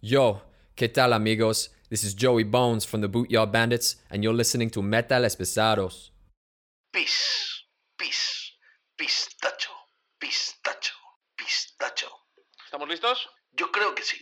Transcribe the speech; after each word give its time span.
Yo, 0.00 0.42
¿qué 0.76 0.88
tal 0.88 1.12
amigos? 1.12 1.70
This 1.90 2.04
is 2.04 2.14
Joey 2.14 2.44
Bones 2.44 2.86
from 2.86 3.00
the 3.00 3.08
Bootyard 3.08 3.50
Bandits, 3.50 3.96
and 4.10 4.22
you're 4.22 4.32
listening 4.32 4.70
to 4.70 4.80
Metales 4.80 5.36
Pesados. 5.36 6.12
Pis, 6.92 7.64
pis, 7.96 8.52
pistacho, 8.96 9.72
pistacho, 10.20 10.94
pistacho. 11.36 12.06
¿Estamos 12.64 12.88
listos? 12.88 13.26
Yo 13.56 13.72
creo 13.72 13.92
que 13.96 14.04
sí. 14.04 14.18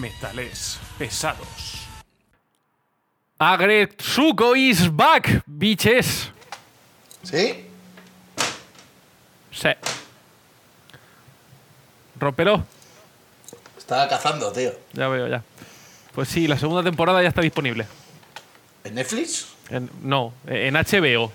Metales 0.00 0.78
pesados. 0.98 1.86
Agretsuko 3.38 4.56
is 4.56 4.88
back, 4.88 5.44
bitches. 5.46 6.30
¿Sí? 7.22 7.66
Sí. 9.50 9.68
Rompelo. 12.18 12.64
Estaba 13.92 14.08
cazando, 14.08 14.50
tío. 14.52 14.72
Ya 14.94 15.06
veo, 15.08 15.28
ya. 15.28 15.42
Pues 16.14 16.26
sí, 16.30 16.48
la 16.48 16.56
segunda 16.58 16.82
temporada 16.82 17.20
ya 17.20 17.28
está 17.28 17.42
disponible. 17.42 17.86
¿En 18.84 18.94
Netflix? 18.94 19.48
En- 19.68 19.90
no, 20.02 20.32
en 20.46 20.72
HBO. 20.76 21.30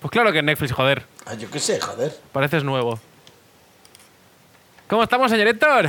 Pues 0.00 0.10
claro 0.10 0.32
que 0.32 0.40
en 0.40 0.46
Netflix, 0.46 0.72
joder. 0.72 1.04
Ah, 1.26 1.34
yo 1.34 1.48
qué 1.48 1.60
sé, 1.60 1.78
joder. 1.80 2.12
Pareces 2.32 2.64
nuevo. 2.64 2.98
¿Cómo 4.88 5.04
estamos, 5.04 5.30
señor 5.30 5.46
Héctor? 5.46 5.86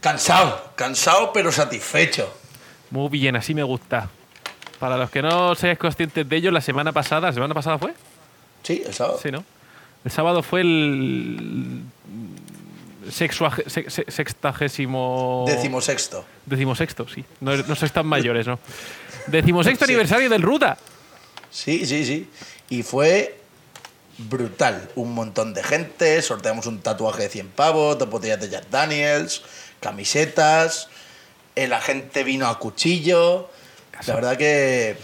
Cansado, 0.00 0.72
cansado 0.74 1.32
pero 1.32 1.52
satisfecho. 1.52 2.34
Muy 2.90 3.08
bien, 3.10 3.36
así 3.36 3.54
me 3.54 3.62
gusta. 3.62 4.08
Para 4.80 4.96
los 4.96 5.08
que 5.08 5.22
no 5.22 5.54
seáis 5.54 5.78
conscientes 5.78 6.28
de 6.28 6.36
ello, 6.36 6.50
la 6.50 6.60
semana 6.60 6.90
pasada, 6.90 7.28
¿la 7.28 7.32
semana 7.32 7.54
pasada 7.54 7.78
fue? 7.78 7.94
Sí, 8.64 8.82
el 8.84 8.92
sábado. 8.92 9.20
Sí, 9.22 9.30
¿no? 9.30 9.44
El 10.04 10.10
sábado 10.10 10.42
fue 10.42 10.62
el 10.62 11.80
se- 13.10 13.90
se- 13.90 14.04
sextagésimo... 14.10 15.44
Decimosexto. 15.46 16.24
Decimosexto, 16.46 17.06
sí. 17.08 17.24
No, 17.40 17.56
no 17.56 17.74
sois 17.74 17.92
tan 17.92 18.06
mayores, 18.06 18.46
¿no? 18.46 18.58
Decimosexto 19.26 19.84
Sí. 19.86 19.92
aniversario 19.92 20.28
del 20.28 20.42
Ruta. 20.42 20.76
Sí, 21.50 21.86
sí, 21.86 22.04
sí. 22.04 22.28
Y 22.70 22.82
fue 22.82 23.38
brutal. 24.18 24.90
Un 24.96 25.12
montón 25.14 25.54
de 25.54 25.62
gente, 25.62 26.20
sorteamos 26.22 26.66
un 26.66 26.80
tatuaje 26.80 27.24
de 27.24 27.28
100 27.28 27.48
pavos, 27.50 27.98
dos 27.98 28.08
botellas 28.10 28.40
de 28.40 28.48
Jack 28.48 28.68
Daniels, 28.70 29.42
camisetas, 29.80 30.88
la 31.56 31.80
gente 31.80 32.24
vino 32.24 32.48
a 32.48 32.58
cuchillo. 32.58 33.50
La 34.06 34.14
verdad 34.14 34.36
que 34.36 34.96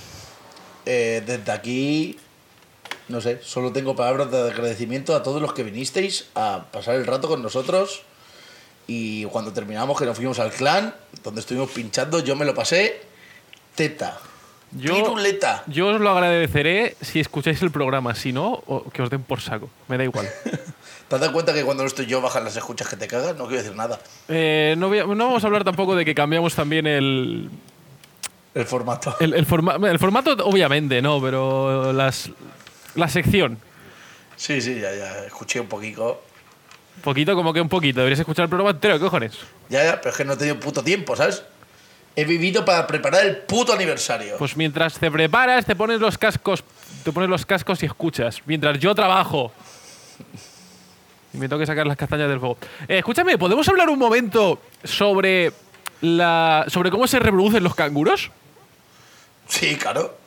eh, 0.86 1.22
desde 1.24 1.52
aquí, 1.52 2.18
no 3.10 3.20
sé, 3.20 3.40
solo 3.42 3.72
tengo 3.72 3.94
palabras 3.96 4.30
de 4.30 4.50
agradecimiento 4.50 5.14
a 5.14 5.22
todos 5.22 5.42
los 5.42 5.52
que 5.52 5.62
vinisteis 5.62 6.28
a 6.34 6.64
pasar 6.72 6.94
el 6.96 7.06
rato 7.06 7.28
con 7.28 7.42
nosotros. 7.42 8.02
Y 8.86 9.24
cuando 9.26 9.52
terminamos, 9.52 9.98
que 9.98 10.04
nos 10.06 10.16
fuimos 10.16 10.38
al 10.40 10.50
clan, 10.50 10.94
donde 11.22 11.40
estuvimos 11.42 11.70
pinchando, 11.70 12.20
yo 12.20 12.34
me 12.36 12.44
lo 12.44 12.54
pasé 12.54 13.02
teta. 13.74 14.18
Yo, 14.72 14.94
Piruleta. 14.94 15.64
yo 15.66 15.88
os 15.88 16.00
lo 16.00 16.10
agradeceré 16.10 16.96
si 17.00 17.18
escucháis 17.20 17.60
el 17.62 17.70
programa. 17.72 18.14
Si 18.14 18.32
no, 18.32 18.62
o- 18.66 18.84
que 18.90 19.02
os 19.02 19.10
den 19.10 19.22
por 19.22 19.40
saco. 19.40 19.68
Me 19.88 19.96
da 19.98 20.04
igual. 20.04 20.28
¿Te 21.08 21.14
has 21.16 21.20
dado 21.20 21.32
cuenta 21.32 21.52
que 21.52 21.64
cuando 21.64 21.82
no 21.82 21.88
estoy 21.88 22.06
yo 22.06 22.20
bajan 22.20 22.44
las 22.44 22.56
escuchas 22.56 22.88
que 22.88 22.96
te 22.96 23.08
cagas? 23.08 23.36
No 23.36 23.46
quiero 23.48 23.62
decir 23.62 23.76
nada. 23.76 23.98
Eh, 24.28 24.74
no, 24.78 24.86
a- 24.92 25.14
no 25.14 25.26
vamos 25.26 25.42
a 25.42 25.46
hablar 25.48 25.64
tampoco 25.64 25.96
de 25.96 26.04
que 26.04 26.14
cambiamos 26.14 26.54
también 26.54 26.86
el, 26.86 27.50
El 28.54 28.64
formato. 28.64 29.16
el, 29.18 29.34
el 29.34 29.44
forma- 29.46 29.76
el 29.90 29.98
formato, 29.98 30.32
obviamente, 30.44 31.02
no, 31.02 31.20
pero 31.20 31.92
las, 31.92 32.30
la 32.94 33.08
sección. 33.08 33.58
Sí, 34.36 34.60
sí, 34.60 34.80
ya, 34.80 34.94
ya. 34.94 35.26
Escuché 35.26 35.60
un 35.60 35.68
poquito. 35.68 36.22
Poquito 37.02 37.34
como 37.34 37.52
que 37.52 37.60
un 37.60 37.68
poquito. 37.68 38.00
Deberías 38.00 38.20
escuchar 38.20 38.44
el 38.44 38.48
programa 38.48 38.70
entero, 38.70 38.94
¿qué 38.94 39.00
cojones? 39.00 39.38
Ya, 39.68 39.84
ya, 39.84 40.00
pero 40.00 40.10
es 40.10 40.16
que 40.16 40.24
no 40.24 40.32
he 40.32 40.36
tenido 40.36 40.58
puto 40.58 40.82
tiempo, 40.82 41.16
¿sabes? 41.16 41.42
He 42.16 42.24
vivido 42.24 42.64
para 42.64 42.86
preparar 42.86 43.24
el 43.24 43.36
puto 43.38 43.72
aniversario. 43.72 44.36
Pues 44.38 44.56
mientras 44.56 44.98
te 44.98 45.10
preparas, 45.10 45.64
te 45.64 45.76
pones 45.76 46.00
los 46.00 46.18
cascos, 46.18 46.64
te 47.04 47.12
pones 47.12 47.30
los 47.30 47.46
cascos 47.46 47.82
y 47.82 47.86
escuchas. 47.86 48.42
Mientras 48.46 48.78
yo 48.78 48.94
trabajo. 48.94 49.52
Y 51.32 51.38
me 51.38 51.48
tengo 51.48 51.60
que 51.60 51.66
sacar 51.66 51.86
las 51.86 51.96
castañas 51.96 52.28
del 52.28 52.40
fuego. 52.40 52.58
Eh, 52.88 52.98
escúchame, 52.98 53.38
¿podemos 53.38 53.68
hablar 53.68 53.88
un 53.88 53.98
momento 53.98 54.60
sobre 54.82 55.52
la. 56.00 56.64
sobre 56.68 56.90
cómo 56.90 57.06
se 57.06 57.18
reproducen 57.18 57.62
los 57.62 57.74
canguros? 57.74 58.30
Sí, 59.46 59.76
claro. 59.76 60.18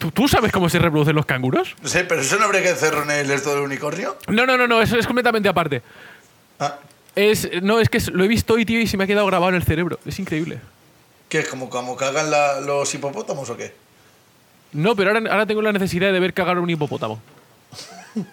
¿Tú, 0.00 0.10
tú 0.10 0.26
sabes 0.28 0.50
cómo 0.50 0.68
se 0.70 0.78
reproducen 0.78 1.14
los 1.14 1.26
canguros? 1.26 1.76
Sé, 1.84 2.04
pero 2.04 2.22
eso 2.22 2.38
no 2.38 2.46
habría 2.46 2.62
que 2.62 2.70
hacerlo 2.70 3.02
en 3.02 3.10
el 3.10 3.30
esto 3.30 3.50
del 3.54 3.60
unicornio. 3.60 4.16
No, 4.28 4.46
no, 4.46 4.56
no, 4.56 4.66
no, 4.66 4.80
eso 4.80 4.98
es 4.98 5.06
completamente 5.06 5.48
aparte. 5.48 5.82
Ah, 6.58 6.78
Es, 7.14 7.48
no, 7.62 7.78
es 7.80 7.88
que 7.90 8.00
lo 8.10 8.24
he 8.24 8.28
visto 8.28 8.54
hoy, 8.54 8.64
tío, 8.64 8.80
y 8.80 8.86
se 8.86 8.96
me 8.96 9.04
ha 9.04 9.06
quedado 9.06 9.26
grabado 9.26 9.50
en 9.50 9.56
el 9.56 9.62
cerebro. 9.62 10.00
Es 10.06 10.18
increíble. 10.18 10.58
¿Qué? 11.28 11.44
¿Como, 11.44 11.68
como 11.68 11.96
cagan 11.96 12.30
la- 12.30 12.60
los 12.60 12.92
hipopótamos 12.94 13.48
o 13.50 13.56
qué? 13.58 13.74
No, 14.72 14.96
pero 14.96 15.10
ahora, 15.10 15.30
ahora 15.30 15.46
tengo 15.46 15.60
la 15.62 15.72
necesidad 15.72 16.12
de 16.12 16.18
ver 16.18 16.32
cagar 16.32 16.58
un 16.58 16.70
hipopótamo. 16.70 17.20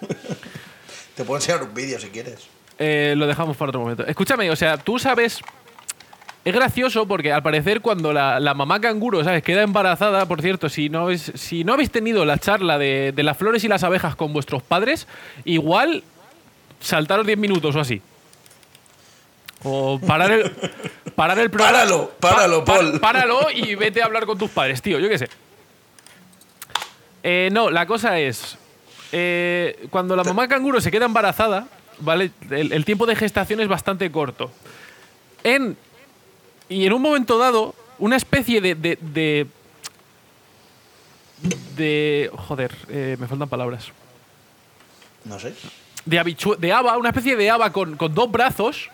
Te 1.16 1.24
puedo 1.24 1.38
enseñar 1.38 1.64
un 1.64 1.74
vídeo 1.74 2.00
si 2.00 2.08
quieres. 2.08 2.48
Eh, 2.80 3.14
lo 3.18 3.28
dejamos 3.28 3.58
para 3.58 3.70
otro 3.70 3.82
momento. 3.82 4.06
Escúchame, 4.06 4.50
o 4.52 4.56
sea, 4.56 4.78
tú 4.78 5.00
sabes. 5.00 5.42
Es 6.48 6.54
gracioso 6.56 7.06
porque 7.10 7.34
al 7.34 7.44
parecer 7.44 7.82
cuando 7.82 8.14
la, 8.14 8.40
la 8.40 8.54
mamá 8.54 8.80
canguro, 8.80 9.22
¿sabes? 9.22 9.44
Queda 9.44 9.64
embarazada, 9.64 10.26
por 10.28 10.42
cierto, 10.42 10.70
si 10.70 10.88
no 10.88 11.02
habéis, 11.02 11.30
si 11.36 11.66
no 11.66 11.74
habéis 11.74 11.92
tenido 11.92 12.24
la 12.24 12.38
charla 12.38 12.78
de, 12.78 13.12
de 13.14 13.24
las 13.24 13.36
flores 13.38 13.66
y 13.66 13.68
las 13.68 13.84
abejas 13.84 14.16
con 14.16 14.32
vuestros 14.32 14.64
padres, 14.64 15.08
igual 15.44 16.06
saltaros 16.80 17.26
10 17.26 17.38
minutos 17.38 17.76
o 17.76 17.82
así. 17.82 18.02
O 19.64 20.00
parar 20.00 20.32
el, 20.32 20.52
parar 21.16 21.38
el 21.40 21.50
programa. 21.50 21.80
Páralo, 21.80 22.12
páralo, 22.20 22.64
Paul. 22.64 23.00
Páralo 23.02 23.40
y 23.54 23.76
vete 23.76 24.02
a 24.02 24.06
hablar 24.06 24.26
con 24.26 24.38
tus 24.38 24.50
padres, 24.50 24.82
tío, 24.82 25.00
yo 25.00 25.10
qué 25.10 25.18
sé. 25.18 25.28
Eh, 27.24 27.50
no, 27.52 27.70
la 27.70 27.86
cosa 27.86 28.20
es. 28.20 28.58
eh, 29.12 29.88
cuando 29.90 30.16
la 30.16 30.24
mamá 30.24 30.48
canguro 30.48 30.80
se 30.80 30.92
queda 30.92 31.08
embarazada, 31.08 31.68
¿vale? 32.00 32.32
El, 32.50 32.72
el 32.72 32.86
tiempo 32.86 33.06
de 33.06 33.18
gestación 33.18 33.60
es 33.60 33.68
bastante 33.68 34.10
corto. 34.12 34.50
En, 35.44 35.76
y 36.70 36.86
en 36.86 36.94
un 36.94 37.02
momento 37.02 37.38
dado, 37.38 37.74
una 38.00 38.16
especie 38.18 38.62
de. 38.62 38.76
de. 38.76 38.98
de, 39.02 39.48
de- 41.76 42.32
joder, 42.48 42.72
eh, 42.90 43.16
me 43.20 43.28
faltan 43.28 43.48
palabras. 43.50 43.88
No 45.24 45.40
sé. 45.40 45.54
De, 46.06 46.20
habichu- 46.20 46.58
de 46.58 46.72
haba, 46.72 46.98
una 46.98 47.10
especie 47.10 47.36
de 47.36 47.50
haba 47.50 47.72
con, 47.72 47.98
con 47.98 48.14
dos 48.14 48.32
brazos. 48.32 48.90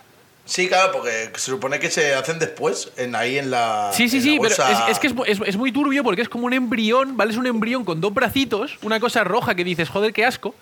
Sí, 0.45 0.67
claro, 0.67 0.91
porque 0.91 1.31
se 1.35 1.51
supone 1.51 1.79
que 1.79 1.89
se 1.89 2.13
hacen 2.15 2.37
después, 2.37 2.91
en, 2.97 3.15
ahí 3.15 3.37
en 3.37 3.49
la. 3.49 3.91
Sí, 3.93 4.09
sí, 4.09 4.17
en 4.17 4.23
sí, 4.23 4.37
pero 4.41 4.53
es, 4.53 4.89
es 4.89 4.99
que 4.99 5.07
es, 5.07 5.13
es- 5.27 5.47
es 5.47 5.55
muy 5.57 5.71
turbio 5.71 6.03
porque 6.03 6.21
es 6.21 6.27
como 6.29 6.45
un 6.47 6.53
embrión, 6.53 7.15
¿vale? 7.15 7.31
Es 7.31 7.37
un 7.37 7.47
embrión 7.47 7.85
con 7.85 8.01
dos 8.01 8.13
bracitos, 8.13 8.77
una 8.81 8.99
cosa 8.99 9.23
roja 9.23 9.55
que 9.55 9.63
dices, 9.63 9.89
joder, 9.89 10.11
qué 10.11 10.25
asco. 10.25 10.53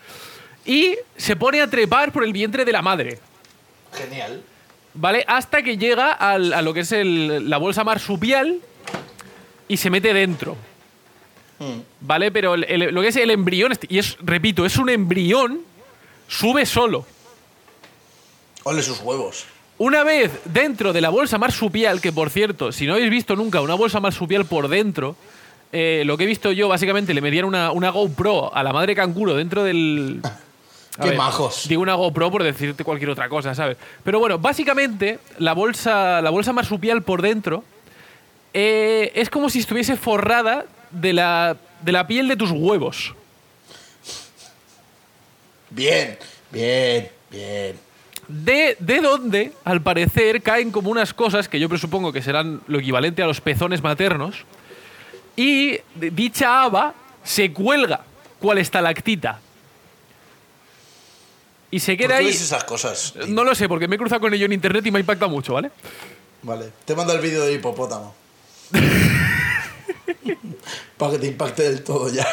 Y 0.65 0.95
se 1.17 1.35
pone 1.35 1.59
a 1.61 1.67
trepar 1.67 2.11
por 2.11 2.23
el 2.23 2.31
vientre 2.33 2.63
de 2.65 2.71
la 2.71 2.83
madre, 2.83 3.17
Genial. 3.93 4.43
¿Vale? 4.93 5.23
Hasta 5.27 5.61
que 5.63 5.77
llega 5.77 6.11
al- 6.11 6.53
a 6.53 6.61
lo 6.61 6.73
que 6.73 6.81
es 6.81 6.91
el- 6.91 7.49
la 7.49 7.57
bolsa 7.57 7.83
marsupial 7.83 8.59
y 9.67 9.77
se 9.77 9.89
mete 9.89 10.13
dentro. 10.13 10.57
¿Vale? 11.99 12.31
Pero 12.31 12.55
el- 12.55 12.63
el- 12.63 12.93
lo 12.93 13.01
que 13.01 13.09
es 13.09 13.15
el 13.17 13.29
embrión, 13.29 13.71
este- 13.71 13.87
y 13.89 13.99
es, 13.99 14.17
repito, 14.21 14.65
es 14.65 14.77
un 14.77 14.89
embrión, 14.89 15.61
sube 16.27 16.65
solo. 16.65 17.05
Ole 18.63 18.81
sus 18.81 18.99
huevos. 19.01 19.45
Una 19.77 20.03
vez 20.03 20.31
dentro 20.45 20.91
de 20.93 21.01
la 21.01 21.09
bolsa 21.09 21.37
marsupial, 21.37 22.01
que 22.01 22.11
por 22.11 22.29
cierto, 22.29 22.71
si 22.71 22.85
no 22.85 22.93
habéis 22.93 23.09
visto 23.09 23.35
nunca 23.35 23.61
una 23.61 23.73
bolsa 23.75 23.99
marsupial 23.99 24.45
por 24.45 24.67
dentro, 24.67 25.15
eh, 25.71 26.03
lo 26.05 26.17
que 26.17 26.23
he 26.25 26.27
visto 26.27 26.51
yo, 26.51 26.67
básicamente 26.67 27.13
le 27.13 27.21
metían 27.21 27.45
una, 27.45 27.71
una 27.71 27.89
GoPro 27.89 28.53
a 28.55 28.61
la 28.63 28.73
madre 28.73 28.95
canguro 28.95 29.35
dentro 29.35 29.63
del. 29.63 30.21
Qué 31.01 31.13
majos. 31.13 31.67
Digo 31.67 31.81
una 31.81 31.95
GoPro 31.95 32.31
por 32.31 32.43
decirte 32.43 32.83
cualquier 32.83 33.09
otra 33.09 33.29
cosa, 33.29 33.55
¿sabes? 33.55 33.77
Pero 34.03 34.19
bueno, 34.19 34.39
básicamente 34.39 35.19
la 35.37 35.53
bolsa, 35.53 36.21
la 36.21 36.29
bolsa 36.29 36.53
marsupial 36.53 37.03
por 37.03 37.21
dentro 37.21 37.63
eh, 38.53 39.11
es 39.15 39.29
como 39.29 39.49
si 39.49 39.59
estuviese 39.59 39.95
forrada 39.95 40.65
de 40.91 41.13
la, 41.13 41.57
de 41.81 41.91
la 41.91 42.07
piel 42.07 42.27
de 42.27 42.35
tus 42.35 42.51
huevos. 42.51 43.13
Bien, 45.69 46.17
bien, 46.51 47.09
bien. 47.29 47.79
De, 48.27 48.77
de 48.79 49.01
donde, 49.01 49.51
al 49.63 49.81
parecer, 49.81 50.41
caen 50.41 50.71
como 50.71 50.89
unas 50.89 51.13
cosas 51.13 51.49
que 51.49 51.59
yo 51.59 51.67
presupongo 51.67 52.13
que 52.13 52.21
serán 52.21 52.61
lo 52.67 52.79
equivalente 52.79 53.23
a 53.23 53.25
los 53.25 53.41
pezones 53.41 53.81
maternos. 53.81 54.45
Y 55.35 55.79
dicha 55.95 56.63
haba 56.63 56.93
se 57.23 57.51
cuelga 57.53 58.01
cual 58.39 58.57
estalactita. 58.57 59.39
Y 61.71 61.79
se 61.79 61.93
¿Por 61.93 61.97
queda 61.99 62.07
qué 62.09 62.13
ahí. 62.15 62.25
ves 62.27 62.41
esas 62.41 62.63
cosas? 62.65 63.13
tío? 63.13 63.27
No 63.27 63.43
lo 63.43 63.55
sé, 63.55 63.67
porque 63.69 63.87
me 63.87 63.95
he 63.95 63.97
cruzado 63.97 64.21
con 64.21 64.33
ello 64.33 64.45
en 64.45 64.53
internet 64.53 64.85
y 64.85 64.91
me 64.91 64.97
ha 64.97 65.01
impactado 65.01 65.31
mucho, 65.31 65.53
¿vale? 65.53 65.71
Vale, 66.43 66.69
te 66.85 66.95
mando 66.95 67.13
el 67.13 67.19
vídeo 67.21 67.45
de 67.45 67.53
hipopótamo. 67.53 68.13
Para 70.97 71.13
que 71.13 71.19
te 71.19 71.27
impacte 71.27 71.63
del 71.63 71.83
todo 71.83 72.09
ya. 72.09 72.27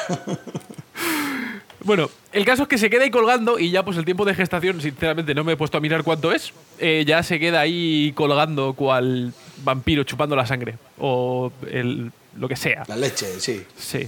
Bueno, 1.85 2.11
el 2.33 2.45
caso 2.45 2.63
es 2.65 2.69
que 2.69 2.77
se 2.77 2.91
queda 2.91 3.05
ahí 3.05 3.11
colgando 3.11 3.59
y 3.59 3.71
ya 3.71 3.85
pues 3.85 3.97
el 3.97 4.05
tiempo 4.05 4.25
de 4.25 4.35
gestación, 4.35 4.81
sinceramente 4.83 5.35
no 5.35 5.45
me 5.45 5.53
he 5.53 5.57
puesto 5.57 5.79
a 5.79 5.81
mirar 5.81 6.03
cuánto 6.03 6.33
es, 6.33 6.53
eh, 6.79 7.05
ya 7.07 7.23
se 7.23 7.39
queda 7.39 7.61
ahí 7.61 8.13
colgando 8.15 8.75
cual 8.75 9.33
vampiro 9.63 10.03
chupando 10.05 10.35
la 10.37 10.45
sangre 10.45 10.77
o 10.99 11.51
el, 11.71 12.11
lo 12.37 12.49
que 12.49 12.57
sea. 12.57 12.85
La 12.89 12.97
leche, 12.97 13.41
sí. 13.41 13.65
Sí. 13.79 14.07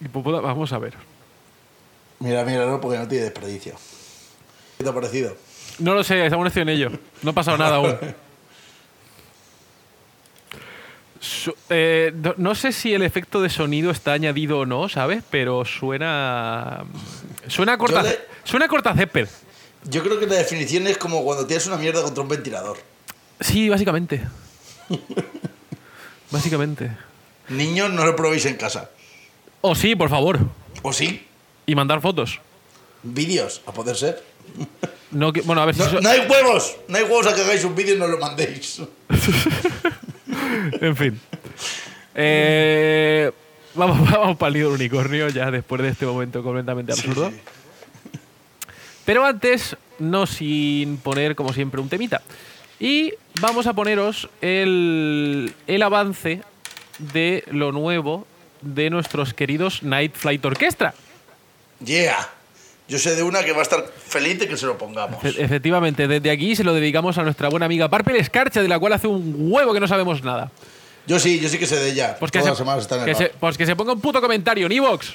Y 0.00 0.08
pues, 0.08 0.24
vamos 0.24 0.72
a 0.72 0.78
ver. 0.78 0.94
Mira, 2.22 2.44
míralo 2.44 2.80
porque 2.80 2.98
no 2.98 3.08
tiene 3.08 3.24
desperdicio. 3.24 3.74
¿Qué 4.78 4.84
te 4.84 4.90
ha 4.90 4.94
parecido? 4.94 5.36
No 5.80 5.94
lo 5.94 6.04
sé, 6.04 6.24
estoy 6.24 6.62
en 6.62 6.68
ello. 6.68 6.90
No 7.22 7.32
ha 7.32 7.34
pasado 7.34 7.58
nada 7.58 7.76
aún. 7.76 7.96
Su- 11.18 11.54
eh, 11.68 12.12
no, 12.14 12.34
no 12.36 12.54
sé 12.54 12.72
si 12.72 12.94
el 12.94 13.02
efecto 13.02 13.40
de 13.42 13.50
sonido 13.50 13.90
está 13.90 14.12
añadido 14.12 14.60
o 14.60 14.66
no, 14.66 14.88
¿sabes? 14.88 15.22
Pero 15.30 15.64
suena. 15.64 16.84
Suena 17.48 17.72
a 17.74 17.78
corta, 17.78 18.02
le- 18.04 18.20
suena 18.44 18.66
a 18.66 18.68
corta 18.68 18.94
césped. 18.94 19.28
Yo 19.84 20.02
creo 20.04 20.20
que 20.20 20.26
la 20.28 20.36
definición 20.36 20.86
es 20.86 20.98
como 20.98 21.24
cuando 21.24 21.44
tienes 21.46 21.66
una 21.66 21.76
mierda 21.76 22.02
contra 22.02 22.22
un 22.22 22.28
ventilador. 22.28 22.78
Sí, 23.40 23.68
básicamente. 23.68 24.20
básicamente. 26.30 26.90
Niños, 27.48 27.90
no 27.90 28.04
lo 28.06 28.14
probéis 28.14 28.46
en 28.46 28.56
casa. 28.56 28.90
O 29.60 29.74
sí, 29.74 29.96
por 29.96 30.08
favor. 30.08 30.38
¿O 30.82 30.92
sí? 30.92 31.26
Y 31.66 31.74
mandar 31.74 32.00
fotos. 32.00 32.40
Vídeos, 33.02 33.62
a 33.66 33.72
poder 33.72 33.96
ser. 33.96 34.22
No, 35.10 35.32
que- 35.32 35.42
bueno, 35.42 35.62
a 35.62 35.66
ver 35.66 35.74
si. 35.74 35.80
No, 35.82 36.00
no 36.00 36.08
hay 36.08 36.20
huevos, 36.28 36.76
no 36.88 36.96
hay 36.98 37.04
huevos 37.04 37.26
a 37.26 37.34
que 37.34 37.42
hagáis 37.42 37.64
un 37.64 37.74
vídeo 37.74 37.94
y 37.94 37.98
no 37.98 38.06
lo 38.08 38.18
mandéis. 38.18 38.80
En 40.80 40.96
fin. 40.96 41.20
Eh, 42.14 43.30
vamos, 43.74 44.10
vamos 44.10 44.36
para 44.36 44.48
el 44.48 44.54
nido 44.54 44.70
del 44.70 44.80
unicornio 44.80 45.28
ya 45.28 45.50
después 45.50 45.80
de 45.82 45.88
este 45.88 46.06
momento 46.06 46.42
completamente 46.42 46.92
absurdo. 46.92 47.32
Pero 49.04 49.24
antes, 49.24 49.76
no 49.98 50.26
sin 50.26 50.96
poner, 50.98 51.34
como 51.34 51.52
siempre, 51.52 51.80
un 51.80 51.88
temita. 51.88 52.22
Y 52.78 53.12
vamos 53.40 53.66
a 53.66 53.72
poneros 53.74 54.28
el, 54.40 55.52
el 55.66 55.82
avance 55.82 56.42
de 56.98 57.44
lo 57.50 57.72
nuevo 57.72 58.26
de 58.60 58.90
nuestros 58.90 59.34
queridos 59.34 59.82
Night 59.82 60.14
Flight 60.14 60.44
Orchestra. 60.44 60.94
Yeah. 61.84 62.28
Yo 62.88 62.98
sé 62.98 63.14
de 63.16 63.22
una 63.22 63.42
que 63.44 63.52
va 63.52 63.60
a 63.60 63.62
estar 63.62 63.84
feliz 64.06 64.38
de 64.38 64.48
que 64.48 64.56
se 64.56 64.66
lo 64.66 64.76
pongamos. 64.76 65.24
Efectivamente, 65.24 66.06
desde 66.08 66.30
aquí 66.30 66.54
se 66.56 66.64
lo 66.64 66.74
dedicamos 66.74 67.16
a 67.16 67.22
nuestra 67.22 67.48
buena 67.48 67.66
amiga 67.66 67.88
Parpel 67.88 68.16
Escarcha, 68.16 68.60
de 68.60 68.68
la 68.68 68.78
cual 68.78 68.92
hace 68.92 69.06
un 69.06 69.34
huevo 69.50 69.72
que 69.72 69.80
no 69.80 69.88
sabemos 69.88 70.22
nada. 70.22 70.50
Yo 71.06 71.18
sí, 71.18 71.40
yo 71.40 71.48
sí 71.48 71.58
que 71.58 71.66
sé 71.66 71.76
de 71.80 71.90
ella. 71.90 72.16
Pues 72.18 72.30
que, 72.30 72.38
Todas 72.40 72.46
se, 72.46 72.50
las 72.50 72.58
semanas 72.58 72.82
está 72.82 72.96
en 72.96 73.00
el 73.02 73.06
que 73.06 73.12
bar. 73.14 73.22
se- 73.22 73.38
pues 73.38 73.56
que 73.58 73.66
se 73.66 73.74
ponga 73.76 73.92
un 73.92 74.00
puto 74.00 74.20
comentario 74.20 74.66
en 74.66 74.72
iVoox. 74.72 75.06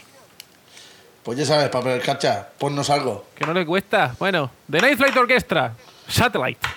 Pues 1.24 1.38
ya 1.38 1.46
sabes, 1.46 1.70
papel 1.70 2.02
cacha, 2.02 2.48
ponnos 2.58 2.90
algo. 2.90 3.28
Que 3.36 3.46
no 3.46 3.54
le 3.54 3.66
cuesta. 3.66 4.16
Bueno, 4.18 4.50
The 4.72 4.80
Night 4.82 4.98
Flight 4.98 5.16
Orchestra, 5.18 5.74
Satellite. 6.08 6.68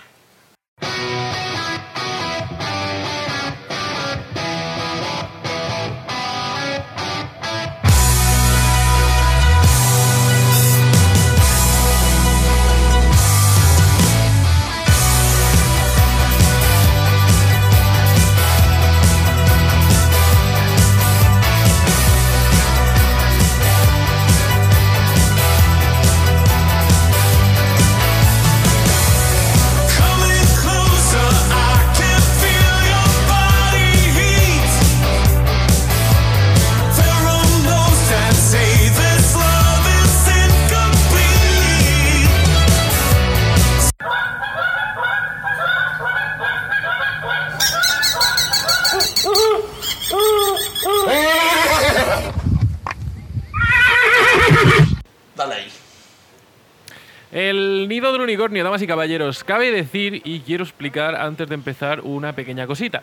Damas 58.48 58.80
y 58.80 58.86
caballeros. 58.86 59.44
Cabe 59.44 59.70
decir, 59.70 60.22
y 60.24 60.40
quiero 60.40 60.64
explicar 60.64 61.14
antes 61.14 61.46
de 61.48 61.54
empezar, 61.54 62.00
una 62.00 62.32
pequeña 62.34 62.66
cosita. 62.66 63.02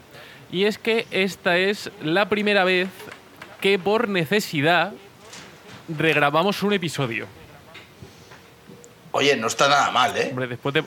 Y 0.51 0.63
es 0.63 0.77
que 0.79 1.05
esta 1.11 1.57
es 1.57 1.91
la 2.01 2.27
primera 2.27 2.63
vez 2.63 2.89
que 3.61 3.77
por 3.77 4.09
necesidad 4.09 4.93
regrabamos 5.95 6.63
un 6.63 6.73
episodio. 6.73 7.27
Oye, 9.11 9.35
no 9.35 9.47
está 9.47 9.69
nada 9.69 9.91
mal, 9.91 10.15
¿eh? 10.17 10.27
Hombre, 10.29 10.47
después 10.47 10.73
de, 10.73 10.83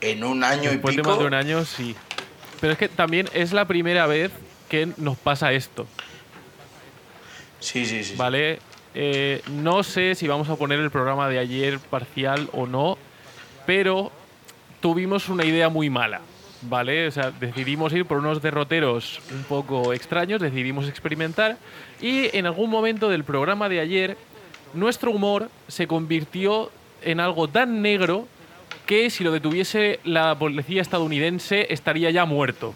En 0.00 0.22
un 0.22 0.44
año 0.44 0.70
después 0.70 0.94
y 0.94 0.96
de 0.96 1.02
pico. 1.02 1.10
más 1.10 1.18
de 1.18 1.26
un 1.26 1.34
año, 1.34 1.64
sí. 1.64 1.96
Pero 2.60 2.72
es 2.74 2.78
que 2.78 2.88
también 2.88 3.28
es 3.34 3.52
la 3.52 3.66
primera 3.66 4.06
vez 4.06 4.30
que 4.68 4.88
nos 4.96 5.16
pasa 5.16 5.52
esto, 5.52 5.86
Sí, 7.60 7.84
sí, 7.86 8.04
sí. 8.04 8.14
¿vale? 8.16 8.60
Eh, 8.94 9.42
no 9.50 9.82
sé 9.82 10.14
si 10.14 10.28
vamos 10.28 10.48
a 10.48 10.56
poner 10.56 10.78
el 10.78 10.90
programa 10.90 11.28
de 11.28 11.38
ayer 11.38 11.78
parcial 11.78 12.48
o 12.52 12.66
no, 12.66 12.96
pero 13.68 14.10
tuvimos 14.80 15.28
una 15.28 15.44
idea 15.44 15.68
muy 15.68 15.90
mala, 15.90 16.22
¿vale? 16.62 17.06
O 17.06 17.10
sea, 17.10 17.32
decidimos 17.32 17.92
ir 17.92 18.06
por 18.06 18.16
unos 18.16 18.40
derroteros 18.40 19.20
un 19.30 19.44
poco 19.44 19.92
extraños, 19.92 20.40
decidimos 20.40 20.88
experimentar 20.88 21.58
y 22.00 22.34
en 22.34 22.46
algún 22.46 22.70
momento 22.70 23.10
del 23.10 23.24
programa 23.24 23.68
de 23.68 23.80
ayer 23.80 24.16
nuestro 24.72 25.10
humor 25.10 25.50
se 25.68 25.86
convirtió 25.86 26.70
en 27.02 27.20
algo 27.20 27.46
tan 27.46 27.82
negro 27.82 28.26
que 28.86 29.10
si 29.10 29.22
lo 29.22 29.32
detuviese 29.32 30.00
la 30.02 30.34
policía 30.38 30.80
estadounidense 30.80 31.66
estaría 31.68 32.10
ya 32.10 32.24
muerto. 32.24 32.74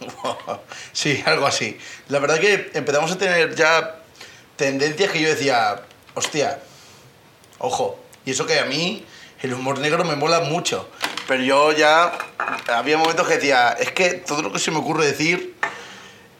Sí, 0.92 1.22
algo 1.26 1.46
así. 1.46 1.78
La 2.08 2.18
verdad 2.18 2.40
que 2.40 2.70
empezamos 2.74 3.12
a 3.12 3.18
tener 3.18 3.54
ya 3.54 4.00
tendencias 4.56 5.12
que 5.12 5.20
yo 5.20 5.28
decía, 5.28 5.82
hostia, 6.14 6.58
ojo. 7.58 8.05
Y 8.26 8.32
eso 8.32 8.44
que 8.46 8.58
a 8.58 8.66
mí 8.66 9.02
el 9.42 9.54
humor 9.54 9.78
negro 9.78 10.04
me 10.04 10.16
mola 10.16 10.40
mucho. 10.40 10.88
Pero 11.28 11.42
yo 11.42 11.72
ya 11.72 12.12
había 12.68 12.98
momentos 12.98 13.26
que 13.26 13.34
decía, 13.34 13.70
es 13.80 13.90
que 13.92 14.10
todo 14.14 14.42
lo 14.42 14.52
que 14.52 14.58
se 14.58 14.70
me 14.70 14.78
ocurre 14.78 15.06
decir 15.06 15.54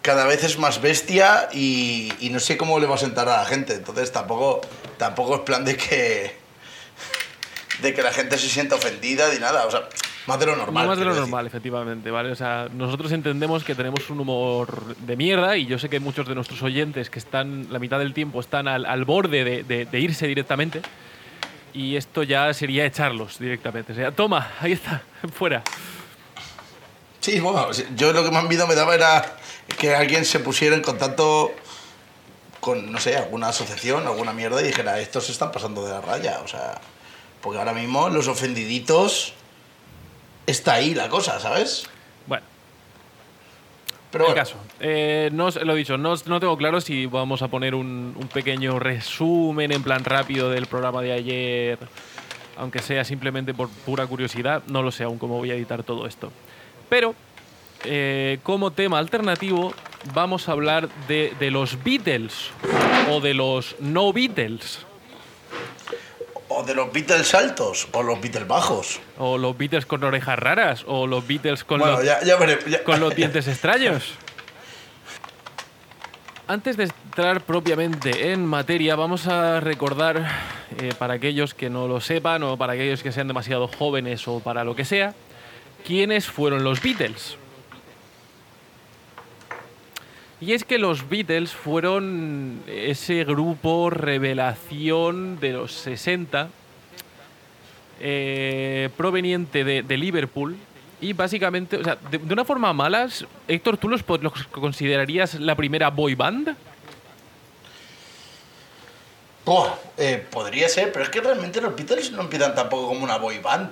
cada 0.02 0.24
vez 0.26 0.44
es 0.44 0.58
más 0.58 0.80
bestia 0.80 1.48
y, 1.52 2.12
y 2.20 2.30
no 2.30 2.38
sé 2.38 2.56
cómo 2.56 2.78
le 2.78 2.86
va 2.86 2.94
a 2.94 2.98
sentar 2.98 3.28
a 3.28 3.38
la 3.38 3.44
gente. 3.44 3.74
Entonces 3.74 4.12
tampoco, 4.12 4.60
tampoco 4.98 5.34
es 5.36 5.40
plan 5.40 5.64
de 5.64 5.76
que, 5.76 6.36
de 7.82 7.94
que 7.94 8.02
la 8.02 8.12
gente 8.12 8.38
se 8.38 8.48
sienta 8.48 8.76
ofendida 8.76 9.32
ni 9.32 9.40
nada. 9.40 9.66
O 9.66 9.70
sea, 9.70 9.88
más 10.28 10.38
de 10.40 10.46
lo 10.46 10.54
normal. 10.56 10.84
No 10.84 10.90
más 10.90 10.98
de 10.98 11.04
lo 11.04 11.10
decir. 11.10 11.22
normal, 11.22 11.46
efectivamente, 11.46 12.10
¿vale? 12.12 12.30
O 12.30 12.36
sea, 12.36 12.68
nosotros 12.72 13.10
entendemos 13.12 13.64
que 13.64 13.74
tenemos 13.74 14.08
un 14.10 14.20
humor 14.20 14.94
de 14.96 15.16
mierda 15.16 15.56
y 15.56 15.66
yo 15.66 15.78
sé 15.78 15.88
que 15.88 15.98
muchos 16.00 16.26
de 16.28 16.34
nuestros 16.36 16.62
oyentes 16.62 17.10
que 17.10 17.18
están, 17.18 17.66
la 17.70 17.78
mitad 17.80 17.98
del 17.98 18.14
tiempo, 18.14 18.40
están 18.40 18.68
al, 18.68 18.86
al 18.86 19.04
borde 19.04 19.42
de, 19.44 19.62
de- 19.64 19.84
de 19.86 20.00
irse 20.00 20.26
directamente 20.28 20.82
y 21.76 21.94
esto 21.96 22.22
ya 22.22 22.52
sería 22.54 22.86
echarlos 22.86 23.38
directamente. 23.38 23.92
O 23.92 23.94
sea, 23.94 24.10
toma, 24.10 24.52
ahí 24.60 24.72
está, 24.72 25.02
fuera. 25.34 25.62
Sí, 27.20 27.38
bueno, 27.40 27.68
yo 27.94 28.14
lo 28.14 28.24
que 28.24 28.30
más 28.30 28.44
miedo 28.44 28.66
me 28.66 28.74
daba 28.74 28.94
era 28.94 29.36
que 29.78 29.94
alguien 29.94 30.24
se 30.24 30.40
pusiera 30.40 30.74
en 30.74 30.82
contacto 30.82 31.52
con, 32.60 32.90
no 32.90 32.98
sé, 32.98 33.16
alguna 33.16 33.48
asociación, 33.48 34.06
alguna 34.06 34.32
mierda 34.32 34.62
y 34.62 34.68
dijera, 34.68 34.98
estos 35.00 35.26
se 35.26 35.32
están 35.32 35.52
pasando 35.52 35.84
de 35.84 35.90
la 35.90 36.00
raya. 36.00 36.40
O 36.42 36.48
sea, 36.48 36.80
porque 37.42 37.58
ahora 37.58 37.74
mismo 37.74 38.08
los 38.08 38.26
ofendiditos 38.26 39.34
está 40.46 40.74
ahí 40.74 40.94
la 40.94 41.10
cosa, 41.10 41.38
¿sabes? 41.40 41.88
Bueno, 44.12 44.12
Pero 44.12 44.24
el 44.24 44.28
bueno, 44.28 44.40
caso. 44.40 44.56
Eh, 44.80 45.30
no 45.32 45.50
lo 45.50 45.74
dicho, 45.74 45.98
no, 45.98 46.16
tengo 46.16 46.56
claro 46.56 46.80
si 46.80 47.06
vamos 47.06 47.42
a 47.42 47.48
poner 47.48 47.74
un, 47.74 48.14
un 48.18 48.28
pequeño 48.28 48.78
resumen 48.78 49.72
en 49.72 49.82
plan 49.82 50.04
rápido 50.04 50.50
del 50.50 50.66
programa 50.66 51.02
de 51.02 51.12
ayer, 51.12 51.78
aunque 52.56 52.80
sea 52.80 53.04
simplemente 53.04 53.52
por 53.52 53.68
pura 53.68 54.06
curiosidad. 54.06 54.62
No 54.68 54.82
lo 54.82 54.90
sé 54.90 55.04
aún 55.04 55.18
cómo 55.18 55.38
voy 55.38 55.50
a 55.50 55.54
editar 55.54 55.82
todo 55.82 56.06
esto. 56.06 56.32
Pero, 56.88 57.14
eh, 57.84 58.38
como 58.42 58.70
tema 58.70 58.98
alternativo, 58.98 59.74
vamos 60.14 60.48
a 60.48 60.52
hablar 60.52 60.88
de, 61.08 61.32
de 61.38 61.50
los 61.50 61.82
Beatles 61.82 62.50
o 63.10 63.20
de 63.20 63.34
los 63.34 63.76
no 63.80 64.12
Beatles. 64.12 64.86
O 66.48 66.62
de 66.62 66.74
los 66.74 66.92
Beatles 66.92 67.34
altos 67.34 67.88
o 67.92 68.02
los 68.02 68.20
Beatles 68.20 68.46
bajos. 68.46 69.00
O 69.18 69.36
los 69.38 69.56
Beatles 69.56 69.86
con 69.86 70.02
orejas 70.04 70.38
raras, 70.38 70.84
o 70.86 71.06
los 71.06 71.26
Beatles 71.26 71.64
con, 71.64 71.80
bueno, 71.80 71.96
los, 71.96 72.04
ya, 72.04 72.22
ya 72.22 72.36
veré. 72.36 72.58
ya- 72.68 72.84
con 72.84 73.00
los 73.00 73.14
dientes 73.14 73.48
extraños. 73.48 74.14
Antes 76.48 76.76
de 76.76 76.84
entrar 76.84 77.40
propiamente 77.40 78.30
en 78.32 78.46
materia, 78.46 78.94
vamos 78.94 79.26
a 79.26 79.58
recordar, 79.58 80.24
eh, 80.80 80.92
para 80.96 81.14
aquellos 81.14 81.54
que 81.54 81.68
no 81.68 81.88
lo 81.88 82.00
sepan 82.00 82.44
o 82.44 82.56
para 82.56 82.74
aquellos 82.74 83.02
que 83.02 83.10
sean 83.10 83.26
demasiado 83.26 83.66
jóvenes 83.66 84.28
o 84.28 84.38
para 84.38 84.62
lo 84.62 84.76
que 84.76 84.84
sea, 84.84 85.14
quiénes 85.84 86.26
fueron 86.26 86.62
los 86.62 86.80
Beatles. 86.80 87.36
Y 90.40 90.52
es 90.52 90.64
que 90.64 90.78
los 90.78 91.08
Beatles 91.08 91.52
fueron 91.52 92.62
ese 92.66 93.24
grupo 93.24 93.88
revelación 93.88 95.40
de 95.40 95.52
los 95.52 95.72
60, 95.72 96.48
eh, 98.00 98.90
proveniente 98.96 99.64
de, 99.64 99.96
Liverpool. 99.96 100.56
Y 101.00 101.14
básicamente, 101.14 101.78
o 101.78 101.84
sea, 101.84 101.96
de, 102.10 102.18
una 102.18 102.44
forma 102.44 102.72
malas, 102.74 103.24
Héctor, 103.48 103.78
¿tú 103.78 103.88
los, 103.88 104.02
considerarías 104.50 105.34
la 105.34 105.54
primera 105.54 105.88
boy 105.88 106.14
band? 106.14 106.54
Eh, 109.96 110.26
podría 110.30 110.68
ser, 110.68 110.92
pero 110.92 111.04
es 111.04 111.10
que 111.10 111.20
realmente 111.20 111.60
los 111.60 111.74
Beatles 111.74 112.12
no 112.12 112.20
empiezan 112.20 112.54
tampoco 112.54 112.88
como 112.88 113.04
una 113.04 113.16
boy 113.16 113.38
band. 113.38 113.70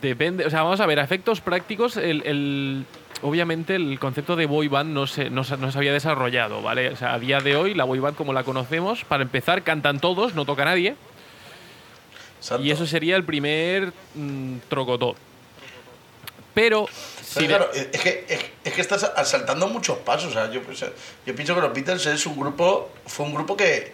Depende, 0.00 0.44
o 0.46 0.50
sea, 0.50 0.62
vamos 0.62 0.80
a 0.80 0.86
ver, 0.86 0.98
a 1.00 1.04
efectos 1.04 1.40
prácticos, 1.40 1.96
el, 1.96 2.22
el- 2.26 2.84
obviamente 3.22 3.74
el 3.76 3.98
concepto 3.98 4.36
de 4.36 4.44
boy 4.46 4.68
band 4.68 4.92
no 4.92 5.06
se, 5.06 5.30
no, 5.30 5.42
se, 5.42 5.56
no 5.56 5.72
se 5.72 5.78
había 5.78 5.92
desarrollado, 5.92 6.60
¿vale? 6.62 6.90
O 6.90 6.96
sea, 6.96 7.14
a 7.14 7.18
día 7.18 7.40
de 7.40 7.56
hoy, 7.56 7.72
la 7.74 7.84
boy 7.84 7.98
band 7.98 8.16
como 8.16 8.32
la 8.34 8.44
conocemos, 8.44 9.04
para 9.04 9.22
empezar, 9.22 9.62
cantan 9.62 9.98
todos, 10.00 10.34
no 10.34 10.44
toca 10.44 10.64
nadie. 10.66 10.96
Y 12.60 12.70
eso 12.70 12.86
sería 12.86 13.16
el 13.16 13.24
primer 13.24 13.92
mm, 14.14 14.58
trocotó. 14.68 15.16
Pero, 16.52 16.86
Pero 16.86 16.96
si 17.22 17.40
de- 17.40 17.46
claro, 17.48 17.70
es 17.72 18.00
que, 18.00 18.24
es, 18.28 18.40
es 18.64 18.72
que 18.74 18.80
estás 18.80 19.02
asaltando 19.04 19.66
muchos 19.68 19.98
pasos. 19.98 20.30
o 20.30 20.32
sea, 20.32 20.50
yo, 20.50 20.60
yo 21.26 21.34
pienso 21.34 21.54
que 21.54 21.60
los 21.60 21.72
Beatles 21.72 22.04
es 22.06 22.24
un 22.26 22.38
grupo, 22.38 22.90
fue 23.06 23.26
un 23.26 23.34
grupo 23.34 23.56
que, 23.56 23.92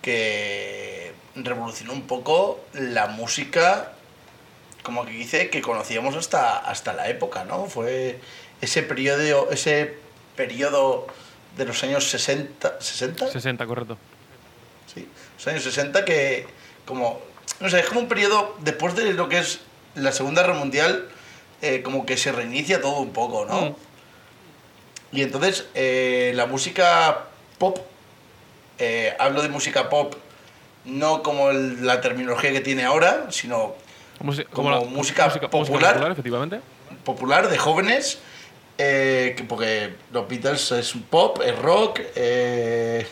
que 0.00 1.12
revolucionó 1.34 1.92
un 1.92 2.02
poco 2.06 2.60
la 2.72 3.06
música, 3.08 3.92
como 4.82 5.04
que 5.04 5.12
dice, 5.12 5.50
que 5.50 5.60
conocíamos 5.62 6.16
hasta, 6.16 6.58
hasta 6.58 6.92
la 6.92 7.08
época, 7.08 7.44
¿no? 7.44 7.66
Fue 7.66 8.18
ese 8.60 8.82
periodo, 8.82 9.50
ese 9.50 9.94
periodo 10.36 11.06
de 11.56 11.64
los 11.64 11.82
años 11.82 12.08
60, 12.08 12.80
60, 12.80 13.28
60, 13.30 13.66
correcto. 13.66 13.98
Sí, 14.92 15.06
los 15.36 15.46
años 15.48 15.62
60 15.62 16.04
que 16.04 16.46
como, 16.86 17.20
no 17.60 17.68
sé, 17.68 17.80
es 17.80 17.86
como 17.86 18.00
un 18.00 18.08
periodo 18.08 18.56
después 18.60 18.94
de 18.96 19.12
lo 19.12 19.28
que 19.28 19.38
es 19.38 19.60
la 19.94 20.12
Segunda 20.12 20.42
Guerra 20.42 20.54
Mundial, 20.54 21.08
eh, 21.62 21.82
como 21.82 22.06
que 22.06 22.16
se 22.16 22.32
reinicia 22.32 22.80
todo 22.80 23.00
un 23.00 23.12
poco, 23.12 23.44
¿no? 23.44 23.60
Mm. 23.62 23.74
Y 25.12 25.22
entonces 25.22 25.66
eh, 25.74 26.32
la 26.34 26.46
música 26.46 27.26
pop, 27.58 27.78
eh, 28.78 29.14
hablo 29.18 29.42
de 29.42 29.48
música 29.48 29.88
pop 29.90 30.14
no 30.84 31.22
como 31.22 31.50
el- 31.50 31.84
la 31.84 32.00
terminología 32.00 32.52
que 32.52 32.60
tiene 32.60 32.84
ahora, 32.84 33.26
sino 33.30 33.74
Como, 34.20 34.32
Como 34.52 34.70
la- 34.70 34.80
música 34.80 35.28
popular. 35.50 36.12
efectivamente. 36.12 36.60
popular 37.04 37.48
de 37.48 37.56
jóvenes, 37.56 38.18
eh, 38.78 39.34
que- 39.36 39.44
porque 39.44 39.94
los 40.12 40.28
Beatles 40.28 40.70
es 40.72 40.92
pop, 41.08 41.40
es 41.44 41.56
rock. 41.58 42.00
eh, 42.14 43.06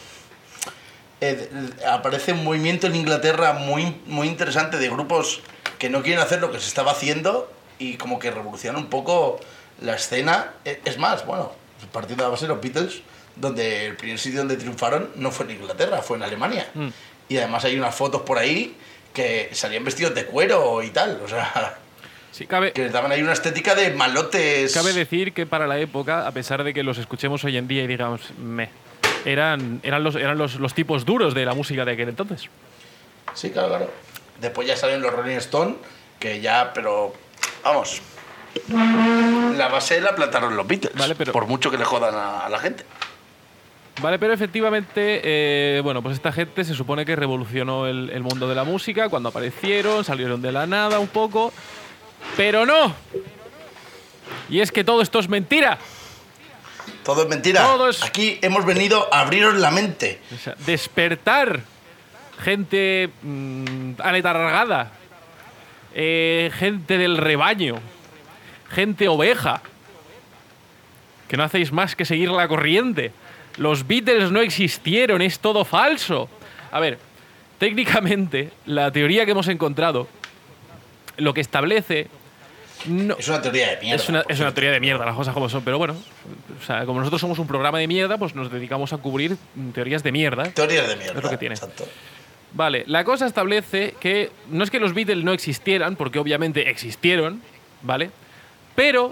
eh, 1.20 1.50
aparece 1.88 2.32
un 2.32 2.44
movimiento 2.44 2.86
en 2.86 2.94
Inglaterra 2.96 3.54
muy, 3.54 3.96
muy 4.06 4.28
interesante 4.28 4.78
de 4.78 4.88
grupos 4.88 5.40
que 5.78 5.88
no 5.90 6.02
quieren 6.02 6.22
hacer 6.22 6.40
lo 6.40 6.52
que 6.52 6.60
se 6.60 6.68
estaba 6.68 6.92
haciendo 6.92 7.50
y 7.78 7.94
como 7.96 8.18
que 8.18 8.30
revolucionan 8.30 8.82
un 8.82 8.88
poco 8.90 9.40
la 9.80 9.94
escena. 9.94 10.52
Eh, 10.64 10.80
Es 10.84 10.98
más, 10.98 11.24
bueno, 11.26 11.52
partiendo 11.92 12.22
de 12.24 12.28
la 12.28 12.32
base 12.32 12.44
de 12.46 12.48
los 12.54 12.60
Beatles, 12.60 13.00
donde 13.36 13.86
el 13.86 13.96
primer 13.96 14.18
sitio 14.18 14.40
donde 14.40 14.56
triunfaron 14.56 15.10
no 15.16 15.30
fue 15.30 15.46
en 15.46 15.52
Inglaterra, 15.52 16.02
fue 16.02 16.16
en 16.18 16.22
Alemania. 16.24 16.68
Mm. 16.74 16.88
Y 17.28 17.36
además 17.38 17.64
hay 17.64 17.78
unas 17.78 17.94
fotos 17.94 18.22
por 18.22 18.38
ahí 18.38 18.76
que 19.18 19.50
salían 19.52 19.82
vestidos 19.84 20.14
de 20.14 20.26
cuero 20.26 20.80
y 20.80 20.90
tal. 20.90 21.20
O 21.24 21.28
sea, 21.28 21.76
Sí, 22.30 22.46
cabe, 22.46 22.72
que 22.72 22.82
les 22.84 22.92
daban 22.92 23.10
ahí 23.10 23.20
una 23.20 23.32
estética 23.32 23.74
de 23.74 23.90
malotes. 23.90 24.72
Cabe 24.72 24.92
decir 24.92 25.32
que 25.32 25.44
para 25.44 25.66
la 25.66 25.76
época, 25.80 26.24
a 26.24 26.30
pesar 26.30 26.62
de 26.62 26.72
que 26.72 26.84
los 26.84 26.96
escuchemos 26.98 27.42
hoy 27.42 27.56
en 27.56 27.66
día 27.66 27.82
y 27.82 27.88
digamos, 27.88 28.20
me, 28.38 28.68
eran, 29.24 29.80
eran, 29.82 30.04
los, 30.04 30.14
eran 30.14 30.38
los, 30.38 30.54
los 30.54 30.72
tipos 30.72 31.04
duros 31.04 31.34
de 31.34 31.44
la 31.44 31.54
música 31.54 31.84
de 31.84 31.92
aquel 31.92 32.10
entonces. 32.10 32.42
Sí, 33.34 33.50
claro, 33.50 33.68
claro. 33.70 33.90
Después 34.40 34.68
ya 34.68 34.76
salen 34.76 35.02
los 35.02 35.12
Rolling 35.12 35.36
Stone, 35.38 35.74
que 36.20 36.40
ya, 36.40 36.70
pero 36.72 37.12
vamos. 37.64 38.00
La 38.68 39.66
base 39.68 40.00
la 40.00 40.14
plantaron 40.14 40.56
los 40.56 40.64
Beatles. 40.66 40.94
Vale, 40.94 41.16
pero- 41.16 41.32
Por 41.32 41.46
mucho 41.46 41.72
que 41.72 41.76
le 41.78 41.84
jodan 41.84 42.14
a, 42.14 42.46
a 42.46 42.48
la 42.48 42.60
gente. 42.60 42.84
Vale, 44.00 44.18
pero 44.18 44.32
efectivamente, 44.32 45.20
eh, 45.24 45.80
bueno, 45.82 46.02
pues 46.02 46.14
esta 46.14 46.30
gente 46.30 46.64
se 46.64 46.74
supone 46.74 47.04
que 47.04 47.16
revolucionó 47.16 47.86
el, 47.88 48.10
el 48.10 48.22
mundo 48.22 48.48
de 48.48 48.54
la 48.54 48.62
música 48.62 49.08
cuando 49.08 49.30
aparecieron, 49.30 50.04
salieron 50.04 50.40
de 50.40 50.52
la 50.52 50.66
nada 50.68 51.00
un 51.00 51.08
poco, 51.08 51.52
pero 52.36 52.64
no. 52.64 52.94
Y 54.48 54.60
es 54.60 54.70
que 54.70 54.84
todo 54.84 55.02
esto 55.02 55.18
es 55.18 55.28
mentira. 55.28 55.78
Todo 57.04 57.22
es 57.24 57.28
mentira. 57.28 57.62
Todo 57.62 57.88
es- 57.88 58.02
Aquí 58.04 58.38
hemos 58.40 58.64
venido 58.64 59.08
a 59.12 59.22
abriros 59.22 59.56
la 59.56 59.72
mente. 59.72 60.20
O 60.32 60.38
sea, 60.38 60.54
despertar 60.64 61.60
gente 62.40 63.10
mm, 63.22 63.94
aletargada, 63.98 64.92
eh, 65.92 66.52
gente 66.54 66.98
del 66.98 67.16
rebaño, 67.16 67.76
gente 68.70 69.08
oveja, 69.08 69.60
que 71.26 71.36
no 71.36 71.42
hacéis 71.42 71.72
más 71.72 71.96
que 71.96 72.04
seguir 72.04 72.30
la 72.30 72.46
corriente. 72.46 73.12
Los 73.58 73.86
Beatles 73.86 74.30
no 74.30 74.40
existieron, 74.40 75.20
es 75.20 75.40
todo 75.40 75.64
falso. 75.64 76.28
A 76.70 76.80
ver, 76.80 76.98
técnicamente, 77.58 78.50
la 78.66 78.90
teoría 78.90 79.24
que 79.24 79.32
hemos 79.32 79.48
encontrado 79.48 80.08
lo 81.16 81.34
que 81.34 81.40
establece 81.40 82.08
no, 82.86 83.16
Es 83.18 83.28
una 83.28 83.42
teoría 83.42 83.70
de 83.70 83.80
mierda. 83.80 84.02
es 84.02 84.08
una, 84.08 84.24
es 84.28 84.38
teoría 84.38 84.70
de 84.70 84.80
mierda, 84.80 85.04
las 85.04 85.16
cosas 85.16 85.34
como 85.34 85.48
son, 85.48 85.62
pero 85.64 85.78
bueno, 85.78 85.96
o 86.60 86.64
sea, 86.64 86.86
como 86.86 87.00
nosotros 87.00 87.20
somos 87.20 87.38
un 87.38 87.46
programa 87.46 87.78
de 87.78 87.88
mierda, 87.88 88.18
pues 88.18 88.34
nos 88.34 88.52
dedicamos 88.52 88.92
a 88.92 88.98
cubrir 88.98 89.36
mm, 89.54 89.70
teorías 89.70 90.02
de 90.02 90.12
mierda. 90.12 90.44
Teorías 90.44 90.88
de 90.88 90.96
mierda. 90.96 91.18
Es 91.18 91.24
lo 91.24 91.30
que 91.30 91.36
tiene. 91.36 91.54
Exacto. 91.56 91.88
Vale, 92.52 92.84
la 92.86 93.04
cosa 93.04 93.26
establece 93.26 93.94
que 94.00 94.30
no 94.48 94.64
es 94.64 94.70
que 94.70 94.80
los 94.80 94.94
Beatles 94.94 95.24
no 95.24 95.32
existieran, 95.32 95.96
porque 95.96 96.18
obviamente 96.18 96.70
existieron, 96.70 97.42
¿vale? 97.82 98.10
Pero 98.74 99.10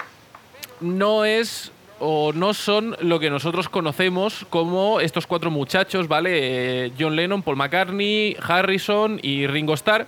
no 0.81 1.25
es 1.25 1.73
o 1.99 2.33
no 2.35 2.53
son 2.55 2.97
lo 3.01 3.19
que 3.19 3.31
nosotros 3.31 3.69
conocemos 3.69 4.45
como 4.51 5.01
estos 5.01 5.27
cuatro 5.27 5.51
muchachos, 5.51 6.09
¿vale? 6.09 6.87
Eh, 6.87 6.93
John 6.99 7.17
Lennon, 7.17 7.43
Paul 7.43 7.57
McCartney, 7.57 8.37
Harrison 8.41 9.19
y 9.23 9.47
Ringo 9.47 9.75
Starr, 9.75 10.07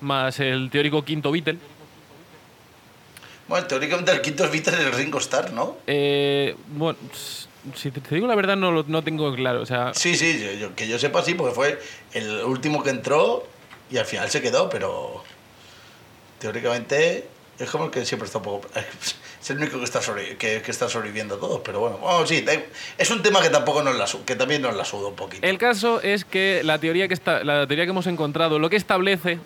más 0.00 0.40
el 0.40 0.70
teórico 0.70 1.04
quinto 1.04 1.30
Beatle. 1.30 1.58
Bueno, 3.48 3.66
teóricamente 3.66 4.10
el 4.12 4.22
quinto 4.22 4.44
es 4.44 4.50
Beatles 4.50 4.78
es 4.80 4.86
el 4.86 4.92
Ringo 4.92 5.18
Starr, 5.18 5.52
¿no? 5.52 5.76
Eh, 5.86 6.56
bueno, 6.68 6.98
si 7.74 7.90
te, 7.90 8.00
te 8.00 8.14
digo 8.14 8.26
la 8.26 8.34
verdad 8.34 8.56
no 8.56 8.72
lo 8.72 8.84
no 8.84 9.02
tengo 9.04 9.34
claro, 9.34 9.60
o 9.60 9.66
sea, 9.66 9.92
Sí, 9.94 10.16
sí, 10.16 10.40
yo- 10.42 10.52
yo- 10.52 10.74
que 10.74 10.88
yo 10.88 10.98
sepa 10.98 11.22
sí, 11.22 11.34
porque 11.34 11.54
fue 11.54 11.78
el 12.14 12.42
último 12.44 12.82
que 12.82 12.90
entró 12.90 13.46
y 13.90 13.98
al 13.98 14.06
final 14.06 14.30
se 14.30 14.40
quedó, 14.40 14.70
pero 14.70 15.22
teóricamente 16.38 17.26
es 17.58 17.70
como 17.70 17.84
el 17.86 17.90
que 17.90 18.04
siempre 18.06 18.26
está 18.26 18.38
un 18.38 18.44
poco... 18.44 18.68
Es 19.44 19.50
el 19.50 19.58
único 19.58 19.78
que 19.78 19.84
está, 19.84 20.00
sobre- 20.00 20.36
que, 20.38 20.56
está 20.66 20.88
sobreviviendo 20.88 21.36
todos, 21.36 21.60
pero 21.62 21.78
bueno, 21.78 21.98
bueno, 21.98 22.26
sí, 22.26 22.40
da- 22.40 22.58
es 22.96 23.10
un 23.10 23.20
tema 23.22 23.42
que 23.42 23.50
tampoco 23.50 23.82
nos 23.82 23.94
la, 23.96 24.06
que 24.24 24.36
también 24.36 24.62
nos 24.62 24.74
la 24.74 24.86
suda 24.86 25.08
un 25.08 25.14
poquito. 25.14 25.46
El 25.46 25.58
caso 25.58 26.00
es 26.00 26.24
que 26.24 26.62
la 26.64 26.78
teoría 26.78 27.08
que, 27.08 27.14
está, 27.14 27.44
la 27.44 27.66
teoría 27.66 27.84
que 27.84 27.90
hemos 27.90 28.06
encontrado 28.06 28.58
lo 28.58 28.70
que 28.70 28.76
establece, 28.76 29.38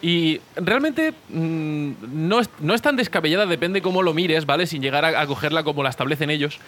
y 0.00 0.40
realmente 0.56 1.12
mm, 1.28 1.90
no, 2.12 2.40
es, 2.40 2.48
no 2.60 2.72
es 2.74 2.80
tan 2.80 2.96
descabellada, 2.96 3.44
depende 3.44 3.82
cómo 3.82 4.02
lo 4.02 4.14
mires, 4.14 4.46
¿vale? 4.46 4.66
Sin 4.66 4.80
llegar 4.80 5.04
a, 5.04 5.20
a 5.20 5.26
cogerla 5.26 5.62
como 5.64 5.82
la 5.82 5.90
establecen 5.90 6.30
ellos. 6.30 6.58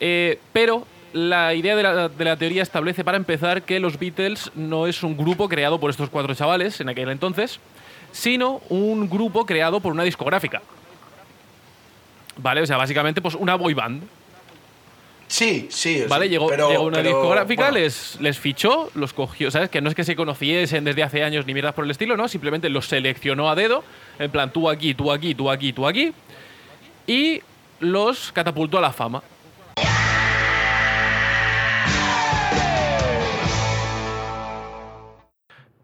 Eh, 0.00 0.40
pero 0.52 0.86
la 1.12 1.54
idea 1.54 1.76
de 1.76 1.82
la, 1.84 2.08
de 2.08 2.24
la 2.24 2.36
teoría 2.36 2.62
establece, 2.64 3.04
para 3.04 3.18
empezar, 3.18 3.62
que 3.62 3.78
los 3.78 4.00
Beatles 4.00 4.50
no 4.56 4.88
es 4.88 5.04
un 5.04 5.16
grupo 5.16 5.48
creado 5.48 5.78
por 5.78 5.90
estos 5.90 6.10
cuatro 6.10 6.34
chavales 6.34 6.80
en 6.80 6.88
aquel 6.88 7.08
entonces, 7.10 7.60
sino 8.10 8.60
un 8.68 9.08
grupo 9.08 9.46
creado 9.46 9.78
por 9.80 9.92
una 9.92 10.02
discográfica. 10.02 10.60
¿Vale? 12.36 12.62
O 12.62 12.66
sea, 12.66 12.76
básicamente, 12.76 13.20
pues 13.20 13.34
una 13.34 13.54
boy 13.56 13.74
band. 13.74 14.02
Sí, 15.26 15.68
sí. 15.70 16.04
Vale, 16.08 16.28
llegó, 16.28 16.48
pero- 16.48 16.68
llegó 16.70 16.82
una 16.84 16.96
pero, 16.98 17.10
discográfica, 17.10 17.64
bueno, 17.70 17.78
les, 17.78 18.20
les 18.20 18.38
fichó, 18.38 18.90
los 18.96 19.12
cogió, 19.12 19.50
¿sabes? 19.52 19.70
Que 19.70 19.80
no 19.80 19.88
es 19.88 19.94
que 19.94 20.02
se 20.02 20.16
conociesen 20.16 20.82
desde 20.82 21.04
hace 21.04 21.22
años 21.22 21.46
ni 21.46 21.54
mierdas 21.54 21.72
por 21.74 21.84
el 21.84 21.90
estilo, 21.92 22.16
¿no? 22.16 22.26
Simplemente 22.26 22.68
los 22.68 22.86
seleccionó 22.86 23.48
a 23.48 23.54
dedo, 23.54 23.84
en 24.18 24.30
plan, 24.32 24.52
tú 24.52 24.68
aquí, 24.68 24.92
tú 24.94 25.12
aquí, 25.12 25.34
tú 25.36 25.48
aquí, 25.48 25.72
tú 25.72 25.86
aquí, 25.86 26.12
y 27.06 27.42
los 27.78 28.32
catapultó 28.32 28.78
a 28.78 28.80
la 28.80 28.92
fama. 28.92 29.22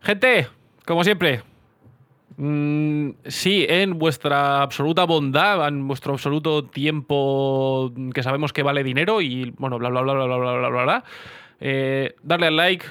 Gente, 0.03 0.49
como 0.85 1.03
siempre, 1.05 1.43
Mm, 2.39 3.11
sí, 3.25 3.65
en 3.69 3.99
vuestra 3.99 4.61
absoluta 4.63 5.05
bondad, 5.05 5.67
en 5.69 5.89
vuestro 5.89 6.13
absoluto 6.13 6.65
tiempo 6.65 7.93
que 8.13 8.23
sabemos 8.23 8.53
que 8.53 8.63
vale 8.63 8.85
dinero 8.85 9.23
y 9.23 9.55
bueno, 9.57 9.79
bla 9.79 9.89
bla 9.89 10.03
bla 10.03 10.13
bla 10.15 10.27
bla 10.27 10.37
bla 10.37 10.69
bla 10.69 10.83
bla. 10.83 11.05
Eh, 11.61 12.15
darle 12.23 12.49
al 12.49 12.57
like, 12.57 12.85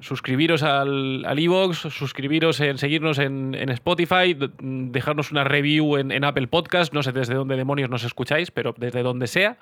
suscribiros 0.00 0.62
al 0.62 1.26
al 1.26 1.38
iVoox, 1.38 1.76
suscribiros 1.92 2.58
en 2.60 2.78
seguirnos 2.78 3.18
en, 3.18 3.54
en 3.54 3.68
Spotify, 3.68 4.34
dejarnos 4.60 5.30
una 5.30 5.44
review 5.44 5.98
en, 5.98 6.10
en 6.10 6.24
Apple 6.24 6.46
Podcast, 6.46 6.94
no 6.94 7.02
sé 7.02 7.12
desde 7.12 7.34
dónde 7.34 7.56
demonios 7.56 7.90
nos 7.90 8.04
escucháis, 8.04 8.50
pero 8.50 8.74
desde 8.78 9.02
donde 9.02 9.26
sea. 9.26 9.58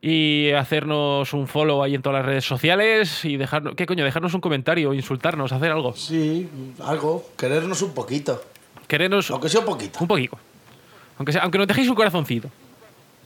Y 0.00 0.50
hacernos 0.52 1.32
un 1.32 1.48
follow 1.48 1.82
ahí 1.82 1.94
en 1.94 2.02
todas 2.02 2.18
las 2.20 2.26
redes 2.26 2.44
sociales 2.44 3.24
y 3.24 3.36
dejarnos, 3.36 3.74
¿qué 3.74 3.84
coño? 3.84 4.04
Dejarnos 4.04 4.32
un 4.32 4.40
comentario, 4.40 4.94
insultarnos, 4.94 5.50
hacer 5.52 5.72
algo. 5.72 5.92
Sí, 5.94 6.48
algo. 6.80 7.30
Querernos 7.36 7.82
un 7.82 7.94
poquito. 7.94 8.40
Querernos 8.86 9.30
Aunque 9.30 9.48
sea 9.48 9.60
un 9.60 9.66
poquito. 9.66 9.98
Un 10.00 10.06
poquito. 10.06 10.38
Aunque, 11.18 11.32
sea, 11.32 11.42
aunque 11.42 11.58
nos 11.58 11.66
dejéis 11.66 11.88
un 11.88 11.96
corazoncito. 11.96 12.48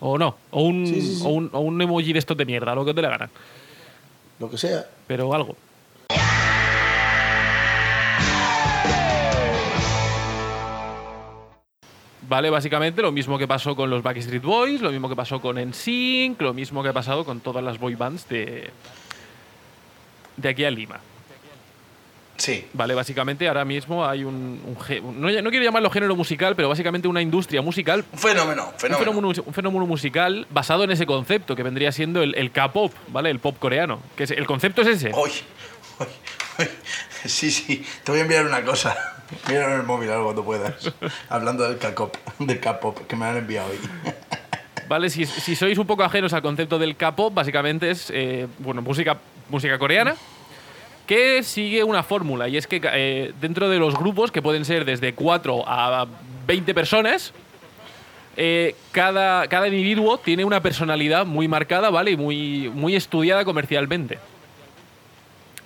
O 0.01 0.17
no. 0.17 0.35
O 0.51 0.63
un, 0.63 0.87
Sí, 0.87 1.01
sí, 1.01 1.17
sí. 1.17 1.23
O, 1.27 1.29
un, 1.29 1.51
o 1.53 1.61
un 1.61 1.81
emoji 1.81 2.13
de 2.13 2.19
estos 2.19 2.37
de 2.37 2.47
mierda, 2.47 2.75
lo 2.75 2.85
que 2.85 2.95
te 2.95 3.03
le 3.03 3.09
gana. 3.09 3.31
Lo 4.41 4.51
que 4.51 4.57
sea. 4.57 4.87
Pero 5.07 5.33
algo. 5.35 5.55
Vale, 12.29 12.51
básicamente 12.51 13.03
lo 13.03 13.11
mismo 13.13 13.37
que 13.37 13.49
pasó 13.49 13.75
con 13.75 13.91
los 13.91 14.03
Backstreet 14.03 14.43
Boys, 14.43 14.81
lo 14.81 14.91
mismo 14.91 15.09
que 15.09 15.17
pasó 15.17 15.41
con 15.41 15.57
NSYNC, 15.57 16.41
lo 16.41 16.55
mismo 16.55 16.83
que 16.83 16.91
ha 16.91 16.93
pasado 16.93 17.25
con 17.25 17.41
todas 17.41 17.65
las 17.65 17.79
boy 17.79 17.95
bands 17.97 18.29
de, 18.29 18.71
de 20.37 20.49
aquí 20.49 20.65
a 20.65 20.71
Lima. 20.71 21.01
Sí. 22.37 22.67
Vale, 22.73 22.95
básicamente 22.95 23.47
ahora 23.47 23.65
mismo 23.65 24.05
hay 24.05 24.25
un, 24.25 24.61
no, 25.17 25.31
no 25.31 25.51
quiero 25.51 25.65
llamarlo 25.65 25.91
género 25.91 26.17
musical, 26.17 26.57
pero 26.57 26.69
básicamente 26.69 27.07
una 27.07 27.23
industria 27.23 27.63
musical 27.63 28.05
Un 28.13 28.19
fenómeno, 28.19 28.71
un 28.73 28.81
fenómeno. 28.81 28.99
fenómeno, 29.13 29.43
un 29.47 29.55
fenómeno 29.55 29.87
musical 29.87 30.47
basado 30.51 30.83
en 30.85 30.91
ese 30.91 31.07
concepto 31.07 31.55
que 31.55 31.63
vendría 31.63 31.93
siendo 31.93 32.23
el, 32.23 32.35
el 32.35 32.51
K-pop, 32.51 32.93
¿vale? 33.09 33.31
El 33.31 33.39
pop 33.39 33.57
coreano. 33.59 34.01
Que 34.17 34.25
es, 34.25 34.31
el 34.33 34.47
concepto 34.47 34.83
es 34.83 34.89
ese. 34.89 35.11
Hoy, 35.15 35.31
hoy, 35.99 36.07
hoy. 36.59 36.69
Sí, 37.27 37.51
sí. 37.53 37.85
Te 38.03 38.11
voy 38.11 38.21
a 38.21 38.23
enviar 38.23 38.45
una 38.47 38.65
cosa. 38.65 38.97
Mira 39.49 39.73
en 39.73 39.81
el 39.81 39.87
móvil 39.87 40.11
algo 40.11 40.25
cuando 40.25 40.45
puedas. 40.45 40.93
Hablando 41.29 41.65
del 41.65 41.79
K-pop, 41.79 42.17
del 42.39 42.61
K-pop 42.61 43.07
que 43.07 43.17
me 43.17 43.27
han 43.27 43.37
enviado 43.37 43.71
hoy. 43.71 43.79
¿Vale? 44.89 45.11
Si, 45.11 45.25
sois 45.25 45.79
un 45.79 45.87
poco 45.87 46.05
ajenos 46.05 46.33
al 46.33 46.43
concepto 46.43 46.79
del 46.79 46.97
K-pop, 46.97 47.33
básicamente 47.33 47.91
es 47.91 48.11
eh, 48.11 48.47
bueno, 48.59 48.83
música, 48.83 49.19
música 49.49 49.79
coreana 49.79 50.17
que 51.07 51.43
sigue 51.43 51.85
una 51.85 52.03
fórmula 52.03 52.49
y 52.49 52.57
es 52.57 52.67
que 52.67 52.81
eh, 52.83 53.33
dentro 53.41 53.69
de 53.69 53.79
los 53.79 53.97
grupos, 53.97 54.31
que 54.31 54.41
pueden 54.41 54.65
ser 54.65 54.85
desde 54.85 55.15
4 55.15 55.65
a 55.67 56.07
20 56.47 56.75
personas, 56.75 57.33
eh, 58.37 58.75
cada, 58.93 59.47
cada 59.49 59.69
individuo 59.69 60.19
tiene 60.19 60.45
una 60.45 60.63
personalidad 60.63 61.27
muy 61.27 61.49
marcada, 61.49 61.91
¿vale? 61.91 62.13
Y 62.13 62.17
muy, 62.17 62.71
muy 62.75 62.97
estudiada 62.97 63.45
comercialmente. 63.45 64.19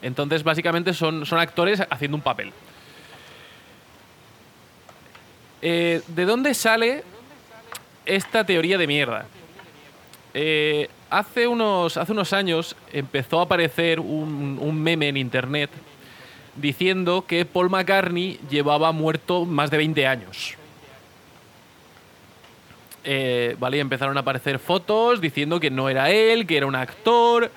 Entonces, 0.03 0.43
básicamente 0.43 0.93
son, 0.95 1.27
son 1.27 1.39
actores 1.39 1.83
haciendo 1.91 2.17
un 2.17 2.23
papel. 2.23 2.53
Eh, 5.69 6.01
¿De 6.07 6.27
dónde 6.27 6.55
sale 6.55 7.03
esta 8.05 8.47
teoría 8.47 8.79
de 8.79 8.87
mierda? 8.87 9.27
Eh, 10.33 10.89
hace, 11.11 11.49
unos, 11.49 11.97
hace 11.97 12.13
unos 12.13 12.33
años 12.33 12.77
empezó 12.93 13.41
a 13.41 13.43
aparecer 13.43 13.99
un, 13.99 14.81
meme 14.81 15.09
en 15.09 15.17
internet 15.17 15.71
diciendo 16.55 17.25
que 17.27 17.45
Paul 17.45 17.69
McCartney 17.69 18.39
llevaba 18.49 18.93
muerto 18.93 19.45
más 19.45 19.69
de 19.73 19.79
20 19.79 20.07
años. 20.07 20.55
Eh, 23.03 23.57
vale, 23.59 23.81
empezaron 23.81 24.17
a 24.17 24.21
aparecer 24.21 24.61
fotos 24.61 25.21
diciendo 25.21 25.59
que 25.59 25.73
no 25.73 25.89
era 25.89 26.13
él, 26.13 26.47
que 26.47 26.59
era 26.59 26.67
un 26.67 26.77
actor, 26.77 27.51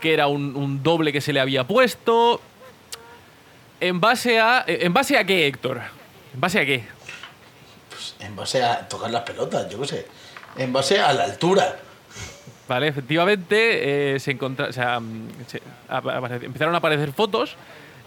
que 0.00 0.14
era 0.14 0.28
un, 0.28 0.56
un 0.56 0.82
doble 0.82 1.12
que 1.12 1.20
se 1.20 1.34
le 1.34 1.40
había 1.40 1.64
puesto. 1.64 2.40
¿En 3.80 4.00
base 4.00 4.40
a. 4.40 4.64
¿En 4.66 4.94
base 4.94 5.18
a 5.18 5.24
qué, 5.24 5.46
Héctor? 5.46 5.82
¿En 6.32 6.40
base 6.40 6.58
a 6.58 6.64
qué? 6.64 6.99
Pues 8.00 8.14
en 8.20 8.34
base 8.34 8.62
a 8.64 8.88
tocar 8.88 9.10
las 9.10 9.22
pelotas, 9.22 9.68
yo 9.68 9.78
qué 9.82 9.86
sé. 9.86 10.06
En 10.56 10.72
base 10.72 10.98
a 11.00 11.12
la 11.12 11.24
altura. 11.24 11.78
Vale, 12.66 12.88
efectivamente 12.88 14.14
eh, 14.14 14.20
se 14.20 14.30
encontra, 14.30 14.68
o 14.68 14.72
sea, 14.72 14.98
mm, 15.00 15.28
se- 15.46 15.60
empezaron 16.46 16.74
a 16.74 16.78
aparecer 16.78 17.12
fotos 17.12 17.56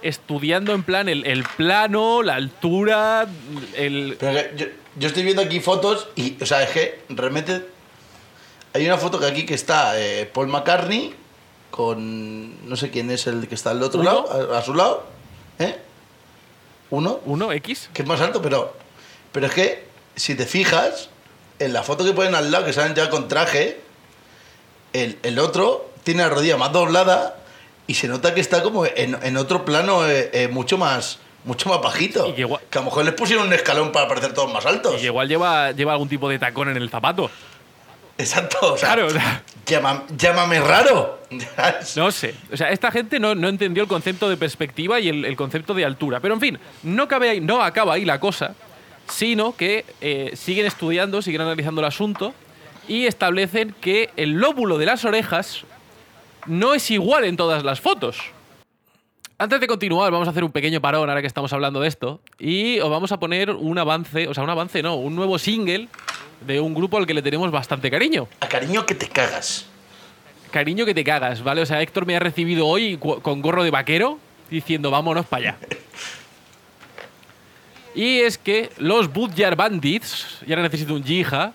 estudiando 0.01 0.73
en 0.73 0.83
plan 0.83 1.07
el, 1.09 1.25
el 1.27 1.43
plano, 1.43 2.23
la 2.23 2.35
altura, 2.35 3.27
el... 3.75 4.17
Pero 4.19 4.33
que 4.33 4.51
yo, 4.57 4.65
yo 4.97 5.07
estoy 5.07 5.23
viendo 5.23 5.41
aquí 5.43 5.59
fotos 5.59 6.07
y, 6.15 6.41
o 6.41 6.45
sea, 6.45 6.63
es 6.63 6.71
que 6.71 7.01
realmente 7.09 7.65
hay 8.73 8.85
una 8.85 8.97
foto 8.97 9.19
que 9.19 9.27
aquí 9.27 9.45
que 9.45 9.53
está 9.53 9.99
eh, 9.99 10.25
Paul 10.33 10.47
McCartney 10.47 11.13
con 11.71 12.67
no 12.69 12.75
sé 12.75 12.89
quién 12.89 13.11
es 13.11 13.27
el 13.27 13.47
que 13.47 13.55
está 13.55 13.69
al 13.71 13.81
otro 13.83 14.01
¿Uno? 14.01 14.09
lado, 14.27 14.53
a, 14.53 14.57
a 14.57 14.61
su 14.61 14.73
lado, 14.73 15.05
¿eh? 15.59 15.77
Uno, 16.89 17.19
¿Uno 17.25 17.51
X? 17.53 17.89
que 17.93 18.01
es 18.03 18.07
más 18.07 18.19
alto, 18.21 18.41
pero, 18.41 18.75
pero 19.33 19.47
es 19.47 19.51
que 19.53 19.83
si 20.15 20.35
te 20.35 20.45
fijas, 20.45 21.09
en 21.59 21.73
la 21.73 21.83
foto 21.83 22.05
que 22.05 22.13
ponen 22.13 22.33
al 22.35 22.49
lado, 22.51 22.63
que 22.65 22.71
salen 22.73 22.95
ya 22.95 23.09
con 23.09 23.27
traje, 23.27 23.81
el, 24.93 25.17
el 25.23 25.39
otro 25.39 25.89
tiene 26.03 26.23
la 26.23 26.29
rodilla 26.29 26.55
más 26.57 26.71
doblada 26.71 27.35
y 27.87 27.95
se 27.95 28.07
nota 28.07 28.33
que 28.33 28.39
está 28.41 28.63
como 28.63 28.85
en, 28.85 29.17
en 29.21 29.37
otro 29.37 29.65
plano 29.65 30.07
eh, 30.07 30.29
eh, 30.33 30.47
mucho 30.47 30.77
más 30.77 31.19
mucho 31.45 31.67
más 31.67 31.81
bajito. 31.81 32.29
Y 32.29 32.33
que 32.33 32.41
igual- 32.41 32.61
Que 32.69 32.77
a 32.77 32.81
lo 32.81 32.85
mejor 32.85 33.03
les 33.03 33.13
pusieron 33.15 33.47
un 33.47 33.53
escalón 33.53 33.91
para 33.91 34.07
parecer 34.07 34.33
todos 34.33 34.53
más 34.53 34.65
altos. 34.65 34.95
Y 34.95 34.99
que 34.99 35.05
igual 35.07 35.27
lleva, 35.27 35.71
lleva 35.73 35.91
algún 35.91 36.07
tipo 36.07 36.29
de 36.29 36.39
tacón 36.39 36.69
en 36.69 36.77
el 36.77 36.89
zapato. 36.89 37.29
Exacto, 38.17 38.57
o 38.73 38.77
sea, 38.77 38.93
Claro, 38.93 39.07
o 39.07 39.09
sea. 39.09 39.43
llama- 39.65 40.03
llámame 40.15 40.61
raro. 40.61 41.19
No 41.97 42.11
sé. 42.11 42.33
O 42.51 42.55
sea, 42.55 42.69
esta 42.71 42.91
gente 42.91 43.19
no, 43.19 43.35
no 43.35 43.49
entendió 43.49 43.83
el 43.83 43.89
concepto 43.89 44.29
de 44.29 44.37
perspectiva 44.37 44.99
y 45.01 45.09
el, 45.09 45.25
el 45.25 45.35
concepto 45.35 45.73
de 45.73 45.83
altura. 45.83 46.19
Pero 46.21 46.35
en 46.35 46.39
fin, 46.39 46.59
no, 46.83 47.07
cabe 47.09 47.29
ahí- 47.31 47.41
no 47.41 47.61
acaba 47.61 47.95
ahí 47.95 48.05
la 48.05 48.19
cosa, 48.21 48.53
sino 49.13 49.55
que 49.55 49.85
eh, 50.01 50.31
siguen 50.35 50.65
estudiando, 50.65 51.21
siguen 51.21 51.41
analizando 51.41 51.81
el 51.81 51.87
asunto 51.87 52.33
y 52.87 53.05
establecen 53.05 53.75
que 53.79 54.09
el 54.17 54.31
lóbulo 54.31 54.79
de 54.79 54.87
las 54.87 55.05
orejas 55.05 55.65
no 56.47 56.73
es 56.73 56.89
igual 56.89 57.23
en 57.25 57.37
todas 57.37 57.63
las 57.63 57.79
fotos. 57.79 58.17
Antes 59.37 59.59
de 59.59 59.67
continuar, 59.67 60.11
vamos 60.11 60.27
a 60.27 60.31
hacer 60.31 60.43
un 60.43 60.51
pequeño 60.51 60.81
parón 60.81 61.09
ahora 61.09 61.21
que 61.21 61.27
estamos 61.27 61.53
hablando 61.53 61.79
de 61.79 61.89
esto 61.89 62.21
y 62.39 62.79
os 62.79 62.89
vamos 62.89 63.11
a 63.11 63.19
poner 63.19 63.51
un 63.51 63.77
avance, 63.77 64.27
o 64.27 64.33
sea, 64.33 64.43
un 64.43 64.49
avance 64.49 64.81
no, 64.81 64.95
un 64.95 65.15
nuevo 65.15 65.37
single 65.37 65.89
de 66.41 66.59
un 66.59 66.73
grupo 66.73 66.97
al 66.97 67.05
que 67.05 67.13
le 67.13 67.21
tenemos 67.21 67.51
bastante 67.51 67.91
cariño. 67.91 68.27
A 68.39 68.47
cariño 68.47 68.85
que 68.85 68.95
te 68.95 69.07
cagas. 69.07 69.67
Cariño 70.49 70.85
que 70.85 70.93
te 70.93 71.03
cagas, 71.03 71.43
¿vale? 71.43 71.61
O 71.61 71.65
sea, 71.65 71.81
Héctor 71.81 72.05
me 72.07 72.15
ha 72.15 72.19
recibido 72.19 72.65
hoy 72.67 72.97
con 72.97 73.41
gorro 73.41 73.63
de 73.63 73.71
vaquero 73.71 74.17
diciendo 74.49 74.89
vámonos 74.89 75.27
para 75.27 75.51
allá. 75.51 75.57
Y 77.95 78.19
es 78.21 78.37
que 78.37 78.71
los 78.77 79.11
Budjar 79.11 79.55
Bandits, 79.55 80.39
y 80.45 80.51
ahora 80.51 80.63
necesito 80.63 80.93
un 80.93 81.03
yija, 81.03 81.53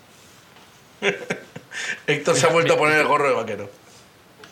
Héctor 2.07 2.37
se 2.37 2.47
ha 2.47 2.51
vuelto 2.51 2.75
a 2.75 2.77
poner 2.77 3.01
el 3.01 3.07
gorro 3.07 3.29
de 3.29 3.35
vaquero. 3.35 3.71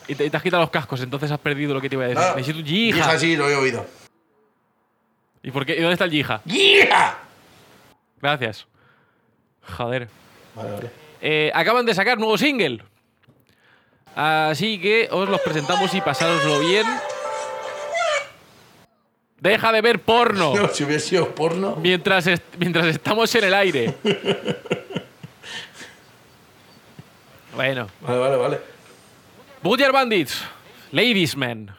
y 0.07 0.15
te, 0.15 0.35
has 0.35 0.43
quitado 0.43 0.61
los 0.61 0.69
cascos, 0.69 1.01
entonces 1.01 1.31
has 1.31 1.39
perdido 1.39 1.73
lo 1.73 1.81
que 1.81 1.89
te 1.89 1.95
iba 1.95 2.05
a 2.05 2.07
decir. 2.07 2.21
Nada. 2.21 2.35
Necesito 2.35 2.59
un 2.59 2.65
Yija, 2.65 2.97
yija. 2.97 3.19
sí, 3.19 3.35
lo 3.35 3.49
he 3.49 3.55
oído. 3.55 3.85
¿Y, 5.43 5.51
por 5.51 5.65
qué? 5.65 5.73
¿Y 5.73 5.81
dónde 5.81 5.93
está 5.93 6.05
el 6.05 6.11
yija? 6.11 6.41
¡Yija! 6.45 7.19
Gracias. 8.21 8.65
Joder. 9.77 10.07
Vale, 10.55 10.71
vale. 10.71 10.89
Eh, 11.21 11.51
acaban 11.53 11.85
de 11.85 11.93
sacar 11.93 12.17
nuevo 12.17 12.37
single. 12.37 12.83
Así 14.15 14.79
que 14.79 15.07
os 15.11 15.29
los 15.29 15.39
presentamos 15.41 15.93
y 15.93 16.01
pasároslo 16.01 16.59
bien. 16.59 16.85
Deja 19.39 19.71
de 19.71 19.81
ver 19.81 19.99
porno. 19.99 20.53
No, 20.55 20.67
si 20.69 20.83
hubiera 20.83 20.99
sido 21.01 21.33
porno. 21.35 21.75
mientras, 21.81 22.25
est- 22.27 22.43
mientras 22.57 22.87
estamos 22.87 23.33
en 23.35 23.43
el 23.43 23.53
aire. 23.53 23.93
bueno. 27.55 27.87
Vale, 28.01 28.17
vale, 28.19 28.35
vale. 28.35 28.59
Budger 29.63 29.91
Bandits, 29.91 30.41
Ladies 30.91 31.35
Man. 31.35 31.75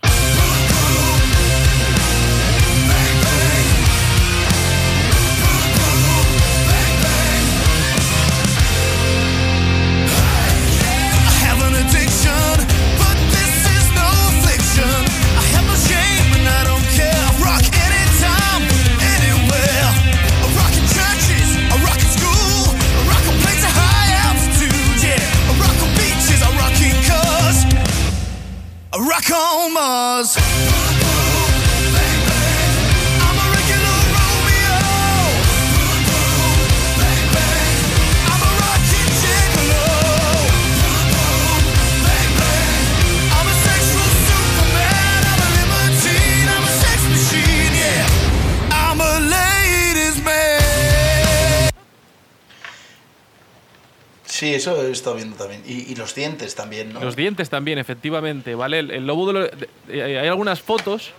Eso 54.59 54.81
he 54.87 54.91
estado 54.91 55.17
viendo 55.17 55.37
también. 55.37 55.63
Y, 55.67 55.91
y 55.91 55.95
los 55.97 56.15
dientes 56.15 56.55
también, 56.55 56.93
¿no? 56.93 57.01
Los 57.01 57.17
dientes 57.17 57.49
también, 57.51 57.79
efectivamente, 57.79 58.55
¿vale? 58.55 58.81
El, 58.81 58.91
el 58.91 59.07
de- 59.07 59.69
eh, 59.89 60.19
hay 60.19 60.29
algunas 60.29 60.61
fotos 60.61 61.13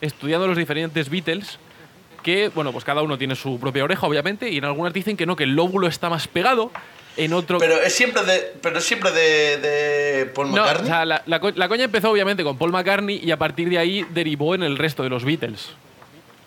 estudiando 0.00 0.46
los 0.46 0.56
diferentes 0.56 1.08
Beatles 1.10 1.58
que, 2.22 2.50
bueno, 2.54 2.72
pues 2.72 2.84
cada 2.84 3.02
uno 3.02 3.16
tiene 3.18 3.34
su 3.34 3.58
propia 3.58 3.82
oreja, 3.82 4.06
obviamente, 4.06 4.50
y 4.50 4.58
en 4.58 4.64
algunas 4.64 4.92
dicen 4.92 5.16
que 5.16 5.24
no, 5.26 5.36
que 5.36 5.44
el 5.44 5.54
lóbulo 5.56 5.86
está 5.88 6.10
más 6.10 6.28
pegado, 6.28 6.70
en 7.16 7.32
otro... 7.32 7.58
Pero 7.58 7.80
es 7.80 7.94
siempre 7.94 8.22
de, 8.24 8.52
pero 8.62 8.78
es 8.78 8.84
siempre 8.84 9.10
de, 9.10 9.56
de 9.56 10.26
Paul 10.26 10.48
no, 10.52 10.56
o 10.62 10.64
McCartney. 10.64 10.86
sea, 10.86 11.04
la, 11.04 11.22
la 11.26 11.40
co- 11.40 11.50
la 11.50 11.68
coña 11.68 11.84
empezó 11.84 12.10
obviamente 12.10 12.44
con 12.44 12.56
Paul 12.58 12.72
McCartney 12.72 13.20
y 13.24 13.30
a 13.30 13.36
partir 13.38 13.68
de 13.70 13.78
ahí 13.78 14.06
derivó 14.10 14.54
en 14.54 14.62
el 14.62 14.76
resto 14.78 15.02
de 15.02 15.08
los 15.08 15.24
Beatles. 15.24 15.70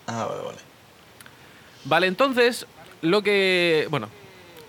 Ah, 0.06 0.26
vale, 0.30 0.42
vale. 0.42 0.58
Vale, 1.84 2.06
entonces, 2.06 2.66
lo 3.02 3.22
que. 3.22 3.86
Bueno, 3.90 4.08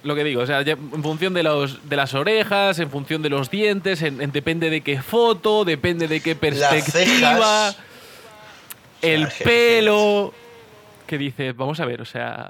lo 0.06 0.16
que 0.16 0.24
digo, 0.24 0.42
o 0.42 0.46
sea, 0.46 0.62
en 0.62 1.04
función 1.04 1.34
de, 1.34 1.44
los, 1.44 1.90
de 1.90 1.96
las 1.96 2.14
orejas, 2.14 2.80
en 2.80 2.90
función 2.90 3.22
de 3.22 3.30
los 3.30 3.50
dientes, 3.50 4.02
en, 4.02 4.22
en- 4.22 4.32
depende 4.32 4.70
de 4.70 4.82
qué 4.82 5.02
foto, 5.02 5.66
depende 5.66 6.08
de 6.08 6.22
qué 6.22 6.36
perspectiva, 6.36 7.72
cejas. 7.74 7.78
el 9.02 9.28
pelo. 9.44 10.34
Que 11.08 11.18
dice, 11.18 11.52
vamos 11.54 11.80
a 11.80 11.86
ver, 11.86 12.02
o 12.02 12.06
sea. 12.06 12.50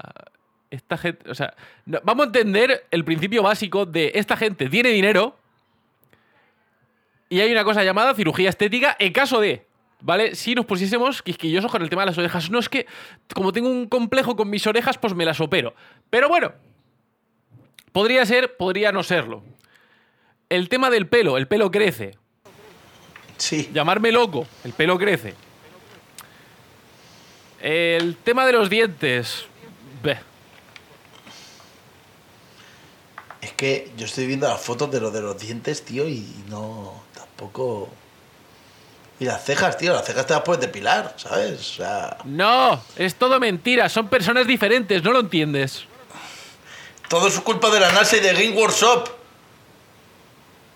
Esta 0.70 0.98
gente. 0.98 1.30
O 1.30 1.34
sea, 1.34 1.54
no- 1.86 2.00
vamos 2.02 2.24
a 2.24 2.26
entender 2.26 2.86
el 2.90 3.04
principio 3.04 3.42
básico 3.42 3.86
de 3.86 4.12
esta 4.14 4.36
gente 4.36 4.68
tiene 4.68 4.90
dinero. 4.90 5.36
Y 7.28 7.40
hay 7.40 7.50
una 7.50 7.64
cosa 7.64 7.82
llamada 7.82 8.14
cirugía 8.14 8.48
estética 8.50 8.96
en 8.98 9.12
caso 9.12 9.40
de. 9.40 9.66
¿Vale? 10.00 10.34
Si 10.34 10.54
nos 10.54 10.66
pusiésemos 10.66 11.22
quisquillosos 11.22 11.70
con 11.72 11.80
el 11.82 11.88
tema 11.88 12.02
de 12.02 12.06
las 12.06 12.18
orejas. 12.18 12.50
No 12.50 12.58
es 12.58 12.68
que, 12.68 12.86
como 13.34 13.50
tengo 13.52 13.70
un 13.70 13.88
complejo 13.88 14.36
con 14.36 14.50
mis 14.50 14.66
orejas, 14.66 14.98
pues 14.98 15.14
me 15.14 15.24
las 15.24 15.40
opero. 15.40 15.74
Pero 16.10 16.28
bueno, 16.28 16.52
podría 17.96 18.26
ser, 18.26 18.58
podría 18.58 18.92
no 18.92 19.02
serlo. 19.02 19.42
El 20.50 20.68
tema 20.68 20.90
del 20.90 21.06
pelo, 21.06 21.38
el 21.38 21.48
pelo 21.48 21.70
crece. 21.70 22.18
Sí. 23.38 23.70
Llamarme 23.72 24.12
loco, 24.12 24.46
el 24.64 24.74
pelo 24.74 24.98
crece. 24.98 25.32
El 27.58 28.16
tema 28.16 28.44
de 28.44 28.52
los 28.52 28.68
dientes. 28.68 29.46
beh. 30.02 30.18
Es 33.40 33.52
que 33.54 33.90
yo 33.96 34.04
estoy 34.04 34.26
viendo 34.26 34.46
las 34.46 34.60
fotos 34.60 34.90
de 34.90 35.00
los 35.00 35.10
de 35.10 35.22
los 35.22 35.40
dientes, 35.40 35.82
tío, 35.82 36.06
y 36.06 36.44
no. 36.50 37.02
Tampoco. 37.14 37.88
Y 39.18 39.24
las 39.24 39.42
cejas, 39.42 39.78
tío, 39.78 39.94
las 39.94 40.04
cejas 40.04 40.26
te 40.26 40.34
las 40.34 40.42
puedes 40.42 40.60
depilar, 40.60 41.14
¿sabes? 41.16 41.60
O 41.60 41.76
sea. 41.76 42.18
No, 42.24 42.78
es 42.98 43.14
todo 43.14 43.40
mentira, 43.40 43.88
son 43.88 44.08
personas 44.08 44.46
diferentes, 44.46 45.02
no 45.02 45.12
lo 45.12 45.20
entiendes. 45.20 45.86
Todo 47.08 47.28
es 47.28 47.38
culpa 47.40 47.70
de 47.70 47.80
la 47.80 47.92
NASA 47.92 48.16
y 48.16 48.20
de 48.20 48.32
Game 48.32 48.50
Workshop. 48.56 49.08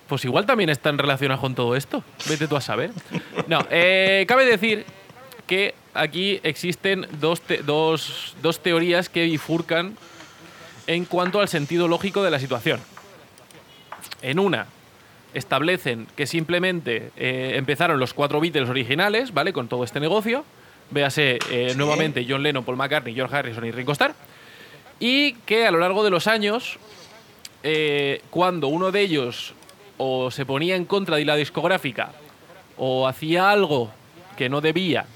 Pues 0.08 0.24
igual 0.24 0.46
también 0.46 0.70
están 0.70 0.98
relacionados 0.98 1.40
con 1.40 1.54
todo 1.54 1.76
esto. 1.76 2.02
Vete 2.28 2.48
tú 2.48 2.56
a 2.56 2.60
saber. 2.60 2.90
No, 3.46 3.64
eh, 3.70 4.24
cabe 4.28 4.44
decir 4.44 4.84
que 5.46 5.74
aquí 5.94 6.40
existen 6.42 7.06
dos, 7.20 7.40
te- 7.40 7.58
dos, 7.62 8.34
dos 8.42 8.60
teorías 8.60 9.08
que 9.08 9.24
bifurcan 9.24 9.96
en 10.86 11.04
cuanto 11.04 11.40
al 11.40 11.48
sentido 11.48 11.86
lógico 11.88 12.22
de 12.22 12.30
la 12.30 12.38
situación. 12.40 12.80
En 14.22 14.38
una, 14.40 14.66
establecen 15.34 16.06
que 16.16 16.26
simplemente 16.26 17.10
eh, 17.16 17.52
empezaron 17.54 18.00
los 18.00 18.12
cuatro 18.14 18.40
Beatles 18.40 18.68
originales, 18.68 19.32
¿vale? 19.32 19.52
Con 19.52 19.68
todo 19.68 19.84
este 19.84 20.00
negocio. 20.00 20.44
Véase 20.90 21.38
eh, 21.50 21.68
Sí. 21.70 21.76
nuevamente 21.76 22.26
John 22.28 22.42
Lennon, 22.42 22.64
Paul 22.64 22.76
McCartney, 22.76 23.14
George 23.14 23.36
Harrison 23.36 23.64
y 23.64 23.70
Ringo 23.70 23.92
Starr. 23.92 24.12
Y 25.00 25.32
que 25.46 25.66
a 25.66 25.70
lo 25.70 25.78
largo 25.78 26.04
de 26.04 26.10
los 26.10 26.26
años, 26.26 26.78
eh, 27.62 28.22
cuando 28.30 28.68
uno 28.68 28.92
de 28.92 29.00
ellos 29.00 29.54
o 29.98 30.30
se 30.30 30.46
ponía 30.46 30.76
en 30.76 30.84
contra 30.84 31.16
de 31.16 31.24
la 31.24 31.36
discográfica 31.36 32.12
o 32.76 33.08
hacía 33.08 33.50
algo 33.50 33.90
que 34.36 34.48
no 34.48 34.60
debía 34.60 35.06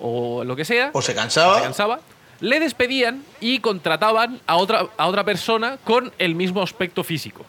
o 0.00 0.42
lo 0.44 0.56
que 0.56 0.64
sea, 0.64 0.90
O 0.92 1.02
se 1.02 1.14
cansaba. 1.14 1.56
se 1.58 1.62
cansaba, 1.62 2.00
le 2.40 2.58
despedían 2.60 3.24
y 3.40 3.60
contrataban 3.60 4.40
a 4.46 4.56
otra, 4.56 4.86
a 4.96 5.06
otra 5.06 5.22
persona 5.24 5.76
con 5.84 6.12
el 6.18 6.34
mismo 6.34 6.62
aspecto 6.62 7.04
físico. 7.04 7.44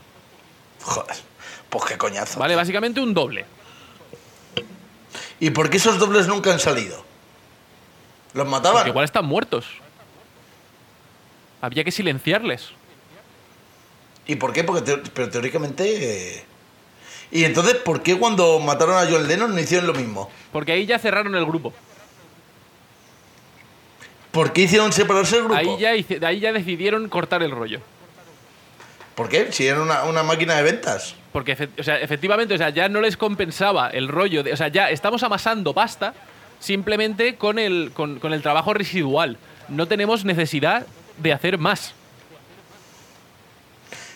Joder. 0.83 1.15
Pues 1.69 1.85
qué 1.85 1.97
coñazo. 1.97 2.39
¿Vale? 2.39 2.55
Básicamente 2.55 2.99
un 2.99 3.13
doble. 3.15 3.45
¿Y 5.39 5.49
por 5.49 5.69
qué 5.69 5.77
esos 5.77 5.97
dobles 5.97 6.27
nunca 6.27 6.51
han 6.53 6.59
salido? 6.59 7.03
¿Los 8.33 8.47
mataban? 8.47 8.77
Porque 8.77 8.89
igual 8.89 9.05
están 9.05 9.25
muertos. 9.25 9.65
Había 11.63 11.85
que 11.85 11.91
silenciarles. 11.91 12.71
¿Y 14.27 14.35
por 14.35 14.51
qué? 14.51 14.65
Porque 14.65 14.97
pero 15.13 15.29
teóricamente. 15.29 16.35
eh, 16.39 16.43
¿Y 17.31 17.45
entonces 17.45 17.75
por 17.75 18.03
qué 18.03 18.17
cuando 18.17 18.59
mataron 18.59 18.97
a 18.97 19.09
John 19.09 19.25
Lennon 19.29 19.55
no 19.55 19.59
hicieron 19.61 19.87
lo 19.87 19.93
mismo? 19.93 20.29
Porque 20.51 20.73
ahí 20.73 20.85
ya 20.85 20.99
cerraron 20.99 21.33
el 21.35 21.45
grupo. 21.45 21.71
¿Por 24.31 24.51
qué 24.51 24.63
hicieron 24.63 24.91
separarse 24.91 25.37
el 25.37 25.43
grupo? 25.43 25.55
Ahí 25.55 25.77
ya, 25.79 25.95
hice- 25.95 26.19
ahí 26.25 26.41
ya 26.41 26.51
decidieron 26.51 27.07
cortar 27.07 27.43
el 27.43 27.51
rollo. 27.51 27.79
¿Por 29.15 29.29
qué? 29.29 29.51
Si 29.53 29.65
era 29.65 29.81
una, 29.81 30.03
una 30.03 30.23
máquina 30.23 30.55
de 30.55 30.63
ventas. 30.63 31.15
Porque 31.31 31.69
o 31.79 31.83
sea, 31.83 31.97
efectivamente, 32.01 32.55
o 32.55 32.57
sea, 32.57 32.71
ya 32.71 32.89
no 32.89 32.99
les 32.99 33.15
compensaba 33.15 33.89
el 33.89 34.09
rollo 34.09 34.43
de. 34.43 34.51
O 34.51 34.57
sea, 34.57 34.67
ya 34.67 34.89
estamos 34.89 35.23
amasando 35.23 35.73
pasta 35.73 36.13
simplemente 36.59 37.35
con 37.35 37.57
el, 37.57 37.91
con, 37.93 38.19
con 38.19 38.33
el 38.33 38.41
trabajo 38.41 38.73
residual. 38.73 39.37
No 39.69 39.87
tenemos 39.87 40.25
necesidad 40.25 40.85
de 41.17 41.33
hacer 41.33 41.57
más. 41.57 41.93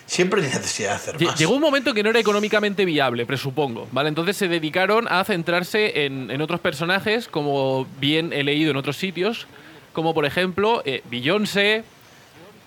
Siempre 0.06 0.40
hay 0.40 0.48
necesidad 0.48 0.90
de 0.90 0.94
hacer 0.96 1.20
más. 1.20 1.38
Llegó 1.38 1.54
un 1.54 1.60
momento 1.60 1.92
que 1.92 2.02
no 2.02 2.08
era 2.10 2.18
económicamente 2.18 2.84
viable, 2.84 3.26
presupongo, 3.26 3.86
¿vale? 3.92 4.08
Entonces 4.08 4.36
se 4.36 4.48
dedicaron 4.48 5.06
a 5.08 5.22
centrarse 5.24 6.06
en, 6.06 6.30
en 6.30 6.40
otros 6.40 6.60
personajes, 6.60 7.28
como 7.28 7.86
bien 8.00 8.32
he 8.32 8.42
leído 8.42 8.70
en 8.70 8.78
otros 8.78 8.96
sitios, 8.96 9.46
como 9.92 10.14
por 10.14 10.24
ejemplo 10.24 10.82
eh, 10.86 11.02
Beyoncé, 11.10 11.84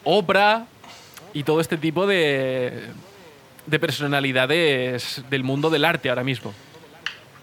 Oprah 0.03 0.65
y 1.33 1.43
todo 1.43 1.61
este 1.61 1.77
tipo 1.77 2.05
de, 2.05 2.89
de 3.65 3.79
personalidades 3.79 5.23
del 5.29 5.43
mundo 5.43 5.69
del 5.69 5.85
arte 5.85 6.09
ahora 6.09 6.23
mismo. 6.23 6.53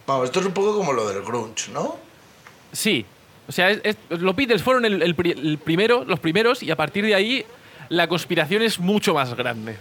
Vamos, 0.07 0.27
esto 0.27 0.40
es 0.40 0.46
un 0.46 0.53
poco 0.53 0.77
como 0.77 0.92
lo 0.92 1.09
del 1.09 1.22
grunge, 1.22 1.70
¿no? 1.72 1.98
Sí. 2.72 3.05
O 3.49 3.53
sea, 3.53 3.71
es- 3.71 3.81
es- 3.83 3.97
los 4.11 4.37
Beatles 4.37 4.63
fueron 4.63 4.85
el, 4.85 5.03
el 5.03 5.15
pri- 5.15 5.33
el 5.33 5.59
primero, 5.59 6.05
los 6.05 6.21
primeros 6.21 6.63
y 6.63 6.71
a 6.71 6.77
partir 6.77 7.05
de 7.05 7.15
ahí 7.15 7.45
la 7.89 8.07
conspiración 8.07 8.63
es 8.63 8.79
mucho 8.79 9.15
más 9.15 9.35
grande. 9.35 9.77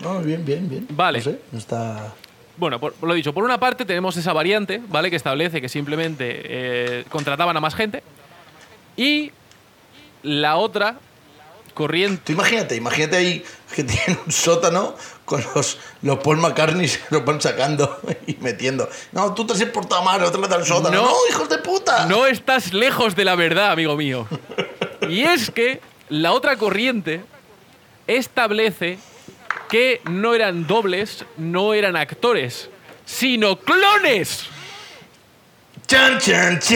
No, 0.00 0.20
bien, 0.20 0.44
bien, 0.44 0.68
bien. 0.68 0.86
Vale. 0.90 1.18
No 1.18 1.24
sé, 1.24 1.40
no 1.52 1.58
está... 1.58 2.14
Bueno, 2.56 2.78
por, 2.78 2.92
por 2.94 3.08
lo 3.08 3.14
dicho, 3.14 3.32
por 3.32 3.42
una 3.42 3.58
parte 3.58 3.84
tenemos 3.84 4.16
esa 4.16 4.32
variante, 4.32 4.80
¿vale? 4.88 5.10
Que 5.10 5.16
establece 5.16 5.60
que 5.60 5.68
simplemente 5.68 6.42
eh, 6.44 7.04
contrataban 7.10 7.56
a 7.56 7.60
más 7.60 7.74
gente. 7.74 8.02
Y 8.96 9.32
la 10.22 10.56
otra 10.56 10.96
corriente. 11.74 12.22
Tú 12.26 12.32
imagínate, 12.32 12.76
imagínate 12.76 13.16
ahí 13.16 13.44
que 13.74 13.82
tienen 13.82 14.18
un 14.24 14.30
sótano 14.30 14.94
con 15.24 15.44
los, 15.54 15.78
los 16.02 16.18
Paul 16.18 16.38
McCartney 16.38 16.88
se 16.88 17.00
los 17.10 17.24
van 17.24 17.40
sacando 17.40 18.00
y 18.26 18.36
metiendo. 18.40 18.88
No, 19.12 19.32
tú 19.34 19.46
te 19.46 19.54
has 19.54 19.62
portado 19.64 20.02
mal, 20.02 20.22
otra 20.22 20.40
vez 20.40 20.50
al 20.50 20.66
sótano. 20.66 20.96
No. 20.96 21.02
No, 21.06 21.14
hijos 21.30 21.48
de 21.48 21.58
puta. 21.58 22.06
No 22.06 22.26
estás 22.26 22.72
lejos 22.72 23.16
de 23.16 23.24
la 23.24 23.34
verdad, 23.34 23.72
amigo 23.72 23.96
mío. 23.96 24.26
Y 25.08 25.22
es 25.22 25.50
que 25.50 25.80
la 26.08 26.32
otra 26.32 26.56
corriente 26.56 27.22
establece 28.06 28.98
que 29.68 30.00
no 30.04 30.34
eran 30.34 30.66
dobles, 30.66 31.24
no 31.36 31.74
eran 31.74 31.96
actores, 31.96 32.68
sino 33.04 33.56
clones. 33.56 34.46
Chan, 35.86 36.18
chan, 36.18 36.58
chan. 36.60 36.74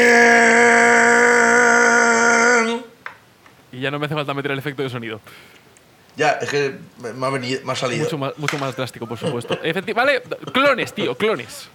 Y 3.72 3.80
ya 3.80 3.90
no 3.90 3.98
me 3.98 4.06
hace 4.06 4.14
falta 4.14 4.32
meter 4.34 4.50
el 4.52 4.58
efecto 4.58 4.82
de 4.82 4.90
sonido. 4.90 5.20
Ya, 6.18 6.32
es 6.32 6.50
que 6.50 6.76
me 7.14 7.26
ha, 7.26 7.30
venido, 7.30 7.60
me 7.64 7.72
ha 7.72 7.76
salido. 7.76 8.04
Mucho 8.04 8.18
más, 8.18 8.36
mucho 8.36 8.58
más 8.58 8.76
drástico, 8.76 9.06
por 9.06 9.16
supuesto. 9.16 9.54
Efecti- 9.62 9.94
vale, 9.94 10.20
clones, 10.52 10.92
tío, 10.92 11.16
clones. 11.16 11.68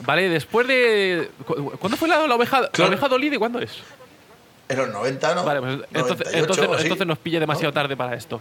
Vale, 0.00 0.28
después 0.28 0.66
de. 0.68 1.30
¿cu- 1.46 1.72
¿Cuándo 1.78 1.96
fue 1.96 2.08
la, 2.08 2.26
la 2.26 2.34
oveja, 2.34 2.68
la 2.76 2.86
oveja 2.86 3.08
Dolly? 3.08 3.30
¿De 3.30 3.38
cuándo 3.38 3.58
es? 3.60 3.70
En 4.68 4.76
los 4.78 4.88
90, 4.90 5.34
¿no? 5.34 5.44
Vale, 5.44 5.60
pues 5.60 5.72
entonces, 5.92 6.26
98 6.32 6.78
entonces, 6.82 7.06
nos 7.06 7.18
pilla 7.18 7.40
demasiado 7.40 7.70
¿No? 7.70 7.74
tarde 7.74 7.96
para 7.96 8.14
esto. 8.14 8.40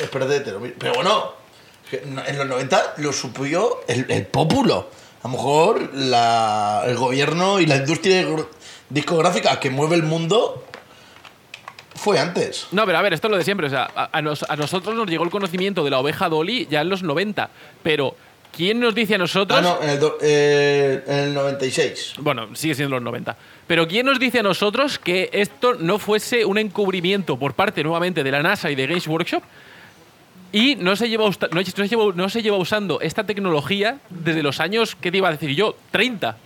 Espérate, 0.00 0.40
te 0.40 0.52
lo. 0.52 0.60
Pero 0.60 0.94
bueno, 0.94 1.32
en 1.92 2.38
los 2.38 2.46
90 2.46 2.94
lo 2.98 3.12
supió 3.12 3.80
el, 3.86 4.06
el 4.10 4.26
pópulo. 4.26 4.88
A 5.22 5.28
lo 5.28 5.32
mejor 5.32 5.90
la- 5.94 6.84
el 6.86 6.96
gobierno 6.96 7.60
y 7.60 7.66
la 7.66 7.76
industria 7.76 8.22
gr- 8.22 8.46
discográfica 8.88 9.58
que 9.60 9.68
mueve 9.70 9.96
el 9.96 10.04
mundo 10.04 10.64
fue 11.98 12.18
antes. 12.18 12.66
No, 12.72 12.86
pero 12.86 12.98
a 12.98 13.02
ver, 13.02 13.12
esto 13.12 13.26
es 13.26 13.30
lo 13.32 13.36
de 13.38 13.44
siempre. 13.44 13.66
O 13.66 13.70
sea, 13.70 13.90
a, 13.94 14.08
a 14.16 14.22
nos- 14.22 14.42
a 14.48 14.56
nosotros 14.56 14.94
nos 14.94 15.06
llegó 15.08 15.24
el 15.24 15.30
conocimiento 15.30 15.84
de 15.84 15.90
la 15.90 15.98
oveja 15.98 16.28
Dolly 16.28 16.66
ya 16.70 16.80
en 16.80 16.88
los 16.88 17.02
90. 17.02 17.50
Pero 17.82 18.14
¿quién 18.56 18.80
nos 18.80 18.94
dice 18.94 19.16
a 19.16 19.18
nosotros? 19.18 19.58
Ah, 19.58 19.62
no, 19.62 19.82
en 19.82 19.90
el, 19.90 20.00
do- 20.00 20.16
eh, 20.22 21.02
en 21.06 21.18
el 21.18 21.34
96. 21.34 22.14
Bueno, 22.18 22.54
sigue 22.54 22.74
siendo 22.74 22.96
los 22.96 23.02
90. 23.04 23.36
Pero 23.66 23.86
¿quién 23.86 24.06
nos 24.06 24.18
dice 24.18 24.38
a 24.38 24.42
nosotros 24.42 24.98
que 24.98 25.28
esto 25.32 25.74
no 25.74 25.98
fuese 25.98 26.44
un 26.44 26.56
encubrimiento 26.58 27.38
por 27.38 27.52
parte 27.54 27.82
nuevamente 27.82 28.22
de 28.24 28.30
la 28.30 28.42
NASA 28.42 28.70
y 28.70 28.74
de 28.74 28.86
Games 28.86 29.06
Workshop? 29.06 29.42
Y 30.50 30.76
no 30.76 30.96
se 30.96 31.10
lleva, 31.10 31.24
no, 31.52 31.62
se 31.64 31.88
lleva, 31.88 32.04
no 32.14 32.28
se 32.30 32.40
lleva 32.42 32.56
usando 32.56 33.02
esta 33.02 33.24
tecnología 33.24 33.98
desde 34.08 34.42
los 34.42 34.60
años, 34.60 34.96
¿qué 34.98 35.10
te 35.10 35.18
iba 35.18 35.28
a 35.28 35.32
decir 35.32 35.50
yo? 35.54 35.76
30. 35.90 36.36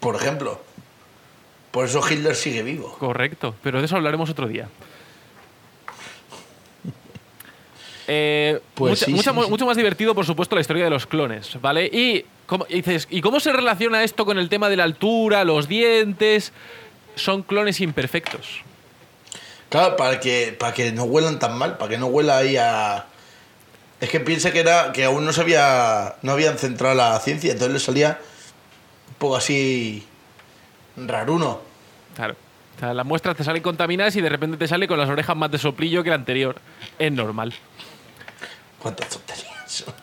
Por 0.00 0.16
ejemplo. 0.16 0.60
Por 1.70 1.84
eso 1.86 2.00
Hitler 2.08 2.34
sigue 2.34 2.62
vivo. 2.62 2.96
Correcto, 2.98 3.54
pero 3.62 3.78
de 3.80 3.84
eso 3.86 3.96
hablaremos 3.96 4.30
otro 4.30 4.46
día. 4.48 4.68
Eh, 8.10 8.58
Pues 8.74 8.92
mucha- 8.92 9.04
sí, 9.06 9.12
mucha- 9.12 9.30
sí, 9.30 9.36
mu- 9.36 9.44
sí. 9.44 9.50
Mucho 9.50 9.66
más 9.66 9.76
divertido, 9.76 10.14
por 10.14 10.24
supuesto, 10.24 10.54
la 10.54 10.62
historia 10.62 10.84
de 10.84 10.90
los 10.90 11.06
clones, 11.06 11.60
¿vale? 11.60 11.84
Y, 11.86 12.24
¿cómo, 12.46 12.64
y 12.68 12.76
dices, 12.76 13.06
¿y 13.10 13.20
cómo 13.20 13.38
se 13.38 13.52
relaciona 13.52 14.02
esto 14.02 14.24
con 14.24 14.38
el 14.38 14.48
tema 14.48 14.70
de 14.70 14.76
la 14.76 14.84
altura, 14.84 15.44
los 15.44 15.68
dientes? 15.68 16.52
Son 17.16 17.42
clones 17.42 17.80
imperfectos. 17.82 18.62
Claro, 19.68 19.96
para 19.96 20.20
que, 20.20 20.56
para 20.58 20.72
que 20.72 20.90
no 20.92 21.04
huelan 21.04 21.38
tan 21.38 21.58
mal, 21.58 21.76
para 21.76 21.90
que 21.90 21.98
no 21.98 22.06
huela 22.06 22.38
ahí 22.38 22.56
a. 22.56 23.04
Es 24.00 24.08
que 24.08 24.20
piensa 24.20 24.52
que 24.52 24.60
era 24.60 24.92
que 24.92 25.04
aún 25.04 25.26
no 25.26 25.32
se 25.34 25.42
había, 25.42 26.14
no 26.22 26.32
habían 26.32 26.56
centrado 26.56 26.94
la 26.94 27.18
ciencia, 27.20 27.52
entonces 27.52 27.74
le 27.74 27.80
salía 27.80 28.18
un 29.08 29.14
poco 29.16 29.36
así 29.36 30.06
raruno. 31.06 31.60
Claro. 32.16 32.34
O 32.76 32.80
sea, 32.80 32.94
las 32.94 33.04
muestras 33.04 33.36
te 33.36 33.44
salen 33.44 33.62
contaminadas 33.62 34.14
y 34.16 34.20
de 34.20 34.28
repente 34.28 34.56
te 34.56 34.68
sale 34.68 34.88
con 34.88 34.98
las 34.98 35.08
orejas 35.08 35.36
más 35.36 35.50
de 35.50 35.58
soplillo 35.58 36.02
que 36.02 36.10
la 36.10 36.16
anterior. 36.16 36.56
Es 36.98 37.12
normal. 37.12 37.52
Cuántas 38.78 39.08
tonterías. 39.08 39.84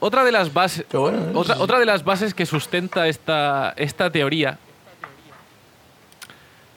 Otra 0.00 0.24
de 0.24 0.32
las 0.32 0.52
bases. 0.52 0.84
Otra, 0.92 1.60
otra 1.60 1.78
de 1.78 1.86
las 1.86 2.02
bases 2.02 2.34
que 2.34 2.44
sustenta 2.44 3.06
esta, 3.06 3.72
esta 3.76 4.10
teoría 4.10 4.58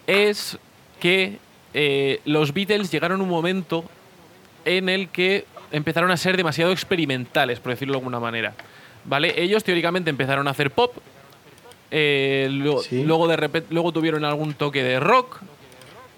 es 0.05 0.59
que 0.99 1.39
eh, 1.73 2.21
los 2.25 2.53
Beatles 2.53 2.91
llegaron 2.91 3.19
a 3.19 3.23
un 3.23 3.29
momento 3.29 3.83
en 4.63 4.89
el 4.89 5.09
que 5.09 5.45
empezaron 5.71 6.11
a 6.11 6.17
ser 6.17 6.37
demasiado 6.37 6.71
experimentales, 6.71 7.59
por 7.59 7.71
decirlo 7.71 7.93
de 7.93 7.97
alguna 7.97 8.19
manera. 8.19 8.53
¿Vale? 9.05 9.41
Ellos 9.41 9.63
teóricamente 9.63 10.09
empezaron 10.09 10.47
a 10.47 10.51
hacer 10.51 10.71
pop, 10.71 10.95
eh, 11.91 12.47
Sí. 12.83 13.03
luego 13.03 13.27
de 13.27 13.35
repente, 13.37 13.67
luego 13.73 13.91
tuvieron 13.91 14.25
algún 14.25 14.53
toque 14.53 14.83
de 14.83 14.99
rock. 14.99 15.39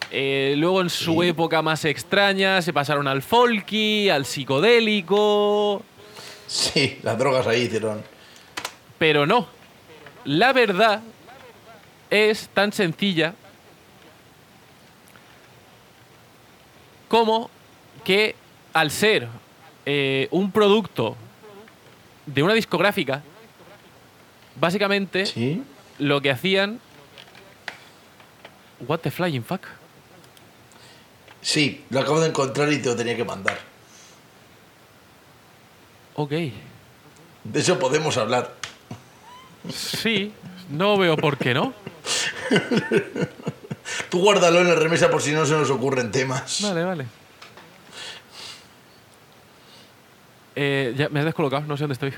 eh, 0.09 0.53
luego 0.57 0.79
en 0.81 0.89
su 0.89 1.21
Sí. 1.21 1.27
época 1.27 1.61
más 1.61 1.83
extraña 1.83 2.61
se 2.61 2.71
pasaron 2.71 3.09
al 3.09 3.21
folky, 3.21 4.09
al 4.09 4.25
psicodélico, 4.25 5.81
Sí, 6.47 6.97
las 7.03 7.17
drogas 7.19 7.45
ahí 7.45 7.63
hicieron. 7.63 8.01
Pero 8.97 9.25
no. 9.25 9.47
La 10.23 10.53
verdad 10.53 11.01
es 12.09 12.47
tan 12.53 12.71
sencilla 12.71 13.33
como 17.07 17.49
que 18.03 18.35
al 18.73 18.91
ser 18.91 19.27
eh, 19.85 20.27
un 20.31 20.51
producto 20.51 21.15
de 22.25 22.43
una 22.43 22.53
discográfica, 22.53 23.23
básicamente 24.59 25.25
Sí. 25.25 25.63
lo 25.99 26.21
que 26.21 26.31
hacían... 26.31 26.79
What 28.87 28.99
the 28.99 29.09
flying 29.11 29.43
fuck? 29.43 29.61
Sí, 31.41 31.83
lo 31.89 31.99
acabo 32.01 32.19
de 32.19 32.27
encontrar 32.29 32.71
y 32.71 32.77
te 32.79 32.89
lo 32.89 32.95
tenía 32.95 33.15
que 33.15 33.23
mandar. 33.23 33.57
Ok. 36.15 36.31
De 36.31 37.59
eso 37.59 37.79
podemos 37.79 38.17
hablar. 38.17 38.53
Sí, 39.73 40.31
no 40.69 40.97
veo 40.97 41.15
por 41.17 41.37
qué 41.37 41.53
no. 41.53 41.73
Tú 44.09 44.19
guárdalo 44.19 44.59
en 44.61 44.67
la 44.67 44.75
remesa 44.75 45.09
por 45.09 45.21
si 45.21 45.31
no 45.31 45.45
se 45.45 45.53
nos 45.53 45.69
ocurren 45.69 46.11
temas. 46.11 46.61
Vale, 46.61 46.83
vale. 46.83 47.05
Eh, 50.55 50.93
ya 50.97 51.09
me 51.09 51.19
has 51.19 51.25
descolocado, 51.25 51.65
no 51.65 51.77
sé 51.77 51.83
dónde 51.83 51.93
estoy. 51.93 52.13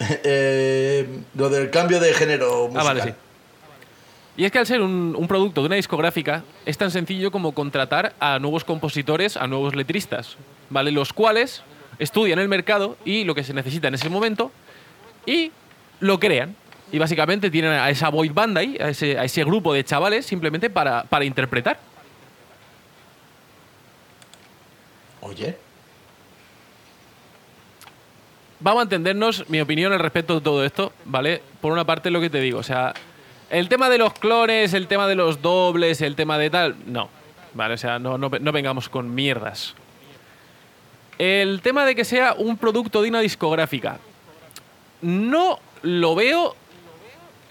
Eh, 0.24 1.06
lo 1.34 1.50
del 1.50 1.68
cambio 1.68 2.00
de 2.00 2.14
género 2.14 2.68
musical. 2.68 2.80
Ah, 2.80 2.84
vale, 2.84 3.02
sí. 3.02 3.10
Y 4.38 4.44
es 4.46 4.52
que 4.52 4.58
al 4.58 4.66
ser 4.66 4.80
un, 4.80 5.14
un 5.16 5.28
producto 5.28 5.60
de 5.60 5.66
una 5.66 5.76
discográfica, 5.76 6.42
es 6.64 6.78
tan 6.78 6.90
sencillo 6.90 7.30
como 7.30 7.52
contratar 7.52 8.14
a 8.18 8.38
nuevos 8.38 8.64
compositores, 8.64 9.36
a 9.36 9.46
nuevos 9.46 9.74
letristas, 9.74 10.38
¿vale? 10.70 10.90
Los 10.90 11.12
cuales 11.12 11.62
estudian 11.98 12.38
el 12.38 12.48
mercado 12.48 12.96
y 13.04 13.24
lo 13.24 13.34
que 13.34 13.44
se 13.44 13.52
necesita 13.52 13.88
en 13.88 13.94
ese 13.94 14.08
momento 14.08 14.50
y 15.26 15.52
lo 16.00 16.18
crean. 16.18 16.56
Y 16.92 16.98
básicamente 16.98 17.50
tienen 17.50 17.72
a 17.72 17.90
esa 17.90 18.08
boy 18.08 18.30
band 18.30 18.56
ahí, 18.56 18.76
a 18.80 18.88
ese, 18.88 19.18
a 19.18 19.24
ese 19.24 19.44
grupo 19.44 19.72
de 19.74 19.84
chavales, 19.84 20.24
simplemente 20.26 20.70
para, 20.70 21.04
para 21.04 21.24
interpretar. 21.24 21.78
Oye, 25.20 25.56
Vamos 28.60 28.80
a 28.80 28.82
entendernos 28.82 29.48
mi 29.48 29.58
opinión 29.60 29.90
al 29.92 30.00
respecto 30.00 30.34
de 30.34 30.40
todo 30.42 30.64
esto, 30.64 30.92
¿vale? 31.06 31.42
Por 31.62 31.72
una 31.72 31.84
parte 31.84 32.10
lo 32.10 32.20
que 32.20 32.28
te 32.28 32.40
digo, 32.40 32.58
o 32.58 32.62
sea, 32.62 32.92
el 33.48 33.70
tema 33.70 33.88
de 33.88 33.96
los 33.96 34.12
clones, 34.12 34.74
el 34.74 34.86
tema 34.86 35.06
de 35.06 35.14
los 35.14 35.40
dobles, 35.40 36.02
el 36.02 36.14
tema 36.14 36.36
de 36.36 36.50
tal, 36.50 36.76
no, 36.86 37.08
¿vale? 37.54 37.74
O 37.74 37.78
sea, 37.78 37.98
no, 37.98 38.18
no, 38.18 38.28
no 38.28 38.52
vengamos 38.52 38.90
con 38.90 39.14
mierdas. 39.14 39.74
El 41.18 41.62
tema 41.62 41.86
de 41.86 41.94
que 41.94 42.04
sea 42.04 42.34
un 42.34 42.58
producto 42.58 43.00
de 43.00 43.08
una 43.08 43.20
discográfica, 43.20 43.98
no 45.00 45.58
lo 45.80 46.14
veo 46.14 46.54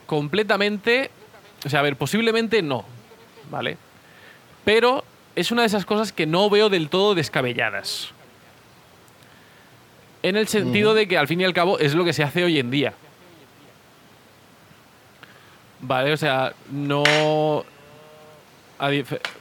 completamente, 0.06 1.10
o 1.65 1.69
sea, 1.69 1.80
a 1.80 1.84
ver, 1.84 1.95
posiblemente 1.95 2.62
no, 2.62 2.86
¿vale? 3.50 3.78
Pero 4.63 5.04
es 5.36 5.52
una 5.52 5.63
de 5.63 5.67
esas 5.67 5.86
cosas 5.86 6.13
que 6.13 6.28
no 6.28 6.52
veo 6.52 6.69
del 6.69 6.89
todo 6.89 7.15
descabelladas. 7.15 8.13
En 10.21 10.36
el 10.36 10.47
sentido 10.47 10.93
de 10.93 11.08
que 11.08 11.17
al 11.17 11.27
fin 11.27 11.39
y 11.41 11.45
al 11.45 11.53
cabo 11.53 11.79
es 11.79 11.95
lo 11.95 12.03
que 12.03 12.13
se 12.13 12.23
hace 12.23 12.43
hoy 12.43 12.60
en 12.60 12.71
día. 12.71 12.93
Vale, 15.82 16.12
o 16.12 16.17
sea, 16.17 16.53
no. 16.71 17.03
o 17.03 17.63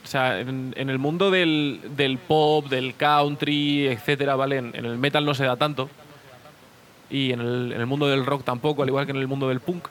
sea, 0.05 0.39
en, 0.41 0.73
en 0.77 0.89
el 0.91 0.99
mundo 0.99 1.31
del, 1.31 1.81
del 1.97 2.19
pop, 2.19 2.67
del 2.69 2.95
country, 2.95 3.89
etcétera, 3.89 4.37
¿vale? 4.37 4.59
En, 4.59 4.71
en 4.75 4.85
el 4.85 4.99
metal 4.99 5.25
no 5.25 5.35
se 5.35 5.45
da 5.45 5.57
tanto. 5.57 5.91
Y 7.11 7.33
en 7.33 7.41
el, 7.41 7.73
en 7.73 7.81
el 7.81 7.87
mundo 7.87 8.07
del 8.07 8.25
rock 8.25 8.45
tampoco, 8.45 8.83
al 8.83 8.89
igual 8.89 9.05
que 9.07 9.13
en 9.13 9.19
el 9.19 9.27
mundo 9.27 9.49
del 9.49 9.61
punk. 9.61 9.89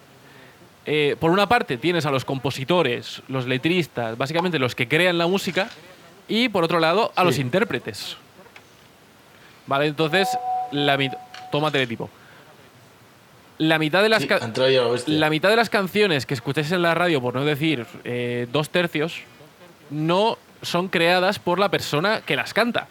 Eh, 0.86 1.18
por 1.20 1.32
una 1.32 1.50
parte 1.50 1.78
tienes 1.78 2.06
a 2.06 2.12
los 2.12 2.24
compositores, 2.24 3.22
los 3.28 3.46
letristas, 3.46 4.18
básicamente 4.18 4.58
los 4.58 4.74
que 4.74 4.88
crean 4.88 5.18
la 5.18 5.28
música, 5.28 5.70
y 6.30 6.48
por 6.48 6.64
otro 6.64 6.80
lado 6.80 7.12
a 7.16 7.22
Sí. 7.22 7.26
los 7.26 7.40
intérpretes. 7.40 8.16
Vale, 9.66 9.88
entonces, 9.88 10.30
la 10.72 10.98
toma 11.52 11.72
teletipo. 11.72 12.10
La 13.58 13.80
mitad 13.80 14.04
de 14.04 14.10
las 14.10 14.22
sí, 14.22 14.30
la 15.08 15.30
mitad 15.30 15.50
de 15.50 15.56
las 15.56 15.70
canciones 15.70 16.26
que 16.26 16.36
escucháis 16.36 16.72
en 16.72 16.84
la 16.84 16.94
radio, 16.94 17.22
por 17.22 17.34
no 17.34 17.44
decir 17.44 17.88
eh, 18.04 18.48
dos 18.52 18.70
tercios, 18.70 19.22
no 19.90 20.38
son 20.62 20.90
creadas 20.90 21.40
por 21.40 21.58
la 21.58 21.70
persona 21.70 22.22
que 22.22 22.36
las 22.36 22.54
canta. 22.54 22.88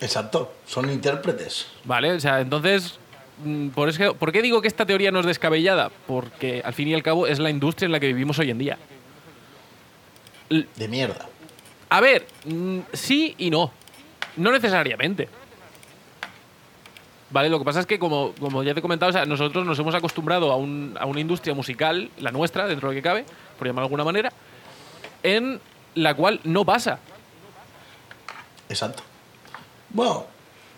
Exacto, 0.00 0.52
son 0.66 0.90
intérpretes. 0.90 1.68
¿Vale? 1.84 2.12
O 2.12 2.18
sea, 2.18 2.40
entonces, 2.40 2.98
mm, 3.44 3.68
por, 3.68 3.88
eso, 3.88 4.14
¿por 4.14 4.32
qué 4.32 4.42
digo 4.42 4.60
que 4.60 4.66
esta 4.66 4.84
teoría 4.84 5.12
no 5.12 5.20
es 5.20 5.26
descabellada? 5.26 5.92
Porque 6.08 6.60
al 6.64 6.74
fin 6.74 6.88
y 6.88 6.94
al 6.94 7.04
cabo 7.04 7.28
es 7.28 7.38
la 7.38 7.50
industria 7.50 7.86
en 7.86 7.92
la 7.92 8.00
que 8.00 8.08
vivimos 8.08 8.38
hoy 8.40 8.50
en 8.50 8.58
día. 8.58 8.78
De 10.50 10.88
mierda. 10.88 11.28
A 11.88 12.00
ver, 12.00 12.26
mm, 12.46 12.80
sí 12.92 13.36
y 13.38 13.50
no. 13.50 13.70
No 14.36 14.50
necesariamente. 14.50 15.28
Vale, 17.32 17.48
lo 17.48 17.58
que 17.58 17.64
pasa 17.64 17.80
es 17.80 17.86
que, 17.86 17.98
como, 17.98 18.32
como 18.38 18.62
ya 18.62 18.74
te 18.74 18.80
he 18.80 18.82
comentado, 18.82 19.10
o 19.10 19.12
sea, 19.12 19.24
nosotros 19.24 19.64
nos 19.64 19.78
hemos 19.78 19.94
acostumbrado 19.94 20.52
a, 20.52 20.56
un- 20.56 20.96
a 21.00 21.06
una 21.06 21.18
industria 21.20 21.54
musical, 21.54 22.10
la 22.18 22.30
nuestra, 22.30 22.66
dentro 22.66 22.88
de 22.90 22.94
lo 22.94 22.98
que 22.98 23.02
cabe, 23.02 23.24
por 23.58 23.66
llamarlo 23.66 23.88
de 23.88 23.92
alguna 23.92 24.04
manera, 24.04 24.32
en 25.22 25.58
la 25.94 26.14
cual 26.14 26.40
no 26.44 26.64
pasa. 26.64 26.98
Exacto. 28.68 29.02
Bueno, 29.90 30.26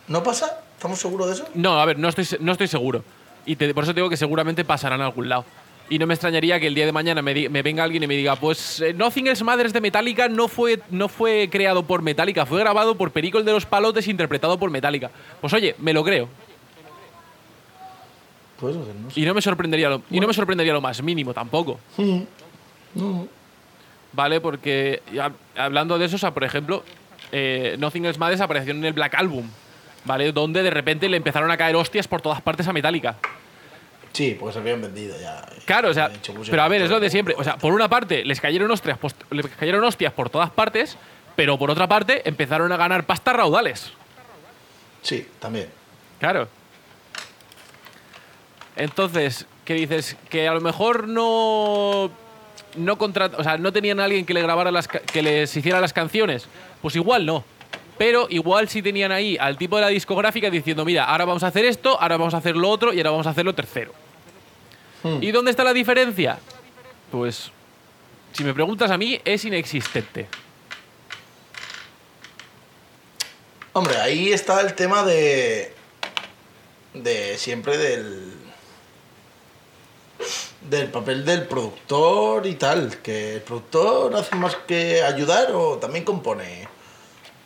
¿no 0.09 0.23
pasa? 0.23 0.61
¿Estamos 0.77 0.99
seguros 0.99 1.27
de 1.29 1.35
eso? 1.35 1.49
No, 1.55 1.81
a 1.81 1.85
ver, 1.87 1.99
no 1.99 2.09
estoy, 2.09 2.27
no 2.41 2.53
estoy 2.53 2.69
seguro. 2.69 3.05
Y 3.47 3.57
te- 3.57 3.73
por 3.75 3.85
eso 3.85 3.93
te 3.93 4.01
digo 4.01 4.11
que 4.11 4.17
seguramente 4.17 4.65
pasarán 4.65 5.01
a 5.01 5.07
algún 5.07 5.29
lado. 5.29 5.45
Y 5.91 5.99
no 5.99 6.07
me 6.07 6.15
extrañaría 6.15 6.59
que 6.59 6.67
el 6.67 6.75
día 6.75 6.87
de 6.87 6.93
mañana 6.93 7.21
me, 7.21 7.35
di- 7.35 7.49
me 7.49 7.63
venga 7.63 7.85
alguien 7.85 8.03
y 8.03 8.07
me 8.07 8.17
diga, 8.17 8.37
pues 8.37 8.81
eh, 8.81 8.95
Nothing 8.95 9.27
Else 9.27 9.45
Matters 9.45 9.73
de 9.73 9.81
Metallica 9.83 10.29
no 10.29 10.49
fue, 10.49 10.81
no 10.91 11.09
fue 11.09 11.49
creado 11.51 11.83
por 11.85 12.01
Metallica, 12.01 12.47
fue 12.47 12.59
grabado 12.61 12.97
por 12.97 13.11
Perico 13.11 13.39
el 13.39 13.45
de 13.45 13.53
los 13.53 13.67
Palotes, 13.67 14.09
interpretado 14.09 14.59
por 14.59 14.71
Metallica. 14.71 15.11
Pues 15.41 15.53
oye, 15.53 15.75
me 15.79 15.93
lo 15.93 16.03
creo. 16.03 16.29
Y 19.15 19.25
no 19.25 19.35
me 19.35 19.43
sorprendería 19.43 19.89
lo, 19.89 20.03
y 20.11 20.21
no 20.21 20.27
me 20.27 20.35
sorprendería 20.35 20.73
lo 20.73 20.81
más 20.81 21.03
mínimo 21.03 21.33
tampoco. 21.35 21.79
No. 22.95 23.29
¿Vale? 24.13 24.41
Porque 24.41 25.03
hablando 25.57 25.99
de 25.99 26.07
eso, 26.07 26.17
o 26.17 26.19
sea, 26.19 26.33
por 26.33 26.45
ejemplo, 26.45 26.85
eh, 27.33 27.77
Nothing 27.79 28.07
Else 28.07 28.19
Matters 28.19 28.41
apareció 28.41 28.73
en 28.73 28.85
el 28.85 28.93
Black 28.93 29.15
Album. 29.15 29.49
¿vale? 30.05 30.33
Donde 30.33 30.63
de 30.63 30.71
repente 30.71 31.09
le 31.09 31.17
empezaron 31.17 31.51
a 31.51 31.57
caer 31.57 31.77
hostias 31.77 32.09
por 32.09 32.21
todas 32.21 32.41
partes 32.41 32.69
a 32.69 32.73
Metallica. 32.73 33.17
Sí, 34.13 34.37
porque 34.39 34.53
se 34.53 34.59
habían 34.61 34.81
vendido 34.81 35.19
ya. 35.21 35.45
Claro, 35.65 35.91
o 35.91 35.95
sea, 35.95 36.11
pero 36.49 36.63
a 36.63 36.69
ver, 36.69 36.83
es 36.83 36.91
lo 36.91 37.01
de 37.01 37.11
siempre. 37.11 37.35
O 37.37 37.43
sea, 37.43 37.57
por 37.57 37.73
una 37.73 37.89
parte 37.89 38.25
les 38.25 38.41
cayeron 38.41 38.71
hostias, 38.71 38.99
les 39.31 39.47
cayeron 39.49 39.83
hostias 39.83 40.13
por 40.13 40.31
todas 40.31 40.51
partes, 40.51 40.97
pero 41.35 41.59
por 41.59 41.71
otra 41.71 41.89
parte 41.89 42.23
empezaron 42.29 42.71
a 42.71 42.77
ganar 42.77 43.07
pastas 43.07 43.35
raudales. 43.35 43.93
Sí, 45.03 45.27
también. 45.41 45.69
Claro. 46.21 46.49
Entonces, 48.77 49.47
¿qué 49.65 49.75
dices? 49.75 50.17
Que 50.29 50.49
a 50.49 50.55
lo 50.55 50.61
mejor 50.61 51.09
no. 51.09 52.11
No 52.77 52.99
contrat- 52.99 53.35
o 53.39 53.45
sea, 53.45 53.57
no 53.57 53.73
tenían 53.73 54.01
a 54.01 54.05
alguien 54.05 54.27
que 54.27 54.35
le 54.35 54.43
grabara 54.43 54.71
las 54.73 54.89
que 54.89 55.23
les 55.23 55.57
hiciera 55.57 55.81
las 55.81 55.93
canciones. 55.93 56.47
Pues 56.83 56.97
igual 56.97 57.25
no. 57.25 57.45
Pero 57.99 58.27
igual 58.31 58.69
sí 58.69 58.83
tenían 58.83 59.13
ahí 59.13 59.37
al 59.41 59.57
tipo 59.57 59.77
de 59.77 59.83
la 59.83 59.89
discográfica 59.89 60.51
diciendo, 60.51 60.85
mira, 60.85 61.05
ahora 61.05 61.25
vamos 61.25 61.45
a 61.45 61.47
hacer 61.47 61.65
esto, 61.65 62.01
ahora 62.01 62.17
vamos 62.17 62.35
a 62.35 62.39
hacer 62.39 62.57
lo 62.57 62.69
otro 62.69 62.93
y 62.93 62.97
ahora 62.99 63.11
vamos 63.11 63.27
a 63.29 63.31
hacer 63.31 63.45
lo 63.45 63.55
tercero. 63.55 63.93
¿Y 65.21 65.31
dónde 65.31 65.51
está 65.53 65.63
la 65.63 65.73
diferencia? 65.75 66.39
Pues, 67.13 67.53
si 68.33 68.43
me 68.43 68.53
preguntas 68.55 68.91
a 68.91 68.99
mí, 68.99 69.21
es 69.25 69.45
inexistente. 69.45 70.27
Hombre, 73.73 73.97
ahí 73.99 74.33
está 74.33 74.61
el 74.61 74.75
tema 74.75 75.03
de. 75.05 75.73
de 76.95 77.37
siempre 77.39 77.77
del. 77.77 78.34
Del 80.69 80.89
papel 80.89 81.25
del 81.25 81.43
productor 81.45 82.47
y 82.47 82.55
tal. 82.55 82.99
Que 83.03 83.35
el 83.37 83.41
productor 83.43 84.15
hace 84.17 84.35
más 84.37 84.57
que 84.67 85.03
ayudar 85.03 85.53
o 85.53 85.79
también 85.79 86.05
compone. 86.05 86.69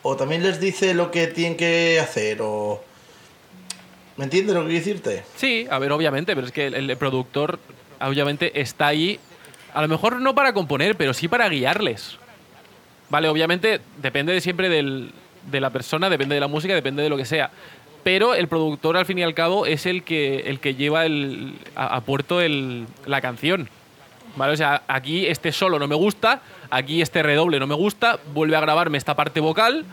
O 0.02 0.16
también 0.16 0.42
les 0.42 0.60
dice 0.60 0.94
lo 0.94 1.10
que 1.10 1.26
tienen 1.26 1.56
que 1.56 1.98
hacer 2.00 2.38
o. 2.40 2.82
¿Me 4.16 4.24
entiendes 4.24 4.54
lo 4.54 4.62
que 4.62 4.68
quiero 4.68 4.84
decirte? 4.84 5.24
Sí, 5.36 5.66
a 5.70 5.78
ver, 5.78 5.92
obviamente, 5.92 6.34
pero 6.34 6.46
es 6.46 6.52
que 6.52 6.66
el, 6.66 6.96
productor, 6.96 7.58
obviamente, 8.00 8.60
está 8.60 8.88
ahí, 8.88 9.20
a 9.72 9.80
lo 9.80 9.86
mejor 9.88 10.20
no 10.20 10.34
para 10.34 10.52
componer, 10.52 10.96
pero 10.96 11.14
sí 11.14 11.28
para 11.28 11.48
guiarles. 11.48 12.16
Vale, 13.10 13.28
obviamente, 13.28 13.80
depende 14.02 14.32
de 14.32 14.40
siempre 14.40 14.68
del- 14.68 15.12
de 15.50 15.60
la 15.60 15.70
persona, 15.70 16.10
depende 16.10 16.34
de 16.34 16.40
la 16.40 16.48
música, 16.48 16.74
depende 16.74 17.02
de 17.02 17.08
lo 17.08 17.16
que 17.16 17.24
sea. 17.24 17.50
Pero 18.04 18.34
el 18.34 18.48
productor, 18.48 18.96
al 18.96 19.04
fin 19.06 19.18
y 19.18 19.22
al 19.22 19.34
cabo, 19.34 19.66
es 19.66 19.84
el 19.86 20.02
que, 20.02 20.40
el 20.46 20.60
que 20.60 20.74
lleva 20.74 21.04
el, 21.06 21.54
a, 21.76 21.96
a 21.96 22.00
puerto 22.02 22.40
el- 22.40 22.86
la 23.06 23.20
canción. 23.20 23.68
Vale, 24.36 24.52
o 24.52 24.56
sea, 24.56 24.82
aquí 24.88 25.26
este 25.26 25.52
solo 25.52 25.78
no 25.78 25.88
me 25.88 25.94
gusta, 25.96 26.40
aquí 26.70 27.02
este 27.02 27.22
redoble 27.22 27.58
no 27.58 27.66
me 27.66 27.74
gusta, 27.74 28.18
vuelve 28.32 28.56
a 28.56 28.60
grabarme 28.60 28.96
esta 28.98 29.14
parte 29.16 29.40
vocal 29.40 29.84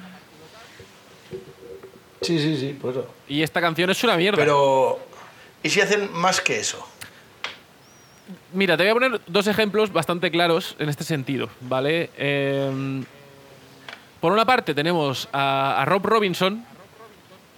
Sí, 2.21 2.39
sí, 2.39 2.57
sí, 2.57 2.73
por 2.79 2.91
eso. 2.91 3.07
y 3.27 3.43
esta 3.43 3.61
canción 3.61 3.89
es 3.89 4.03
una 4.03 4.17
mierda. 4.17 4.37
Pero. 4.37 4.99
¿Y 5.61 5.69
si 5.69 5.81
hacen 5.81 6.11
más 6.13 6.41
que 6.41 6.59
eso? 6.59 6.87
Mira, 8.53 8.77
te 8.77 8.83
voy 8.83 8.89
a 8.89 8.93
poner 8.93 9.21
dos 9.27 9.45
ejemplos 9.47 9.91
bastante 9.93 10.31
claros 10.31 10.75
en 10.79 10.89
este 10.89 11.03
sentido, 11.03 11.49
¿vale? 11.61 12.09
Eh, 12.17 13.03
por 14.19 14.31
una 14.31 14.45
parte 14.45 14.73
tenemos 14.73 15.27
a, 15.33 15.81
a 15.81 15.85
Rob 15.85 16.03
Robinson, 16.05 16.65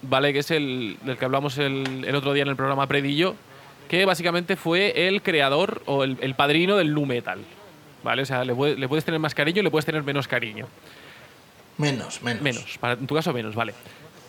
¿vale? 0.02 0.34
Que 0.34 0.40
es 0.40 0.52
el 0.52 0.98
del 1.04 1.18
que 1.18 1.26
hablamos 1.26 1.58
el, 1.58 2.04
el 2.06 2.16
otro 2.16 2.34
día 2.34 2.44
en 2.44 2.50
el 2.50 2.56
programa 2.56 2.88
Predillo, 2.88 3.36
que 3.90 4.06
básicamente 4.06 4.56
fue 4.56 5.08
el 5.08 5.22
creador 5.22 5.82
o 5.86 6.04
el, 6.04 6.18
el 6.22 6.36
padrino 6.36 6.76
del 6.78 6.94
nu 6.94 7.06
metal, 7.06 7.40
¿vale? 8.04 8.22
O 8.22 8.26
sea, 8.26 8.44
le, 8.44 8.54
puede- 8.54 8.76
le 8.76 8.88
puedes 8.88 9.06
tener 9.06 9.20
más 9.20 9.34
cariño, 9.34 9.64
le 9.64 9.72
puedes 9.72 9.86
tener 9.86 10.04
menos 10.04 10.28
cariño. 10.28 10.68
Menos, 11.78 12.22
menos. 12.24 12.42
Menos, 12.44 12.78
para, 12.80 12.94
en 12.94 13.06
tu 13.08 13.16
caso 13.16 13.32
menos, 13.34 13.56
vale. 13.56 13.74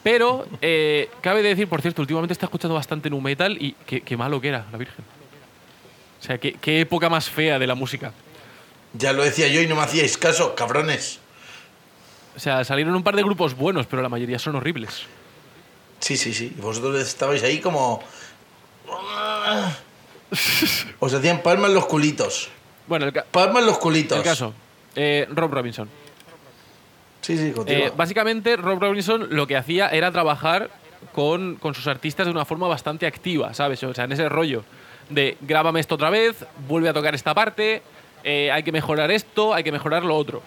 Pero 0.02 0.46
eh, 0.62 1.10
cabe 1.20 1.42
decir, 1.42 1.66
por 1.66 1.82
cierto, 1.82 2.02
últimamente 2.02 2.32
está 2.32 2.46
escuchando 2.46 2.74
bastante 2.74 3.10
nu 3.10 3.20
metal 3.20 3.56
y 3.60 3.72
qué, 3.86 4.00
qué 4.02 4.16
malo 4.16 4.40
que 4.40 4.48
era, 4.48 4.64
la 4.70 4.78
Virgen. 4.78 5.04
O 6.20 6.22
sea, 6.22 6.38
qué, 6.38 6.54
qué 6.54 6.80
época 6.80 7.08
más 7.08 7.28
fea 7.28 7.58
de 7.58 7.66
la 7.66 7.74
música. 7.74 8.12
Ya 8.94 9.12
lo 9.12 9.22
decía 9.24 9.48
yo 9.48 9.60
y 9.60 9.66
no 9.66 9.74
me 9.76 9.82
hacíais 9.82 10.16
caso, 10.16 10.54
cabrones. 10.54 11.20
O 12.36 12.40
sea, 12.40 12.64
salieron 12.64 12.94
un 12.94 13.02
par 13.02 13.16
de 13.16 13.22
grupos 13.22 13.54
buenos, 13.56 13.86
pero 13.86 14.00
la 14.02 14.08
mayoría 14.08 14.38
son 14.38 14.54
horribles. 14.56 15.02
Sí, 16.00 16.16
sí, 16.16 16.32
sí. 16.32 16.52
Y 16.56 16.60
vosotros 16.60 17.00
estabais 17.00 17.42
ahí 17.42 17.60
como. 17.60 18.02
Os 21.00 21.14
hacían 21.14 21.42
palmas 21.42 21.70
los 21.70 21.86
culitos. 21.86 22.48
Bueno, 22.86 23.06
el, 23.06 23.12
Palmas 23.12 23.64
los 23.64 23.78
culitos. 23.78 24.18
el 24.18 24.24
caso. 24.24 24.54
eh, 24.94 25.26
Rob 25.30 25.52
Robinson. 25.52 25.88
Sí, 27.20 27.36
sí. 27.36 27.52
Eh, 27.66 27.92
básicamente, 27.96 28.56
Rob 28.56 28.80
Robinson 28.80 29.26
lo 29.30 29.46
que 29.46 29.56
hacía 29.56 29.88
era 29.88 30.10
trabajar 30.10 30.70
con, 31.12 31.56
con 31.56 31.74
sus 31.74 31.86
artistas 31.86 32.26
de 32.26 32.32
una 32.32 32.44
forma 32.44 32.68
bastante 32.68 33.06
activa, 33.06 33.52
¿sabes? 33.54 33.82
O 33.84 33.92
sea, 33.92 34.04
en 34.04 34.12
ese 34.12 34.28
rollo 34.28 34.64
de 35.10 35.36
grábame 35.40 35.80
esto 35.80 35.96
otra 35.96 36.10
vez, 36.10 36.44
vuelve 36.66 36.88
a 36.88 36.92
tocar 36.92 37.14
esta 37.14 37.34
parte, 37.34 37.82
eh, 38.24 38.50
hay 38.50 38.62
que 38.62 38.72
mejorar 38.72 39.10
esto, 39.10 39.54
hay 39.54 39.64
que 39.64 39.72
mejorar 39.72 40.04
lo 40.04 40.16
otro. 40.16 40.42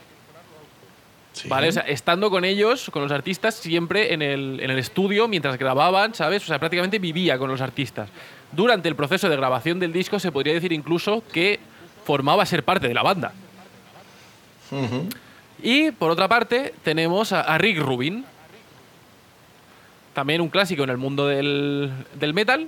Sí. 1.33 1.47
¿Vale? 1.47 1.69
O 1.69 1.71
sea, 1.71 1.83
estando 1.83 2.29
con 2.29 2.43
ellos, 2.43 2.89
con 2.91 3.03
los 3.03 3.11
artistas, 3.11 3.55
siempre 3.55 4.13
en 4.13 4.21
el, 4.21 4.59
en 4.61 4.69
el 4.69 4.77
estudio, 4.77 5.27
mientras 5.27 5.57
grababan, 5.57 6.13
¿sabes? 6.13 6.43
O 6.43 6.47
sea, 6.47 6.59
prácticamente 6.59 6.99
vivía 6.99 7.37
con 7.37 7.49
los 7.49 7.61
artistas. 7.61 8.09
Durante 8.51 8.89
el 8.89 8.95
proceso 8.95 9.29
de 9.29 9.37
grabación 9.37 9.79
del 9.79 9.93
disco 9.93 10.19
se 10.19 10.31
podría 10.31 10.53
decir 10.53 10.73
incluso 10.73 11.23
que 11.31 11.59
formaba 12.03 12.45
ser 12.45 12.63
parte 12.63 12.87
de 12.87 12.93
la 12.93 13.01
banda. 13.01 13.33
Y 15.61 15.91
por 15.91 16.11
otra 16.11 16.27
parte, 16.27 16.73
tenemos 16.83 17.31
a, 17.31 17.41
a 17.41 17.57
Rick 17.57 17.79
Rubin, 17.79 18.25
también 20.13 20.41
un 20.41 20.49
clásico 20.49 20.83
en 20.83 20.89
el 20.89 20.97
mundo 20.97 21.27
del, 21.27 21.91
del 22.15 22.33
metal. 22.33 22.67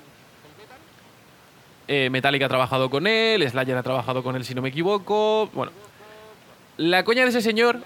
Eh, 1.87 2.09
Metallica 2.09 2.45
ha 2.45 2.49
trabajado 2.49 2.89
con 2.89 3.07
él, 3.07 3.47
Slayer 3.49 3.77
ha 3.77 3.83
trabajado 3.83 4.23
con 4.23 4.35
él, 4.35 4.45
si 4.45 4.55
no 4.55 4.61
me 4.61 4.69
equivoco. 4.69 5.49
Bueno, 5.53 5.73
la 6.77 7.03
coña 7.03 7.23
de 7.23 7.29
ese 7.29 7.41
señor 7.41 7.81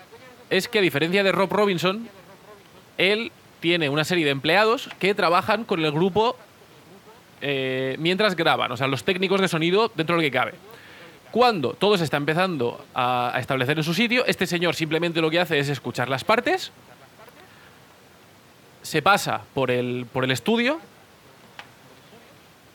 es 0.49 0.67
que, 0.67 0.79
a 0.79 0.81
diferencia 0.81 1.23
de 1.23 1.31
Rob 1.31 1.51
Robinson, 1.51 2.07
él 2.97 3.31
tiene 3.59 3.89
una 3.89 4.03
serie 4.03 4.25
de 4.25 4.31
empleados 4.31 4.89
que 4.99 5.13
trabajan 5.15 5.63
con 5.63 5.83
el 5.83 5.91
grupo 5.91 6.37
eh, 7.41 7.95
mientras 7.99 8.35
graban, 8.35 8.71
o 8.71 8.77
sea, 8.77 8.87
los 8.87 9.03
técnicos 9.03 9.41
de 9.41 9.47
sonido 9.47 9.91
dentro 9.95 10.15
de 10.15 10.21
lo 10.21 10.25
que 10.27 10.31
cabe. 10.31 10.53
Cuando 11.31 11.73
todo 11.73 11.97
se 11.97 12.03
está 12.05 12.17
empezando 12.17 12.83
a, 12.95 13.31
a 13.35 13.39
establecer 13.39 13.77
en 13.77 13.83
su 13.83 13.93
sitio, 13.93 14.25
este 14.25 14.47
señor 14.47 14.75
simplemente 14.75 15.21
lo 15.21 15.29
que 15.29 15.39
hace 15.39 15.59
es 15.59 15.69
escuchar 15.69 16.07
las 16.09 16.23
partes, 16.23 16.71
se 18.81 19.01
pasa 19.01 19.41
por 19.53 19.69
el, 19.69 20.05
por 20.11 20.23
el 20.23 20.31
estudio 20.31 20.79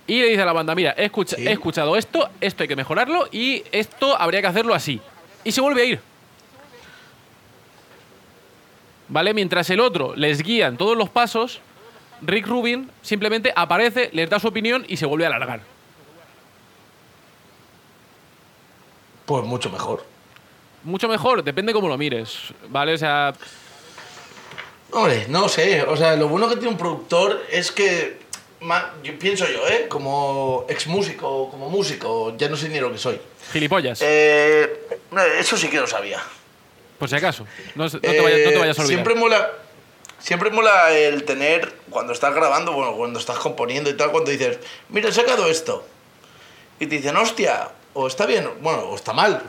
y 0.07 0.21
le 0.21 0.29
dice 0.29 0.43
a 0.43 0.47
la 0.47 0.53
banda, 0.53 0.75
mira, 0.75 0.95
he, 0.97 1.07
escucha- 1.07 1.37
Sí. 1.37 1.47
he 1.49 1.53
escuchado 1.53 1.97
esto, 1.97 2.29
esto 2.41 2.63
hay 2.65 2.69
que 2.69 2.77
mejorarlo 2.77 3.29
y 3.33 3.63
esto 3.73 4.17
habría 4.21 4.41
que 4.43 4.49
hacerlo 4.49 4.75
así. 4.75 5.01
Y 5.45 5.53
se 5.53 5.61
vuelve 5.61 5.83
a 5.83 5.85
ir. 5.87 6.01
¿Vale? 9.13 9.35
Mientras 9.35 9.69
el 9.69 9.79
otro 9.81 10.15
les 10.17 10.43
guía 10.43 10.69
en 10.69 10.79
todos 10.79 10.97
los 10.97 11.11
pasos, 11.11 11.61
Rick 12.23 12.47
Rubin 12.47 12.91
simplemente 13.03 13.53
aparece, 13.55 14.09
les 14.15 14.31
da 14.31 14.41
su 14.41 14.49
opinión 14.49 14.87
y 14.89 14.97
se 14.97 15.05
vuelve 15.05 15.27
a 15.27 15.29
alargar. 15.29 15.61
Pues 19.27 19.45
mucho 19.45 19.69
mejor. 19.69 20.03
Mucho 20.83 21.09
mejor, 21.09 21.45
depende 21.45 21.75
cómo 21.75 21.89
lo 21.89 21.99
mires, 21.99 22.55
¿vale? 22.71 22.95
O 22.95 22.99
sea, 22.99 23.35
Hombre, 24.93 25.27
no 25.29 25.47
sé. 25.47 25.83
O 25.83 25.97
sea, 25.97 26.17
lo 26.17 26.29
bueno 26.29 26.49
que 26.49 26.55
tiene 26.57 26.71
un 26.71 26.79
productor 26.79 27.43
es 27.51 27.71
que. 27.71 28.19
yo 29.05 29.19
pienso 29.19 29.47
yo, 29.47 29.69
¿eh? 29.69 29.89
Como 29.91 30.65
ex 30.71 30.87
músico, 30.87 31.51
como 31.51 31.69
músico, 31.69 32.35
ya 32.39 32.49
no 32.49 32.57
sé 32.57 32.71
ni 32.71 32.81
lo 32.81 32.91
que 32.91 32.97
soy. 32.99 33.21
gilipollas, 33.53 34.01
Eh, 34.03 34.89
eso 35.39 35.59
sí 35.59 35.69
que 35.69 35.81
lo 35.81 35.87
sabía. 35.87 36.19
Por 37.03 37.09
si 37.09 37.17
acaso. 37.17 37.45
No, 37.75 37.91
te 37.91 37.99
vayas, 38.23 38.41
no 38.45 38.51
te 38.51 38.59
vayas 38.59 38.79
a 38.79 38.83
Eh, 38.83 38.85
olvidar. 38.85 38.87
Siempre 38.87 39.15
mola, 39.17 39.51
siempre 40.21 40.51
mola 40.51 40.93
el 40.97 41.25
tener, 41.25 41.73
cuando 41.91 42.13
estás 42.13 42.33
grabando, 42.33 42.71
bueno, 42.75 42.95
cuando 42.95 43.19
estás 43.19 43.39
componiendo 43.39 43.91
y 43.91 43.95
tal, 43.95 44.13
cuando 44.13 44.31
dices, 44.31 44.61
mira, 44.89 45.09
he 45.09 45.13
sacado 45.13 45.49
esto. 45.49 45.85
Y 46.79 46.87
te 46.87 46.99
dicen, 46.99 47.17
hostia, 47.17 47.71
o 47.95 48.07
está 48.07 48.25
bien, 48.25 48.49
bueno, 48.61 48.83
o 48.85 48.95
está 48.95 49.13
mal. 49.13 49.43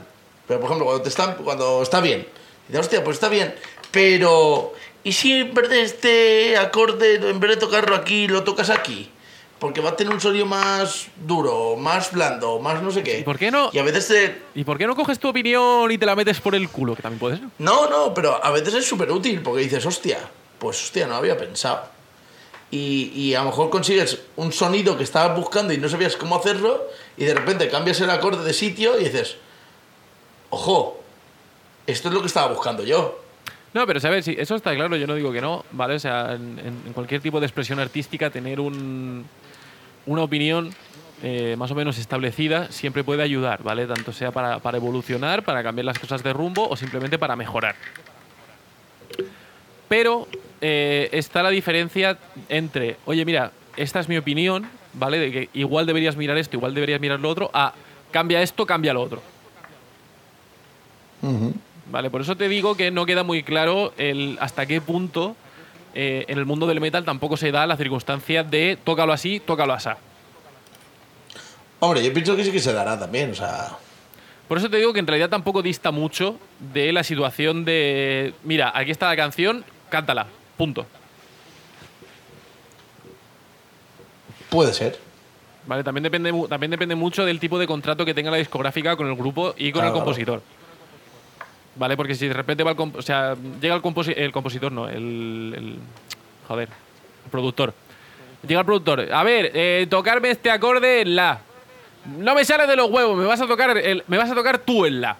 Pero, 0.47 0.61
por 0.61 0.65
ejemplo, 0.65 0.85
cuando, 0.87 1.03
te 1.03 1.09
están, 1.09 1.35
cuando 1.35 1.83
está 1.83 2.01
bien, 2.01 2.27
dices, 2.67 2.79
hostia, 2.81 3.03
pues 3.03 3.17
está 3.17 3.29
bien. 3.29 3.53
Pero, 3.91 4.73
¿y 5.03 5.13
si 5.13 5.41
en 5.41 5.53
vez 5.53 5.69
de 5.69 5.83
este 5.83 6.57
acorde, 6.57 7.17
en 7.17 7.39
vez 7.39 7.51
de 7.51 7.57
tocarlo 7.57 7.95
aquí, 7.95 8.27
lo 8.27 8.43
tocas 8.43 8.71
aquí? 8.71 9.11
Porque 9.63 9.79
va 9.79 9.91
a 9.91 9.95
tener 9.95 10.13
un 10.13 10.19
sonido 10.19 10.45
más 10.45 11.07
duro, 11.25 11.77
más 11.77 12.11
blando, 12.11 12.59
más 12.59 12.81
no 12.81 12.91
sé 12.91 13.01
qué. 13.01 13.19
¿Y 13.19 13.23
por 13.23 13.39
qué 13.39 13.49
no? 13.49 13.69
Y 13.71 13.79
a 13.79 13.83
veces 13.83 14.09
te, 14.09 14.41
¿Y 14.59 14.65
por 14.65 14.77
qué 14.77 14.85
no 14.85 14.93
coges 14.93 15.17
tu 15.19 15.29
opinión 15.29 15.89
y 15.89 15.97
te 15.97 16.05
la 16.05 16.17
metes 16.17 16.41
por 16.41 16.53
el 16.53 16.67
culo? 16.67 16.97
Que 16.97 17.01
también 17.01 17.19
puedes. 17.19 17.39
¿no? 17.39 17.49
no, 17.59 17.89
no, 17.89 18.13
pero 18.13 18.43
a 18.43 18.51
veces 18.51 18.73
es 18.73 18.85
súper 18.85 19.09
útil 19.09 19.41
porque 19.41 19.61
dices, 19.61 19.85
hostia, 19.85 20.19
pues 20.59 20.83
hostia, 20.83 21.07
no 21.07 21.15
había 21.15 21.37
pensado. 21.37 21.85
Y, 22.71 23.13
y 23.15 23.35
a 23.35 23.39
lo 23.39 23.51
mejor 23.51 23.69
consigues 23.69 24.19
un 24.35 24.51
sonido 24.51 24.97
que 24.97 25.05
estabas 25.05 25.37
buscando 25.37 25.71
y 25.71 25.77
no 25.77 25.87
sabías 25.87 26.17
cómo 26.17 26.35
hacerlo 26.35 26.85
y 27.15 27.23
de 27.23 27.33
repente 27.33 27.69
cambias 27.69 28.01
el 28.01 28.09
acorde 28.09 28.43
de 28.43 28.51
sitio 28.51 28.99
y 28.99 29.05
dices, 29.05 29.37
ojo, 30.49 30.99
esto 31.87 32.09
es 32.09 32.13
lo 32.13 32.19
que 32.19 32.27
estaba 32.27 32.51
buscando 32.51 32.83
yo. 32.83 33.22
No, 33.73 33.87
pero 33.87 33.99
sabes, 33.99 34.25
sí, 34.25 34.35
eso 34.37 34.55
está 34.55 34.75
claro, 34.75 34.95
yo 34.95 35.07
no 35.07 35.15
digo 35.15 35.31
que 35.31 35.41
no, 35.41 35.65
¿vale? 35.71 35.95
O 35.95 35.99
sea, 35.99 36.33
en, 36.33 36.93
cualquier 36.93 37.21
tipo 37.21 37.39
de 37.39 37.47
expresión 37.47 37.79
artística, 37.79 38.29
tener 38.29 38.59
un, 38.59 39.25
una 40.05 40.21
opinión 40.21 40.69
eh, 41.23 41.55
más 41.57 41.71
o 41.71 41.75
menos 41.75 41.97
establecida 41.97 42.71
siempre 42.71 43.03
puede 43.03 43.23
ayudar, 43.23 43.63
¿vale? 43.63 43.87
Tanto 43.87 44.13
sea 44.13 44.31
para, 44.31 44.59
evolucionar, 44.77 45.43
para 45.43 45.63
cambiar 45.63 45.85
las 45.85 45.97
cosas 45.97 46.21
de 46.21 46.33
rumbo 46.33 46.67
o 46.69 46.75
simplemente 46.75 47.17
para 47.17 47.35
mejorar. 47.35 47.75
Pero 49.87 50.27
eh, 50.61 51.09
está 51.11 51.41
la 51.41 51.49
diferencia 51.49 52.19
entre, 52.49 52.97
oye, 53.05 53.25
mira, 53.25 53.51
esta 53.75 53.99
es 53.99 54.07
mi 54.07 54.17
opinión, 54.17 54.67
¿vale? 54.93 55.17
De 55.17 55.31
que 55.31 55.49
igual 55.53 55.87
deberías 55.87 56.15
mirar 56.15 56.37
esto, 56.37 56.57
igual 56.57 56.75
deberías 56.75 57.01
mirar 57.01 57.19
lo 57.19 57.29
otro, 57.29 57.49
a 57.53 57.73
cambia 58.11 58.43
esto, 58.43 58.67
cambia 58.67 58.93
lo 58.93 59.01
otro. 59.01 59.21
Vale, 61.91 62.09
por 62.09 62.21
eso 62.21 62.35
te 62.35 62.47
digo 62.47 62.75
que 62.75 62.91
no 62.91 63.05
queda 63.05 63.23
muy 63.23 63.43
claro 63.43 63.93
el 63.97 64.37
hasta 64.39 64.65
qué 64.65 64.79
punto 64.81 65.35
eh, 65.95 66.25
en 66.27 66.37
el 66.37 66.45
mundo 66.45 66.65
del 66.65 66.79
metal 66.81 67.03
tampoco 67.05 67.37
se 67.37 67.51
da 67.51 67.67
la 67.67 67.77
circunstancia 67.77 68.43
de 68.43 68.77
tócalo 68.83 69.13
así, 69.13 69.39
tócalo 69.39 69.73
así. 69.73 69.89
Hombre, 71.79 72.03
yo 72.03 72.13
pienso 72.13 72.35
que 72.35 72.43
sí 72.45 72.51
que 72.51 72.59
se 72.59 72.73
dará 72.73 72.97
también, 72.97 73.31
o 73.31 73.35
sea. 73.35 73.77
Por 74.47 74.57
eso 74.57 74.69
te 74.69 74.77
digo 74.77 74.93
que 74.93 74.99
en 74.99 75.07
realidad 75.07 75.29
tampoco 75.29 75.61
dista 75.61 75.91
mucho 75.91 76.37
de 76.73 76.91
la 76.93 77.03
situación 77.03 77.65
de, 77.65 78.33
mira, 78.43 78.71
aquí 78.73 78.91
está 78.91 79.07
la 79.07 79.15
canción, 79.15 79.65
cántala, 79.89 80.27
punto. 80.57 80.85
Puede 84.49 84.73
ser. 84.73 84.99
Vale, 85.65 85.83
también 85.83 86.03
depende, 86.03 86.31
también 86.49 86.71
depende 86.71 86.95
mucho 86.95 87.25
del 87.25 87.39
tipo 87.39 87.57
de 87.57 87.67
contrato 87.67 88.05
que 88.05 88.13
tenga 88.13 88.31
la 88.31 88.37
discográfica 88.37 88.95
con 88.95 89.07
el 89.07 89.15
grupo 89.15 89.53
y 89.57 89.71
con 89.71 89.81
Claro, 89.81 90.09
el 90.09 90.25
claro. 90.25 90.41
Vale, 91.75 91.97
porque 91.97 92.13
si 92.15 92.27
de 92.27 92.33
repente 92.33 92.63
va 92.63 92.71
el, 92.71 92.77
o 92.79 93.01
sea, 93.01 93.35
llega 93.59 93.75
el, 93.75 93.81
composi- 93.81 94.13
el 94.15 94.31
compositor, 94.31 94.71
no, 94.71 94.87
el, 94.87 95.77
joder, 96.47 96.69
el 97.25 97.31
productor. 97.31 97.73
Llega 98.47 98.59
el 98.59 98.65
productor, 98.65 99.11
a 99.11 99.23
ver, 99.23 99.51
eh, 99.53 99.87
tocarme 99.89 100.29
este 100.31 100.51
acorde 100.51 101.01
en 101.01 101.15
la. 101.15 101.39
No 102.17 102.35
me 102.35 102.43
sale 102.45 102.67
de 102.67 102.75
los 102.75 102.91
huevos, 102.91 103.17
me 103.17 103.25
vas 103.25 103.41
a 103.41 103.47
tocar, 103.47 103.77
el- 103.77 104.03
me 104.07 104.17
vas 104.17 104.29
a 104.29 104.35
tocar 104.35 104.59
tú 104.59 104.85
en 104.85 105.01
la. 105.01 105.17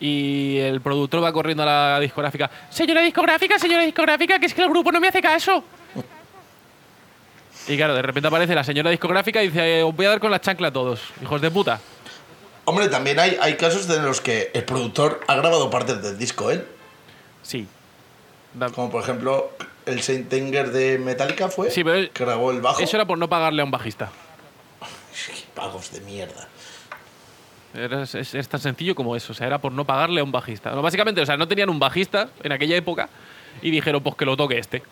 Y 0.00 0.58
el 0.58 0.80
productor 0.80 1.22
va 1.22 1.32
corriendo 1.32 1.62
a 1.62 1.66
la 1.66 2.00
discográfica. 2.00 2.50
Señora 2.70 3.02
discográfica, 3.02 3.58
señora 3.58 3.82
discográfica, 3.84 4.38
que 4.38 4.46
es 4.46 4.54
que 4.54 4.62
el 4.62 4.68
grupo 4.70 4.90
no 4.92 4.98
me 5.00 5.08
hace 5.08 5.20
caso. 5.22 5.62
Y 7.68 7.76
claro, 7.76 7.94
de 7.94 8.02
repente 8.02 8.26
aparece 8.26 8.54
la 8.54 8.64
señora 8.64 8.90
discográfica 8.90 9.42
y 9.42 9.48
dice, 9.48 9.80
eh, 9.80 9.82
os 9.82 9.94
voy 9.94 10.06
a 10.06 10.10
dar 10.10 10.20
con 10.20 10.30
la 10.30 10.40
chancla 10.40 10.68
a 10.68 10.72
todos, 10.72 11.00
hijos 11.22 11.40
de 11.40 11.50
puta. 11.50 11.78
Hombre, 12.70 12.86
también 12.88 13.18
hay, 13.18 13.36
hay 13.40 13.56
casos 13.56 13.90
en 13.90 14.04
los 14.04 14.20
que 14.20 14.52
el 14.54 14.62
productor 14.62 15.22
ha 15.26 15.34
grabado 15.34 15.68
partes 15.70 16.00
del 16.04 16.16
disco 16.16 16.52
él. 16.52 16.64
Sí. 17.42 17.66
Da- 18.54 18.70
Como 18.70 18.88
por 18.92 19.02
ejemplo, 19.02 19.50
el 19.86 20.00
Saint 20.02 20.32
Anger 20.32 20.70
de 20.70 20.96
Metallica 21.00 21.48
fue. 21.48 21.68
Sí, 21.72 21.82
pero 21.82 21.96
él- 21.96 22.10
que 22.10 22.24
grabó 22.24 22.52
el 22.52 22.60
bajo. 22.60 22.80
Eso 22.80 22.96
era 22.96 23.06
por 23.08 23.18
no 23.18 23.28
pagarle 23.28 23.62
a 23.62 23.64
un 23.64 23.72
bajista. 23.72 24.12
Qué 25.26 25.32
pagos 25.52 25.90
de 25.90 26.00
mierda. 26.02 26.46
Era- 27.74 28.04
es, 28.04 28.48
tan 28.48 28.60
sencillo 28.60 28.94
como 28.94 29.16
eso. 29.16 29.32
O 29.32 29.34
sea, 29.34 29.48
era 29.48 29.58
por 29.60 29.72
no 29.72 29.84
pagarle 29.84 30.20
a 30.20 30.24
un 30.24 30.30
bajista. 30.30 30.70
No, 30.70 30.80
básicamente, 30.80 31.20
o 31.20 31.26
sea, 31.26 31.36
no 31.36 31.48
tenían 31.48 31.70
un 31.70 31.80
bajista 31.80 32.28
en 32.44 32.52
aquella 32.52 32.76
época 32.76 33.08
y 33.62 33.72
dijeron, 33.72 34.00
pues 34.00 34.14
que 34.14 34.24
lo 34.24 34.36
toque 34.36 34.58
este. 34.58 34.84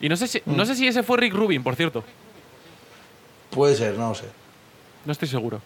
Y 0.00 0.08
no 0.08 0.16
sé 0.16 0.26
si, 0.26 0.42
no 0.44 0.66
sé 0.66 0.74
si 0.74 0.88
ese 0.88 1.04
fue 1.04 1.18
Rick 1.18 1.34
Rubin, 1.34 1.62
por 1.62 1.76
cierto. 1.76 2.02
Puede 3.50 3.76
ser, 3.76 3.94
no 3.96 4.08
lo 4.08 4.14
sé. 4.16 4.24
No 5.04 5.12
estoy 5.12 5.28
seguro. 5.28 5.62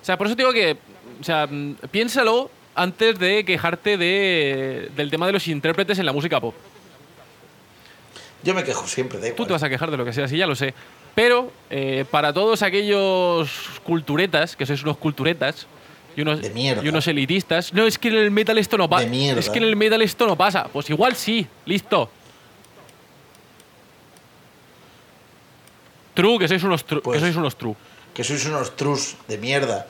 O 0.00 0.04
sea, 0.04 0.16
por 0.16 0.26
eso 0.26 0.36
te 0.36 0.42
digo 0.42 0.52
que, 0.52 0.76
o 1.20 1.24
sea, 1.24 1.46
mm, 1.46 1.74
piénsalo 1.90 2.50
antes 2.74 3.18
de 3.18 3.44
quejarte 3.44 3.96
de, 3.96 4.90
del 4.96 5.10
tema 5.10 5.26
de 5.26 5.32
los 5.32 5.46
intérpretes 5.48 5.98
en 5.98 6.06
la 6.06 6.12
música 6.12 6.40
pop. 6.40 6.54
Yo 8.42 8.54
me 8.54 8.62
quejo 8.62 8.86
siempre, 8.86 9.18
da 9.18 9.34
Tú 9.34 9.44
te 9.46 9.52
vas 9.52 9.62
a 9.64 9.68
quejar 9.68 9.90
de 9.90 9.96
lo 9.96 10.04
que 10.04 10.12
sea, 10.12 10.28
sí, 10.28 10.36
ya 10.36 10.46
lo 10.46 10.54
sé. 10.54 10.72
Pero 11.14 11.50
eh, 11.70 12.04
para 12.08 12.32
todos 12.32 12.62
aquellos 12.62 13.50
culturetas, 13.82 14.54
que 14.54 14.64
sois 14.64 14.80
unos 14.84 14.96
culturetas, 14.98 15.66
y 16.16 16.22
unos, 16.22 16.40
De 16.40 16.50
mierda. 16.50 16.82
y 16.84 16.88
unos 16.88 17.06
elitistas, 17.08 17.72
no, 17.72 17.86
es 17.86 17.98
que 17.98 18.08
en 18.08 18.14
el 18.16 18.30
metal 18.30 18.58
esto 18.58 18.76
no 18.78 18.88
pasa. 18.88 19.08
De. 19.08 19.38
Es 19.38 19.50
que 19.50 19.58
en 19.58 19.64
el 19.64 19.74
metal 19.76 20.00
esto 20.02 20.26
no 20.26 20.36
pasa. 20.36 20.68
Pues 20.72 20.88
igual 20.90 21.14
sí, 21.16 21.46
listo. 21.66 22.10
True, 26.14 26.38
que 26.38 26.48
sois 26.48 26.62
unos, 26.64 26.84
tru- 26.86 27.02
Pues- 27.02 27.16
que 27.16 27.20
sois 27.20 27.36
unos 27.36 27.56
true. 27.56 27.74
Que 28.18 28.24
sois 28.26 28.42
unos 28.50 28.74
trus 28.74 29.14
de 29.30 29.38
mierda. 29.38 29.86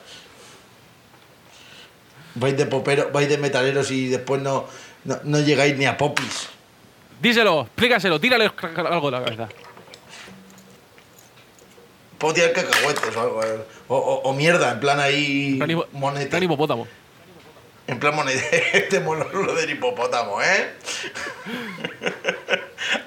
Vais 2.37 2.53
de 2.53 2.67
popero, 2.69 3.09
vais 3.09 3.25
de 3.25 3.39
metaleros 3.41 3.89
y 3.91 4.09
después 4.13 4.43
no, 4.45 4.67
no, 5.09 5.17
no 5.25 5.41
llegáis 5.41 5.79
ni 5.81 5.87
a 5.89 5.97
popis. 5.97 6.53
Díselo, 7.25 7.63
explícaselo, 7.63 8.21
tírale 8.21 8.53
algo 8.85 9.11
de 9.11 9.17
la 9.19 9.25
cabeza. 9.25 9.49
Puedo 12.19 12.35
tirar 12.35 12.53
cacahuetes 12.53 13.17
o 13.17 13.21
algo. 13.21 13.43
eh. 13.43 13.65
O, 13.89 13.97
o- 13.97 14.21
o 14.29 14.33
mierda, 14.35 14.73
en 14.73 14.81
plan 14.81 15.01
ahí. 15.01 15.57
Plan 16.29 16.43
hipopótamo. 16.43 16.87
En 17.89 17.99
plan. 17.99 18.15
Este 18.73 19.01
mono 19.01 19.27
lo 19.33 19.55
del 19.55 19.71
hipopótamo, 19.71 20.41
¿eh? 20.41 20.71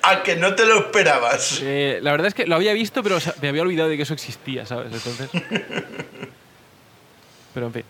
A 0.04 0.24
que 0.24 0.36
no 0.36 0.56
te 0.56 0.66
lo 0.66 0.80
esperabas. 0.80 1.60
Eh, 1.64 2.00
la 2.02 2.12
verdad 2.12 2.28
es 2.28 2.34
que 2.34 2.46
lo 2.46 2.56
había 2.56 2.74
visto, 2.74 3.04
pero 3.04 3.18
me 3.42 3.50
había 3.50 3.62
olvidado 3.62 3.90
de 3.90 3.98
que 3.98 4.04
eso 4.04 4.14
existía, 4.14 4.66
¿sabes? 4.66 4.92
Entonces. 4.94 5.30
Pero 7.54 7.66
en 7.68 7.74
fin. 7.74 7.84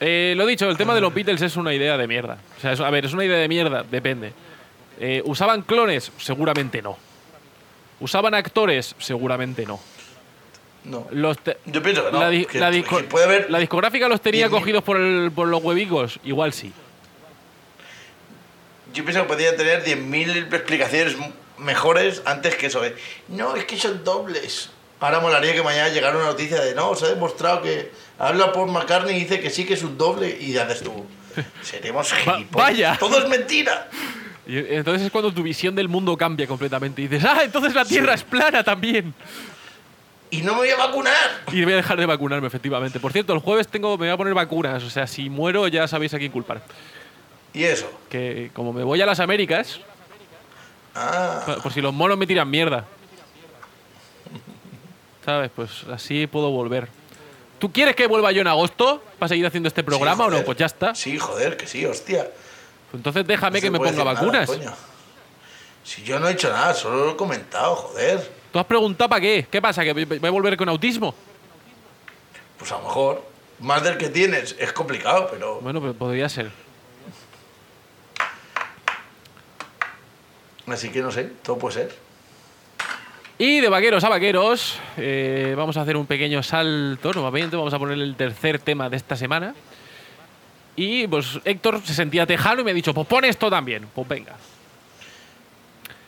Eh, 0.00 0.34
lo 0.36 0.46
dicho, 0.46 0.68
el 0.70 0.76
tema 0.76 0.94
de 0.94 1.00
los 1.00 1.12
Beatles 1.12 1.42
es 1.42 1.56
una 1.56 1.74
idea 1.74 1.96
de 1.96 2.06
mierda. 2.06 2.38
O 2.56 2.60
sea, 2.60 2.72
es- 2.72 2.80
a 2.80 2.90
ver, 2.90 3.04
es 3.04 3.12
una 3.12 3.24
idea 3.24 3.38
de 3.38 3.48
mierda, 3.48 3.82
depende. 3.82 4.32
Eh, 5.00 5.22
¿Usaban 5.24 5.62
clones? 5.62 6.12
Seguramente 6.18 6.82
no. 6.82 6.96
¿Usaban 8.00 8.34
actores? 8.34 8.94
Seguramente 8.98 9.66
no. 9.66 9.80
No. 10.84 11.06
Los 11.10 11.38
Yo 11.66 11.82
pienso 11.82 12.04
que 12.06 12.12
no. 12.12 12.20
la, 12.20 12.28
di- 12.30 12.44
que- 12.44 12.58
la 12.60 12.70
disco- 12.70 12.98
que 12.98 13.04
puede 13.04 13.24
haber. 13.24 13.50
la 13.50 13.58
discográfica 13.58 14.06
los 14.08 14.20
tenía 14.20 14.48
10.000. 14.48 14.50
cogidos 14.50 14.84
por, 14.84 14.96
el- 14.98 15.32
por 15.32 15.48
los 15.48 15.62
huevicos? 15.62 16.20
Igual 16.24 16.52
sí. 16.52 16.72
Yo 18.92 19.04
pienso 19.04 19.22
que 19.22 19.28
podría 19.28 19.56
tener 19.56 19.82
10.000 19.84 20.52
explicaciones 20.54 21.16
mejores 21.58 22.22
antes 22.26 22.54
que 22.56 22.66
eso. 22.66 22.80
de, 22.80 22.94
No, 23.28 23.56
es 23.56 23.64
que 23.64 23.76
son 23.78 24.04
dobles. 24.04 24.70
Ahora 25.00 25.20
molaría 25.20 25.52
que 25.52 25.62
mañana 25.62 25.88
llegara 25.90 26.16
una 26.16 26.26
noticia 26.26 26.60
de 26.62 26.74
no, 26.74 26.94
se 26.94 27.06
ha 27.06 27.08
demostrado 27.08 27.60
que 27.62 27.90
habla 28.18 28.52
por 28.52 28.68
McCartney 28.70 29.16
y 29.16 29.20
dice 29.20 29.40
que 29.40 29.50
sí 29.50 29.64
que 29.66 29.74
es 29.74 29.82
un 29.82 29.98
doble 29.98 30.36
y 30.40 30.56
haces 30.56 30.82
tú. 30.82 31.04
Seremos 31.62 32.10
gilipollas. 32.12 32.50
vaya. 32.52 32.96
Todo 32.98 33.18
es 33.18 33.28
mentira. 33.28 33.88
Y 34.46 34.58
entonces 34.74 35.06
es 35.06 35.10
cuando 35.10 35.32
tu 35.32 35.42
visión 35.42 35.74
del 35.74 35.88
mundo 35.88 36.16
cambia 36.16 36.46
completamente. 36.46 37.02
Y 37.02 37.08
dices, 37.08 37.26
ah, 37.28 37.40
entonces 37.44 37.74
la 37.74 37.84
Tierra 37.84 38.14
es 38.14 38.22
plana 38.22 38.62
también. 38.62 39.12
Y 40.34 40.42
no 40.42 40.52
me 40.52 40.58
voy 40.58 40.70
a 40.70 40.76
vacunar. 40.76 41.42
Y 41.52 41.62
voy 41.64 41.74
a 41.74 41.76
dejar 41.76 41.98
de 41.98 42.06
vacunarme, 42.06 42.46
efectivamente. 42.46 43.00
Por 43.00 43.12
cierto, 43.12 43.32
el 43.32 43.40
jueves 43.40 43.68
tengo, 43.68 43.96
me 43.98 44.06
voy 44.06 44.14
a 44.14 44.16
poner 44.16 44.34
vacunas. 44.34 44.82
O 44.82 44.90
sea, 44.90 45.06
si 45.06 45.30
muero 45.30 45.68
ya 45.68 45.86
sabéis 45.86 46.14
a 46.14 46.18
quién 46.18 46.32
culpar. 46.32 46.62
Y 47.52 47.64
eso. 47.64 47.90
Que 48.08 48.50
como 48.52 48.72
me 48.72 48.82
voy 48.82 49.00
a 49.00 49.06
las 49.06 49.20
Américas, 49.20 49.80
Ah, 50.94 51.56
por 51.62 51.72
si 51.72 51.80
los 51.80 51.92
monos 51.92 52.16
me 52.16 52.26
tiran 52.26 52.48
mierda. 52.48 52.84
¿Sabes? 55.24 55.50
Pues 55.54 55.70
así 55.92 56.26
puedo 56.26 56.50
volver. 56.50 56.88
¿Tú 57.58 57.72
quieres 57.72 57.96
que 57.96 58.06
vuelva 58.06 58.30
yo 58.30 58.42
en 58.42 58.46
agosto 58.46 59.02
para 59.18 59.28
seguir 59.28 59.46
haciendo 59.46 59.68
este 59.68 59.82
programa 59.82 60.24
sí, 60.24 60.30
o 60.30 60.30
no? 60.30 60.44
Pues 60.44 60.58
ya 60.58 60.66
está. 60.66 60.94
Sí, 60.94 61.18
joder, 61.18 61.56
que 61.56 61.66
sí, 61.66 61.84
hostia. 61.86 62.24
Pues 62.90 63.00
entonces 63.00 63.26
déjame 63.26 63.58
No 63.58 63.62
que 63.62 63.70
me 63.70 63.78
ponga 63.78 63.92
nada, 63.92 64.04
vacunas. 64.04 64.50
Si 65.82 66.02
yo 66.02 66.20
no 66.20 66.28
he 66.28 66.32
hecho 66.32 66.50
nada, 66.50 66.74
solo 66.74 67.06
lo 67.06 67.10
he 67.12 67.16
comentado, 67.16 67.74
joder. 67.74 68.30
¿Tú 68.54 68.60
has 68.60 68.66
preguntado 68.66 69.08
para 69.08 69.20
qué? 69.20 69.48
¿Qué 69.50 69.60
pasa? 69.60 69.82
¿Que 69.82 69.92
voy 69.92 70.28
a 70.28 70.30
volver 70.30 70.56
con 70.56 70.68
autismo? 70.68 71.12
Pues 72.56 72.70
a 72.70 72.76
lo 72.76 72.84
mejor, 72.84 73.24
más 73.58 73.82
del 73.82 73.98
que 73.98 74.08
tienes, 74.10 74.54
es 74.60 74.72
complicado, 74.72 75.26
pero. 75.28 75.58
Bueno, 75.60 75.80
pues 75.80 75.92
podría 75.96 76.28
ser. 76.28 76.52
Así 80.68 80.88
que 80.90 81.00
no 81.02 81.10
sé, 81.10 81.32
todo 81.42 81.58
puede 81.58 81.74
ser. 81.74 81.96
Y 83.38 83.58
de 83.58 83.68
vaqueros 83.68 84.04
a 84.04 84.08
vaqueros, 84.08 84.78
eh, 84.98 85.54
vamos 85.56 85.76
a 85.76 85.80
hacer 85.80 85.96
un 85.96 86.06
pequeño 86.06 86.40
salto. 86.44 87.12
Nuevamente, 87.12 87.56
vamos 87.56 87.74
a 87.74 87.78
poner 87.80 87.98
el 87.98 88.14
tercer 88.14 88.60
tema 88.60 88.88
de 88.88 88.98
esta 88.98 89.16
semana. 89.16 89.52
Y 90.76 91.08
pues 91.08 91.40
Héctor 91.44 91.80
se 91.84 91.92
sentía 91.92 92.24
tejano 92.24 92.60
y 92.60 92.64
me 92.64 92.70
ha 92.70 92.74
dicho, 92.74 92.94
pues 92.94 93.08
pon 93.08 93.24
esto 93.24 93.50
también. 93.50 93.88
Pues 93.92 94.06
venga. 94.06 94.36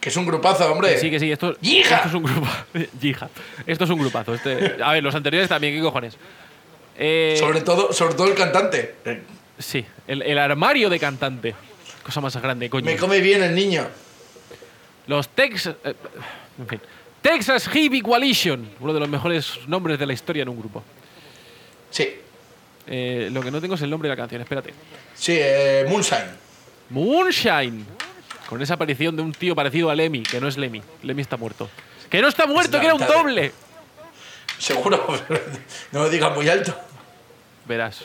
Que 0.07 0.11
es 0.11 0.16
un 0.16 0.24
grupazo, 0.24 0.70
hombre. 0.70 1.00
Sí, 1.00 1.11
que 1.11 1.18
sí, 1.18 1.32
esto, 1.32 1.57
¡Yija! 1.61 1.96
esto 1.96 2.09
es 2.11 2.14
un 2.14 2.22
grupo. 2.22 2.46
Yija. 3.00 3.28
Esto 3.66 3.82
es 3.82 3.90
un 3.90 3.98
grupazo. 3.98 4.34
Este, 4.34 4.76
a 4.80 4.92
ver, 4.92 5.02
los 5.02 5.12
anteriores 5.12 5.48
también, 5.48 5.74
¿qué 5.74 5.80
cojones? 5.82 6.16
Eh, 6.96 7.34
Sobre 7.40 7.61
todo, 7.62 7.92
sobre 7.92 8.14
todo 8.14 8.28
el 8.28 8.34
cantante. 8.36 8.94
Sí, 9.59 9.84
el, 10.07 10.22
el 10.22 10.38
armario 10.38 10.88
de 10.88 11.00
cantante. 11.00 11.57
Cosa 12.04 12.20
más 12.20 12.36
grande, 12.40 12.70
coño. 12.70 12.84
Me 12.84 12.96
come 12.96 13.18
bien 13.18 13.42
el 13.42 13.52
niño. 13.52 13.84
Los 15.09 15.28
Texas. 15.30 15.74
eh, 15.82 15.94
en 16.61 16.68
fin. 16.68 16.80
Texas 17.20 17.68
Hippie 17.74 18.00
Coalition. 18.00 18.64
Uno 18.78 18.94
de 18.94 19.00
los 19.00 19.09
mejores 19.09 19.54
nombres 19.66 19.98
de 19.98 20.07
la 20.07 20.12
historia 20.12 20.42
en 20.44 20.50
un 20.50 20.59
grupo. 20.61 20.84
Sí. 21.90 22.14
Eh, 22.86 23.28
lo 23.32 23.42
que 23.42 23.50
no 23.50 23.61
tengo 23.61 23.74
es 23.74 23.82
el 23.82 23.90
nombre 23.90 24.09
de 24.09 24.14
la 24.14 24.22
canción, 24.22 24.40
espérate. 24.40 24.72
Sí, 25.16 25.36
eh, 25.36 25.84
Moonshine. 25.88 26.30
Moonshine. 26.90 27.95
Con 28.49 28.62
esa 28.62 28.74
aparición 28.74 29.16
de 29.16 29.22
un 29.22 29.32
tío 29.32 29.55
parecido 29.57 29.90
a 29.90 29.94
Lemmy, 29.94 30.22
que 30.22 30.40
no 30.40 30.47
es 30.49 30.57
Lemmy. 30.57 30.82
Lemmy 31.03 31.22
está 31.22 31.36
muerto. 31.36 31.68
¡Que 32.11 32.22
no 32.22 32.28
está 32.28 32.47
muerto, 32.47 32.78
que 32.78 32.86
era 32.86 32.94
un 32.94 33.05
doble! 33.07 33.53
Seguro, 34.59 35.05
pero 35.28 35.40
no 35.92 36.01
lo 36.05 36.09
digas 36.11 36.34
muy 36.34 36.49
alto. 36.49 36.74
Verás. 37.66 38.05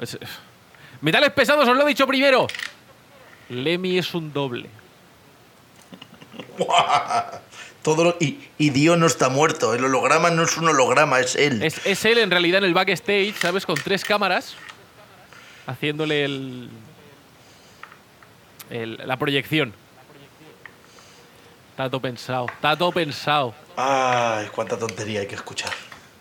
Es- 0.00 0.18
Metales 1.02 1.30
pesados, 1.32 1.68
os 1.68 1.76
lo 1.76 1.82
he 1.84 1.88
dicho 1.88 2.06
primero. 2.06 2.46
Lemmy 3.50 3.98
es 3.98 4.14
un 4.14 4.32
doble. 4.32 4.68
Todo 7.82 8.02
lo- 8.04 8.16
y, 8.18 8.38
y 8.58 8.70
Dio 8.70 8.96
no 8.96 9.06
está 9.06 9.28
muerto. 9.28 9.74
El 9.74 9.84
holograma 9.84 10.30
no 10.30 10.42
es 10.42 10.56
un 10.56 10.68
holograma, 10.68 11.20
es 11.20 11.36
él. 11.36 11.62
Es, 11.62 11.84
es 11.86 12.04
él 12.04 12.18
en 12.18 12.30
realidad 12.30 12.58
en 12.58 12.64
el 12.64 12.74
backstage, 12.74 13.34
¿sabes? 13.38 13.64
Con 13.66 13.76
tres 13.76 14.04
cámaras. 14.04 14.54
Haciéndole 15.66 16.24
el. 16.24 16.70
El- 18.70 19.00
la 19.06 19.16
proyección. 19.16 19.72
Está 21.70 21.90
todo 21.90 22.00
pensado. 22.00 22.46
Está 22.46 22.76
todo 22.76 22.92
pensado. 22.92 23.54
Ay, 23.76 24.46
cuánta 24.54 24.78
tontería 24.78 25.20
hay 25.20 25.26
que 25.26 25.34
escuchar. 25.34 25.72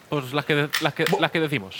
Pues 0.10 0.34
las 0.34 0.46
que, 0.46 0.70
las 0.82 0.94
que, 0.94 1.06
las 1.20 1.32
que 1.32 1.40
decimos. 1.40 1.78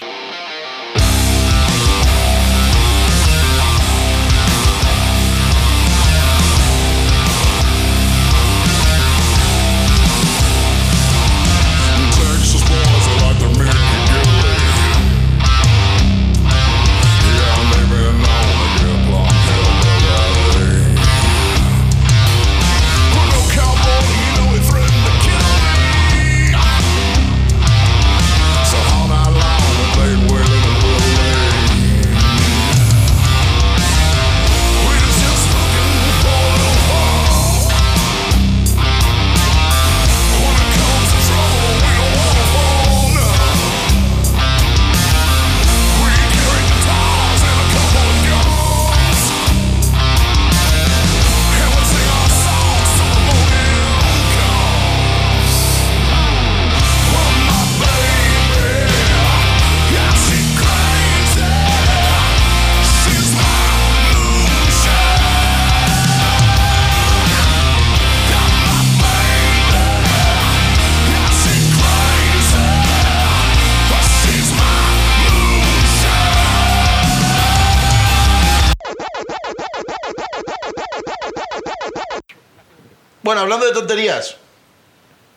Bueno, 83.26 83.42
hablando 83.42 83.66
de 83.66 83.72
tonterías, 83.74 84.38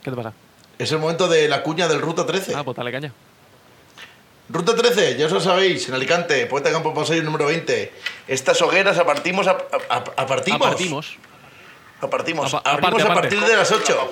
¿Qué 0.04 0.10
te 0.10 0.16
pasa? 0.16 0.34
es 0.78 0.92
el 0.92 0.98
momento 0.98 1.26
de 1.26 1.48
la 1.48 1.62
cuña 1.62 1.88
del 1.88 2.02
Ruta 2.02 2.26
13. 2.26 2.54
Ah, 2.54 2.62
pues 2.62 2.76
dale 2.76 2.92
caña. 2.92 3.14
Ruta 4.50 4.74
13, 4.76 5.16
ya 5.16 5.24
os 5.24 5.32
lo 5.32 5.40
sabéis, 5.40 5.88
en 5.88 5.94
Alicante, 5.94 6.44
Puente 6.44 6.70
Campo 6.70 6.92
Pasillo 6.92 7.22
número 7.22 7.46
20. 7.46 7.90
Estas 8.28 8.60
hogueras 8.60 8.98
apartimos 8.98 9.46
a, 9.46 9.52
a, 9.52 9.94
a- 9.96 10.04
apartimos. 10.22 10.60
Apartimos. 10.66 11.16
Apartimos. 12.02 12.52
Apa- 12.54 12.70
abrimos 12.72 13.02
aparte, 13.02 13.08
a 13.08 13.12
aparte. 13.12 13.36
partir 13.36 13.50
de 13.50 13.56
las 13.56 13.72
8. 13.72 14.10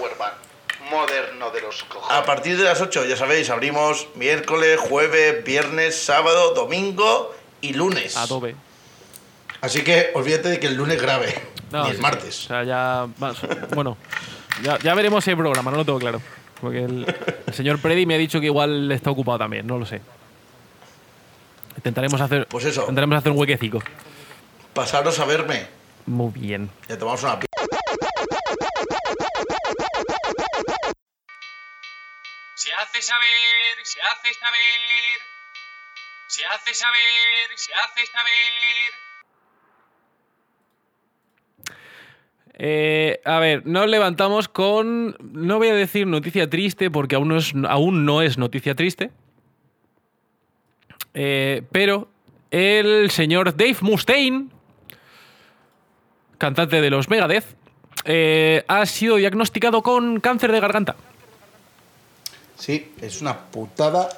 Moderno 0.90 1.50
de 1.50 1.60
los 1.60 1.82
cojones. 1.84 2.16
A 2.16 2.24
partir 2.24 2.56
de 2.56 2.64
las 2.64 2.80
8, 2.80 3.04
ya 3.04 3.16
sabéis, 3.18 3.50
abrimos 3.50 4.08
miércoles, 4.14 4.80
jueves, 4.80 5.44
viernes, 5.44 6.02
sábado, 6.02 6.54
domingo 6.54 7.34
y 7.60 7.74
lunes. 7.74 8.16
Adobe. 8.16 8.56
Así 9.66 9.82
que 9.82 10.10
olvídate 10.14 10.48
de 10.48 10.60
que 10.60 10.68
el 10.68 10.74
lunes 10.76 11.00
grabe, 11.02 11.34
No, 11.72 11.84
ni 11.84 11.90
el 11.90 11.96
sí. 11.96 12.02
martes. 12.02 12.44
O 12.44 12.48
sea, 12.48 12.62
ya. 12.64 13.06
bueno, 13.74 13.96
ya, 14.62 14.78
ya 14.78 14.94
veremos 14.94 15.26
el 15.26 15.36
programa, 15.36 15.70
no 15.72 15.78
lo 15.78 15.84
tengo 15.84 15.98
claro. 15.98 16.22
Porque 16.60 16.84
el, 16.84 17.04
el 17.46 17.52
señor 17.54 17.80
Predi 17.80 18.06
me 18.06 18.14
ha 18.14 18.18
dicho 18.18 18.38
que 18.40 18.46
igual 18.46 18.90
está 18.92 19.10
ocupado 19.10 19.38
también, 19.38 19.66
no 19.66 19.76
lo 19.78 19.84
sé. 19.84 20.00
Intentaremos 21.76 22.20
hacer. 22.20 22.46
Pues 22.46 22.64
eso. 22.64 22.82
Intentaremos 22.82 23.18
hacer 23.18 23.32
un 23.32 23.38
huequecico. 23.38 23.82
Pasaros 24.72 25.18
a 25.18 25.24
verme. 25.24 25.66
Muy 26.06 26.30
bien. 26.32 26.70
Ya 26.88 26.96
tomamos 26.96 27.22
una 27.24 27.38
pi- 27.40 27.46
Se 32.54 32.72
hace 32.72 33.02
saber, 33.02 33.76
se 33.84 34.00
hace 34.00 34.32
saber. 34.34 35.18
Se 36.28 36.44
hace 36.46 36.74
saber, 36.74 37.48
se 37.56 37.72
hace 37.74 38.06
saber. 38.06 38.92
Eh, 42.58 43.20
a 43.24 43.38
ver, 43.38 43.66
nos 43.66 43.86
levantamos 43.88 44.48
con. 44.48 45.16
No 45.20 45.58
voy 45.58 45.68
a 45.68 45.74
decir 45.74 46.06
noticia 46.06 46.48
triste 46.48 46.90
porque 46.90 47.16
aún 47.16 47.28
no 47.28 47.36
es, 47.36 47.52
aún 47.68 48.06
no 48.06 48.22
es 48.22 48.38
noticia 48.38 48.74
triste. 48.74 49.10
Eh, 51.12 51.62
pero 51.70 52.08
el 52.50 53.10
señor 53.10 53.56
Dave 53.56 53.76
Mustaine, 53.82 54.48
cantante 56.38 56.80
de 56.80 56.90
los 56.90 57.10
Megadeth, 57.10 57.44
eh, 58.04 58.64
ha 58.68 58.86
sido 58.86 59.16
diagnosticado 59.16 59.82
con 59.82 60.20
cáncer 60.20 60.52
de 60.52 60.60
garganta. 60.60 60.96
Sí, 62.56 62.92
es 63.02 63.20
una 63.20 63.38
putada. 63.38 64.08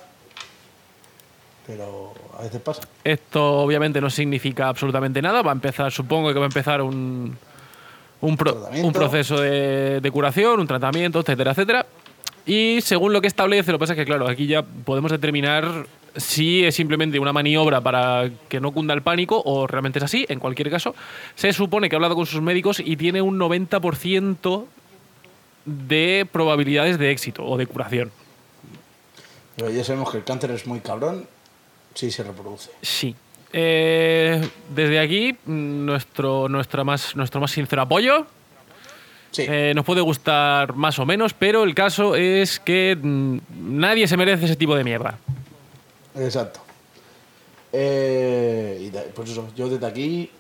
Pero 1.66 2.14
a 2.38 2.42
veces 2.42 2.60
pasa. 2.62 2.82
Esto 3.04 3.58
obviamente 3.58 4.00
no 4.00 4.08
significa 4.10 4.68
absolutamente 4.68 5.20
nada. 5.20 5.42
Va 5.42 5.50
a 5.50 5.54
empezar, 5.54 5.90
supongo 5.92 6.32
que 6.32 6.38
va 6.38 6.46
a 6.46 6.48
empezar 6.48 6.80
un, 6.80 7.36
un, 8.20 8.36
pro- 8.36 8.68
un 8.82 8.92
proceso 8.92 9.40
de, 9.40 10.00
de 10.00 10.10
curación, 10.10 10.60
un 10.60 10.66
tratamiento, 10.66 11.20
etcétera, 11.20 11.52
etcétera. 11.52 11.86
Y 12.46 12.80
según 12.80 13.12
lo 13.12 13.20
que 13.20 13.26
establece, 13.26 13.72
lo 13.72 13.78
que 13.78 13.82
pasa 13.82 13.92
es 13.92 13.98
que, 13.98 14.04
claro, 14.06 14.26
aquí 14.28 14.46
ya 14.46 14.62
podemos 14.62 15.10
determinar 15.10 15.86
si 16.16 16.64
es 16.64 16.74
simplemente 16.74 17.18
una 17.18 17.32
maniobra 17.32 17.80
para 17.80 18.28
que 18.48 18.58
no 18.58 18.72
cunda 18.72 18.94
el 18.94 19.02
pánico 19.02 19.40
o 19.44 19.66
realmente 19.66 19.98
es 19.98 20.04
así. 20.04 20.24
En 20.28 20.40
cualquier 20.40 20.70
caso, 20.70 20.94
se 21.34 21.52
supone 21.52 21.88
que 21.88 21.94
ha 21.96 21.98
hablado 21.98 22.16
con 22.16 22.26
sus 22.26 22.40
médicos 22.40 22.80
y 22.84 22.96
tiene 22.96 23.20
un 23.22 23.38
90% 23.38 24.64
de 25.66 26.26
probabilidades 26.32 26.98
de 26.98 27.10
éxito 27.10 27.44
o 27.44 27.56
de 27.58 27.66
curación. 27.66 28.10
Pero 29.56 29.70
ya 29.70 29.84
sabemos 29.84 30.10
que 30.10 30.18
el 30.18 30.24
cáncer 30.24 30.50
es 30.52 30.66
muy 30.66 30.80
cabrón 30.80 31.26
si 31.94 32.10
se 32.10 32.22
reproduce. 32.22 32.70
Sí. 32.80 33.14
Eh, 33.52 34.46
desde 34.74 34.98
aquí, 35.00 35.32
mm, 35.44 35.84
nuestro, 35.86 36.48
nuestra 36.48 36.84
más, 36.84 37.16
nuestro 37.16 37.40
más 37.40 37.50
sincero 37.50 37.82
apoyo. 37.82 38.26
Sí, 39.30 39.44
Eh, 39.48 39.72
nos 39.74 39.84
puede 39.84 40.00
gustar 40.00 40.74
más 40.74 40.98
o 40.98 41.04
menos, 41.06 41.34
pero 41.34 41.62
el 41.64 41.74
caso 41.74 42.14
es 42.16 42.58
que 42.60 42.96
mm, 43.00 43.38
nadie 43.78 44.06
se 44.08 44.16
merece 44.16 44.46
ese 44.46 44.56
tipo 44.56 44.74
de 44.74 44.84
mierda. 44.84 45.18
exacto. 46.14 46.60
Eh, 47.72 48.90
y 48.90 49.10
pues 49.14 49.30
eso, 49.30 49.46
yo 49.54 49.68
desde 49.68 49.86
aquí. 49.86 50.30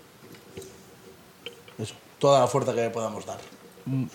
Eso, 1.78 1.94
toda 2.18 2.40
la 2.40 2.46
fuerza 2.46 2.74
que 2.74 2.88
podamos 2.90 3.24
dar 3.26 3.38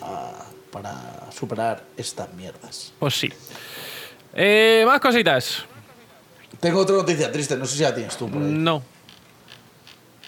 a- 0.02 0.32
para 0.72 1.30
superar 1.30 1.82
estas 1.96 2.32
mierdas. 2.34 2.92
Pues 2.98 3.14
sí. 3.14 3.32
Eh, 4.34 4.82
más 4.86 4.98
cositas. 5.00 5.64
Tengo 6.64 6.80
otra 6.80 6.96
noticia 6.96 7.30
triste, 7.30 7.58
no 7.58 7.66
sé 7.66 7.76
si 7.76 7.82
la 7.82 7.94
tienes 7.94 8.16
tú 8.16 8.26
por 8.26 8.40
ahí. 8.40 8.48
No. 8.48 8.82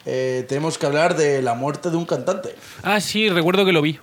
Eh, 0.05 0.45
tenemos 0.47 0.77
que 0.77 0.85
hablar 0.85 1.17
de 1.17 1.41
la 1.41 1.55
muerte 1.55 1.89
de 1.89 1.97
un 1.97 2.05
cantante. 2.05 2.55
Ah, 2.83 3.01
sí, 3.01 3.31
recuerdo 3.31 3.65
que 3.65 3.73
lo 3.73 3.81
vi. 3.81 3.99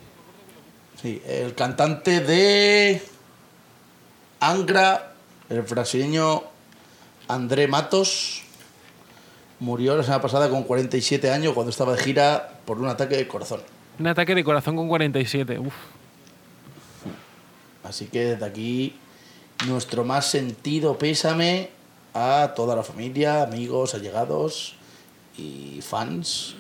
Sí, 1.00 1.22
el 1.28 1.54
cantante 1.54 2.22
de 2.22 3.04
Angra, 4.40 5.14
el 5.48 5.62
brasileño 5.62 6.42
André 7.28 7.68
Matos, 7.68 8.42
murió 9.60 9.96
la 9.96 10.02
semana 10.02 10.24
pasada 10.24 10.50
con 10.50 10.64
47 10.64 11.30
años 11.30 11.54
cuando 11.54 11.70
estaba 11.70 11.96
de 11.96 12.02
gira 12.02 12.62
por 12.66 12.80
un 12.80 12.88
ataque 12.88 13.16
de 13.16 13.28
corazón. 13.28 13.62
Un 14.00 14.08
ataque 14.08 14.34
de 14.34 14.44
corazón 14.44 14.76
con 14.76 14.88
47. 14.88 15.60
Uf. 15.60 15.76
Así 17.84 18.08
que 18.08 18.26
desde 18.26 18.44
aquí 18.44 18.96
nuestro 19.68 20.04
más 20.04 20.26
sentido 20.26 20.98
pésame 20.98 21.83
a 22.14 22.53
toda 22.55 22.76
la 22.76 22.84
familia, 22.84 23.41
amigos, 23.43 23.93
allegados 23.95 24.76
y 25.38 25.80
fans 25.82 26.55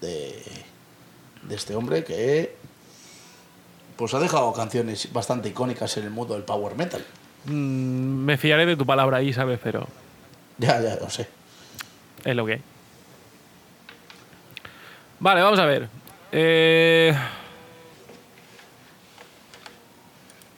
de, 0.00 0.42
de 1.42 1.54
este 1.54 1.74
hombre 1.74 2.04
que 2.04 2.54
pues 3.96 4.14
ha 4.14 4.20
dejado 4.20 4.52
canciones 4.52 5.12
bastante 5.12 5.48
icónicas 5.48 5.96
en 5.96 6.04
el 6.04 6.10
mundo 6.10 6.34
del 6.34 6.44
power 6.44 6.76
metal. 6.76 7.04
Mm, 7.46 8.24
me 8.24 8.36
fiaré 8.36 8.66
de 8.66 8.76
tu 8.76 8.84
palabra 8.86 9.16
ahí, 9.18 9.32
¿sabes? 9.32 9.58
Pero 9.62 9.86
Ya, 10.58 10.80
ya, 10.80 10.96
lo 10.96 11.08
sé. 11.10 11.28
es 12.24 12.36
lo 12.36 12.44
que 12.46 12.52
hay. 12.54 12.62
Vale, 15.20 15.40
vamos 15.42 15.58
a 15.58 15.64
ver. 15.66 15.88
Eh, 16.30 17.12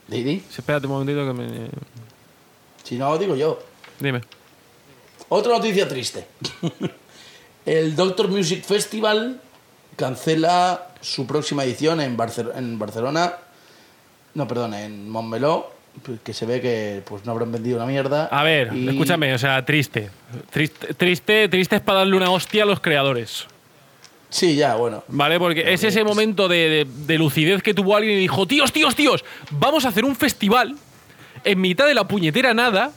Didi, 0.07 0.43
espérate 0.49 0.85
un 0.87 0.93
momentito 0.93 1.25
que 1.25 1.33
me... 1.33 1.67
si 2.83 2.97
no, 2.97 3.17
digo 3.17 3.35
yo. 3.35 3.57
Dime. 4.01 4.21
Otra 5.29 5.53
noticia 5.53 5.87
triste. 5.87 6.25
El 7.65 7.95
Doctor 7.95 8.27
Music 8.27 8.63
Festival 8.63 9.39
cancela 9.95 10.87
su 10.99 11.27
próxima 11.27 11.63
edición 11.63 12.01
en, 12.01 12.17
Barce- 12.17 12.51
en 12.57 12.79
Barcelona. 12.79 13.33
No, 14.33 14.47
perdón, 14.47 14.73
en 14.73 15.09
Montmeló. 15.09 15.71
Que 16.23 16.33
se 16.33 16.45
ve 16.45 16.61
que 16.61 17.01
pues 17.05 17.25
no 17.25 17.33
habrán 17.33 17.51
vendido 17.51 17.75
una 17.77 17.85
mierda. 17.85 18.25
A 18.27 18.43
ver, 18.43 18.73
y- 18.73 18.87
escúchame, 18.87 19.33
o 19.33 19.37
sea, 19.37 19.63
triste. 19.65 20.09
Triste, 20.49 20.93
triste, 20.93 21.49
triste 21.49 21.75
es 21.75 21.81
para 21.81 21.99
darle 21.99 22.15
una 22.15 22.31
hostia 22.31 22.63
a 22.63 22.65
los 22.65 22.79
creadores. 22.79 23.45
Sí, 24.29 24.55
ya, 24.55 24.75
bueno. 24.75 25.03
¿Vale? 25.09 25.37
Porque 25.37 25.73
es 25.73 25.83
ese 25.83 26.03
momento 26.05 26.47
de, 26.47 26.69
de- 26.69 26.87
de 27.05 27.17
lucidez 27.17 27.61
que 27.61 27.73
tuvo 27.73 27.95
alguien 27.97 28.15
y 28.17 28.21
dijo, 28.21 28.47
tíos, 28.47 28.71
tíos, 28.71 28.95
tíos, 28.95 29.25
vamos 29.51 29.83
a 29.83 29.89
hacer 29.89 30.05
un 30.05 30.15
festival 30.15 30.77
en 31.43 31.59
mitad 31.59 31.85
de 31.85 31.93
la 31.93 32.07
puñetera 32.07 32.53
nada 32.53 32.91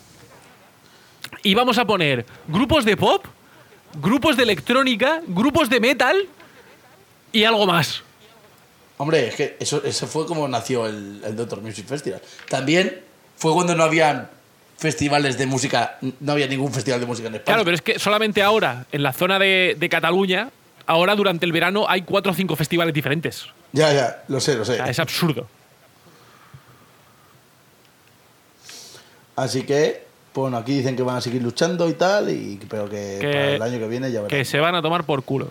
y 1.44 1.54
vamos 1.54 1.78
a 1.78 1.84
poner 1.84 2.26
grupos 2.48 2.84
de 2.84 2.96
pop, 2.96 3.24
grupos 4.02 4.36
de 4.36 4.42
electrónica, 4.42 5.22
grupos 5.28 5.70
de 5.70 5.78
metal 5.78 6.26
y 7.30 7.44
algo 7.44 7.66
más. 7.66 8.02
Hombre, 8.96 9.28
es 9.28 9.34
que 9.36 9.56
eso, 9.60 9.82
eso 9.84 10.06
fue 10.08 10.26
como 10.26 10.48
nació 10.48 10.86
el, 10.86 11.22
el 11.24 11.36
Doctor 11.36 11.60
Music 11.60 11.86
Festival. 11.86 12.20
También 12.48 13.00
fue 13.36 13.52
cuando 13.52 13.74
no 13.76 13.84
habían 13.84 14.30
festivales 14.76 15.38
de 15.38 15.46
música, 15.46 15.98
no 16.20 16.32
había 16.32 16.46
ningún 16.46 16.72
festival 16.72 16.98
de 17.00 17.06
música 17.06 17.28
en 17.28 17.34
España. 17.36 17.54
Claro, 17.54 17.64
pero 17.64 17.74
es 17.76 17.82
que 17.82 17.98
solamente 17.98 18.42
ahora, 18.42 18.86
en 18.90 19.02
la 19.02 19.12
zona 19.12 19.38
de, 19.38 19.76
de 19.78 19.88
Cataluña, 19.88 20.50
ahora 20.86 21.14
durante 21.14 21.44
el 21.44 21.52
verano 21.52 21.86
hay 21.88 22.02
cuatro 22.02 22.32
o 22.32 22.34
cinco 22.34 22.56
festivales 22.56 22.94
diferentes. 22.94 23.46
Ya, 23.72 23.92
ya, 23.92 24.24
lo 24.28 24.40
sé, 24.40 24.54
lo 24.54 24.64
sé. 24.64 24.72
O 24.72 24.76
sea, 24.76 24.88
es 24.88 24.98
absurdo. 24.98 25.48
Así 29.36 29.64
que, 29.64 30.03
bueno, 30.34 30.56
aquí 30.56 30.76
dicen 30.76 30.96
que 30.96 31.02
van 31.02 31.16
a 31.16 31.20
seguir 31.20 31.42
luchando 31.42 31.88
y 31.88 31.94
tal, 31.94 32.28
y, 32.30 32.60
pero 32.68 32.88
que, 32.88 33.18
Que- 33.20 33.28
para 33.32 33.54
el 33.54 33.62
año 33.62 33.78
que 33.78 33.88
viene 33.88 34.10
ya 34.10 34.20
verán. 34.22 34.28
Que 34.36 34.44
se 34.44 34.58
van 34.58 34.74
a 34.74 34.82
tomar 34.82 35.04
por 35.04 35.22
culo. 35.22 35.48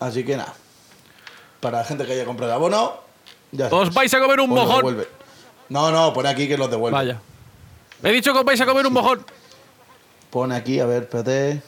Así 0.00 0.24
que 0.24 0.36
nada. 0.36 0.54
Para 1.60 1.78
la 1.78 1.84
gente 1.84 2.04
que 2.04 2.12
haya 2.12 2.24
comprado 2.24 2.52
el 2.52 2.56
abono, 2.56 2.94
ya 3.52 3.66
Os 3.66 3.70
sabes, 3.70 3.94
vais 3.94 4.14
a 4.14 4.20
comer 4.20 4.40
un 4.40 4.50
lo 4.50 4.56
mojón. 4.56 5.06
No, 5.68 5.90
no, 5.90 6.12
pone 6.12 6.28
aquí 6.28 6.46
que 6.46 6.58
los 6.58 6.70
devuelven. 6.70 6.92
Vaya. 6.98 7.20
He 8.02 8.12
dicho 8.12 8.32
que 8.32 8.38
os 8.40 8.44
vais 8.44 8.60
a 8.60 8.66
comer 8.66 8.86
un 8.86 8.92
mojón. 8.92 9.24
Pone 10.30 10.54
aquí, 10.56 10.78
a 10.80 10.86
ver, 10.86 11.04
espérate. 11.04 11.62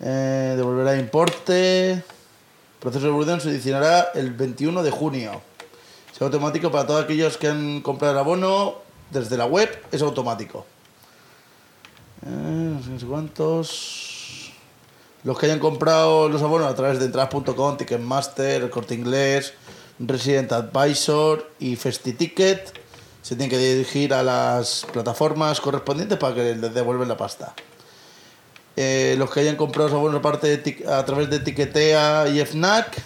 Eh, 0.00 0.54
devolverá 0.56 0.98
importe. 0.98 2.02
Proceso 2.80 3.04
de 3.04 3.08
devolución 3.08 3.40
se 3.40 3.48
iniciará 3.48 4.10
el 4.14 4.32
21 4.32 4.82
de 4.82 4.90
junio. 4.90 5.40
Es 6.14 6.20
automático 6.20 6.70
para 6.70 6.86
todos 6.86 7.04
aquellos 7.04 7.38
que 7.38 7.48
han 7.48 7.80
comprado 7.80 8.12
el 8.14 8.18
abono 8.18 8.85
desde 9.10 9.36
la 9.36 9.46
web. 9.46 9.68
Es 9.92 10.02
automático. 10.02 10.66
Eh, 12.24 12.28
no 12.28 12.98
sé, 12.98 13.06
cuántos. 13.06 14.52
Los 15.24 15.38
que 15.38 15.46
hayan 15.46 15.58
comprado 15.58 16.28
los 16.28 16.42
abonos 16.42 16.70
a 16.70 16.74
través 16.74 16.98
de 16.98 17.06
entradas.com, 17.06 17.76
Ticketmaster, 17.76 18.62
El 18.62 18.70
Corte 18.70 18.94
Inglés, 18.94 19.54
Resident 19.98 20.52
Advisor 20.52 21.50
y 21.58 21.74
FestiTicket 21.76 22.86
se 23.22 23.34
tienen 23.34 23.50
que 23.50 23.58
dirigir 23.58 24.14
a 24.14 24.22
las 24.22 24.86
plataformas 24.92 25.60
correspondientes 25.60 26.16
para 26.16 26.32
que 26.32 26.54
les 26.54 26.72
devuelvan 26.72 27.08
la 27.08 27.16
pasta. 27.16 27.54
Eh, 28.76 29.16
los 29.18 29.30
que 29.32 29.40
hayan 29.40 29.56
comprado 29.56 29.88
los 29.88 29.98
abonos 29.98 30.20
aparte 30.20 30.58
de 30.58 30.88
a 30.88 31.04
través 31.04 31.28
de 31.28 31.40
Tiquetea 31.40 32.28
y 32.28 32.38
FNAC 32.38 33.02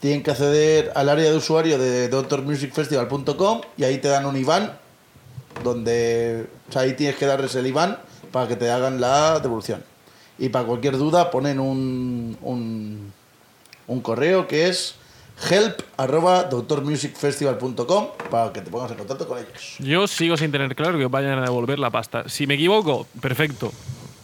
tienen 0.00 0.24
que 0.24 0.32
acceder 0.32 0.90
al 0.96 1.08
área 1.08 1.30
de 1.30 1.36
usuario 1.36 1.78
de 1.78 2.08
doctormusicfestival.com 2.08 3.60
y 3.76 3.84
ahí 3.84 3.98
te 3.98 4.08
dan 4.08 4.26
un 4.26 4.36
IBAN 4.36 4.76
donde 5.62 6.46
o 6.68 6.72
sea, 6.72 6.82
ahí 6.82 6.94
tienes 6.94 7.16
que 7.16 7.26
darles 7.26 7.54
el 7.54 7.66
IBAN 7.66 7.98
para 8.30 8.48
que 8.48 8.56
te 8.56 8.70
hagan 8.70 9.00
la 9.00 9.38
devolución. 9.40 9.82
Y 10.38 10.48
para 10.48 10.64
cualquier 10.66 10.96
duda 10.96 11.30
ponen 11.30 11.60
un, 11.60 12.36
un, 12.42 13.12
un 13.86 14.00
correo 14.00 14.48
que 14.48 14.68
es 14.68 14.96
help 15.50 15.80
arroba 15.96 16.44
doctormusicfestival.com 16.44 18.08
para 18.30 18.52
que 18.52 18.60
te 18.60 18.70
pongas 18.70 18.90
en 18.92 18.98
contacto 18.98 19.26
con 19.28 19.38
ellos. 19.38 19.76
Yo 19.78 20.06
sigo 20.06 20.36
sin 20.36 20.50
tener 20.50 20.74
claro 20.74 20.98
que 20.98 21.06
vayan 21.06 21.38
a 21.38 21.42
devolver 21.42 21.78
la 21.78 21.90
pasta. 21.90 22.28
Si 22.28 22.46
me 22.46 22.54
equivoco, 22.54 23.06
perfecto. 23.20 23.72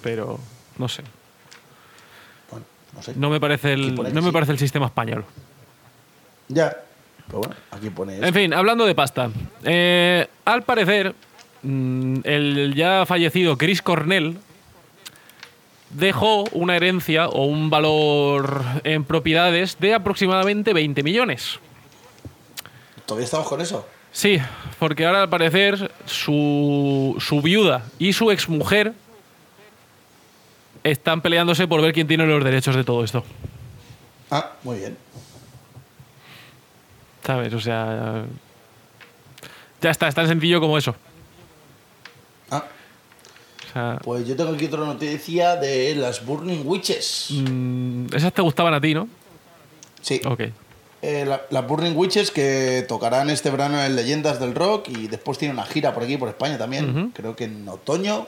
Pero 0.03 0.39
no 0.79 0.89
sé. 0.89 1.03
Bueno, 2.51 2.67
no 2.95 3.03
sé. 3.03 3.15
No 3.17 3.31
me 3.31 3.41
parece 3.41 3.73
el, 3.73 3.95
no 3.95 4.23
me 4.23 4.23
sí. 4.23 4.31
parece 4.33 4.53
el 4.53 4.59
sistema 4.59 4.87
español. 4.87 5.25
Ya. 6.49 6.77
Pero 7.29 7.39
bueno, 7.39 7.55
aquí 7.71 7.91
pone. 7.91 8.17
En 8.19 8.35
fin, 8.35 8.53
hablando 8.53 8.85
de 8.87 8.95
pasta. 8.95 9.31
eh, 9.65 10.27
al 10.45 10.63
parecer, 10.65 11.15
mm, 11.63 12.21
el 12.25 12.75
ya 12.75 13.05
fallecido 13.07 13.57
Chris 13.57 13.83
Cornell 13.83 14.39
dejó 15.91 16.45
una 16.53 16.77
herencia 16.77 17.29
o 17.29 17.45
un 17.45 17.71
valor 17.71 18.63
en 18.85 19.05
propiedades 19.05 19.79
de 19.79 19.95
aproximadamente 19.95 20.73
20 20.73 21.03
millones. 21.03 21.59
¿Todavía 23.07 23.25
estamos 23.25 23.49
con 23.49 23.61
eso? 23.61 23.87
Sí, 24.13 24.39
porque 24.79 25.07
ahora 25.07 25.23
al 25.23 25.29
parecer 25.29 25.91
su, 26.07 27.17
su 27.21 27.41
viuda 27.41 27.85
y 27.99 28.13
su 28.13 28.31
exmujer 28.31 28.93
están 30.85 31.21
peleándose 31.21 31.67
por 31.67 31.81
ver 31.83 31.93
quién 31.93 32.07
tiene 32.07 32.27
los 32.27 32.43
derechos 32.43 32.75
de 32.77 32.85
todo 32.85 33.05
esto. 33.05 33.25
Ah, 34.31 34.53
muy 34.63 34.79
bien. 34.79 34.97
¿Sabes? 37.29 37.53
O 37.53 37.61
sea. 37.61 38.25
Ya 39.83 39.91
está, 39.91 40.09
es 40.09 40.15
tan 40.15 40.27
sencillo 40.27 40.63
como 40.63 40.79
eso. 40.79 40.95
Ah, 42.51 42.65
O 43.69 43.73
sea, 43.73 43.99
pues 44.03 44.27
yo 44.27 44.35
tengo 44.35 44.55
aquí 44.55 44.65
otra 44.65 44.81
noticia 44.81 45.57
de 45.57 45.95
las 45.95 46.25
Burning 46.25 46.63
Witches. 46.65 47.27
mm, 47.33 48.07
esas 48.15 48.33
te 48.33 48.41
gustaban 48.41 48.73
a 48.73 48.81
ti, 48.81 48.95
¿no? 48.95 49.07
Sí. 50.01 50.23
Ok. 50.25 50.41
Eh, 51.03 51.27
la- 51.27 51.43
las 51.51 51.67
Burning 51.67 51.93
Witches 51.95 52.31
que 52.31 52.87
tocarán 52.89 53.29
este 53.29 53.51
verano 53.51 53.79
en 53.85 53.95
Leyendas 53.95 54.41
del 54.41 54.55
Rock 54.55 54.89
y 54.89 55.07
después 55.09 55.37
tienen 55.37 55.59
una 55.59 55.67
gira 55.67 55.93
por 55.93 56.05
aquí, 56.05 56.17
por 56.17 56.31
España 56.31 56.57
también, 56.57 57.13
creo 57.15 57.37
que 57.37 57.45
en 57.45 57.69
otoño, 57.69 58.27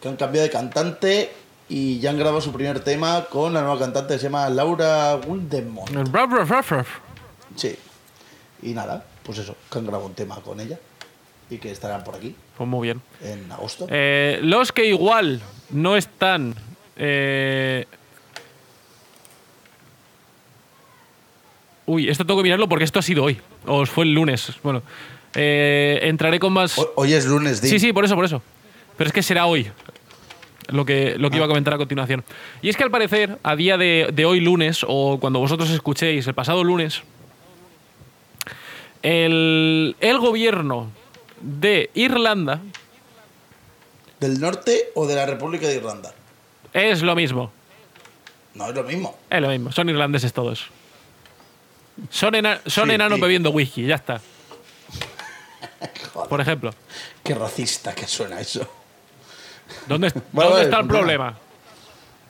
que 0.00 0.06
han 0.08 0.14
cambiado 0.16 0.46
de 0.46 0.52
cantante 0.52 1.32
y 1.68 1.98
ya 1.98 2.10
han 2.10 2.16
grabado 2.16 2.40
su 2.40 2.52
primer 2.52 2.78
tema 2.78 3.24
con 3.28 3.52
la 3.52 3.60
nueva 3.62 3.76
cantante 3.80 4.14
que 4.14 4.18
se 4.20 4.26
llama 4.26 4.48
Laura 4.50 5.16
Wildemont. 5.26 5.90
Sí. 7.56 7.74
Y 8.62 8.72
nada, 8.72 9.04
pues 9.22 9.38
eso, 9.38 9.54
que 9.70 9.78
han 9.78 9.84
grabado 9.86 10.06
un 10.06 10.14
tema 10.14 10.36
con 10.36 10.58
ella 10.60 10.78
y 11.50 11.58
que 11.58 11.70
estarán 11.70 12.02
por 12.04 12.16
aquí 12.16 12.34
Pues 12.56 12.68
muy 12.68 12.88
bien. 12.88 13.00
en 13.22 13.50
agosto. 13.52 13.86
Eh, 13.90 14.38
los 14.42 14.72
que 14.72 14.86
igual 14.86 15.40
no 15.70 15.96
están. 15.96 16.54
eh, 16.96 17.86
Uy, 21.88 22.08
esto 22.08 22.24
tengo 22.26 22.40
que 22.40 22.44
mirarlo 22.44 22.68
porque 22.68 22.84
esto 22.84 22.98
ha 22.98 23.02
sido 23.02 23.24
hoy. 23.24 23.38
O 23.66 23.86
fue 23.86 24.04
el 24.04 24.12
lunes. 24.12 24.52
Bueno, 24.62 24.82
eh, 25.34 26.00
entraré 26.02 26.38
con 26.40 26.52
más. 26.52 26.76
Ho- 26.78 26.92
Hoy 26.96 27.12
es 27.12 27.26
lunes, 27.26 27.60
Di. 27.62 27.68
Sí, 27.68 27.78
sí, 27.78 27.92
por 27.92 28.04
eso, 28.04 28.16
por 28.16 28.24
eso. 28.24 28.42
Pero 28.96 29.06
es 29.08 29.12
que 29.12 29.22
será 29.22 29.46
hoy 29.46 29.70
lo 30.68 30.84
que, 30.84 31.14
lo 31.16 31.30
que 31.30 31.36
iba 31.36 31.44
a 31.44 31.48
comentar 31.48 31.74
a 31.74 31.76
continuación. 31.76 32.24
Y 32.60 32.70
es 32.70 32.76
que 32.76 32.82
al 32.82 32.90
parecer, 32.90 33.38
a 33.44 33.54
día 33.54 33.76
de, 33.76 34.08
de 34.12 34.24
hoy 34.24 34.40
lunes, 34.40 34.84
o 34.88 35.18
cuando 35.20 35.38
vosotros 35.38 35.70
escuchéis 35.70 36.26
el 36.26 36.34
pasado 36.34 36.64
lunes, 36.64 37.02
el, 39.06 39.96
el 40.00 40.18
gobierno 40.18 40.90
de 41.40 41.90
Irlanda 41.94 42.60
¿Del 44.18 44.40
norte 44.40 44.90
o 44.94 45.06
de 45.06 45.14
la 45.14 45.26
República 45.26 45.68
de 45.68 45.76
Irlanda? 45.76 46.12
es 46.72 47.02
lo 47.02 47.14
mismo. 47.14 47.52
No 48.54 48.68
es 48.68 48.74
lo 48.74 48.82
mismo. 48.82 49.16
Es 49.30 49.40
lo 49.42 49.48
mismo. 49.48 49.70
Son 49.72 49.88
irlandeses 49.90 50.32
todos. 50.32 50.66
Son, 52.10 52.34
ena- 52.34 52.60
son 52.66 52.88
Sí, 52.88 52.94
enanos 52.94 53.16
sí. 53.16 53.22
bebiendo 53.22 53.50
whisky, 53.50 53.86
ya 53.86 53.94
está. 53.96 54.20
Joder, 56.14 56.28
Por 56.28 56.40
ejemplo. 56.40 56.74
qué 57.22 57.34
racista 57.34 57.94
que 57.94 58.06
suena 58.06 58.40
eso. 58.40 58.66
¿Dónde, 59.86 60.08
Vale, 60.08 60.22
¿dónde 60.32 60.50
vale, 60.50 60.64
está 60.64 60.80
el 60.80 60.86
problema? 60.86 61.38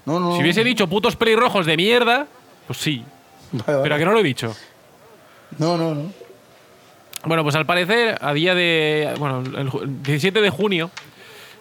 No, 0.05 0.19
no. 0.21 0.35
Si 0.37 0.43
hubiese 0.43 0.63
dicho 0.65 0.89
putos 0.89 1.15
pelirrojos 1.17 1.65
de 1.67 1.77
mierda, 1.77 2.27
pues 2.67 2.79
sí. 2.81 3.05
Vale. 3.53 3.79
Pero 3.85 3.95
a 3.95 3.99
que 3.99 4.05
no 4.05 4.13
lo 4.13 4.19
he 4.19 4.25
dicho. 4.25 4.55
No, 5.59 5.77
no, 5.77 5.95
no. 5.95 6.13
Bueno, 7.27 7.43
pues 7.43 7.55
al 7.57 7.67
parecer, 7.67 8.17
a 8.21 8.33
día 8.33 8.55
de. 8.55 9.13
Bueno, 9.19 9.41
el 9.59 9.69
ju- 9.71 9.85
17 10.03 10.41
de 10.41 10.51
junio, 10.51 10.91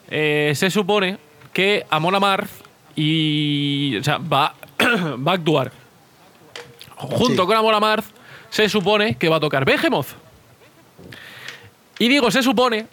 eh, 0.09 0.53
se 0.55 0.69
supone 0.69 1.17
que 1.53 1.85
Amon 1.89 2.15
Amarth 2.15 2.49
y. 2.95 3.97
O 3.97 4.03
sea, 4.03 4.17
va, 4.19 4.53
va 4.79 5.31
a 5.31 5.35
actuar. 5.35 5.71
Junto 6.95 7.41
Sí. 7.43 7.47
con 7.47 7.55
Amon 7.57 7.73
Amarth, 7.73 8.05
se 8.49 8.69
supone 8.69 9.15
que 9.15 9.27
va 9.27 9.37
a 9.37 9.39
tocar 9.39 9.65
Behemoth. 9.65 10.07
Y 11.97 12.09
digo 12.09 12.29
se 12.29 12.43
supone 12.43 12.87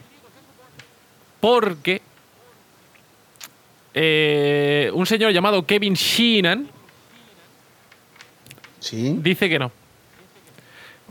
porque 1.40 2.00
eh, 3.94 4.90
un 4.94 5.04
señor 5.06 5.32
llamado 5.32 5.66
Kevin 5.66 5.94
Sheenan 5.94 6.68
Sí. 8.80 9.16
dice 9.20 9.48
que 9.48 9.58
no. 9.58 9.70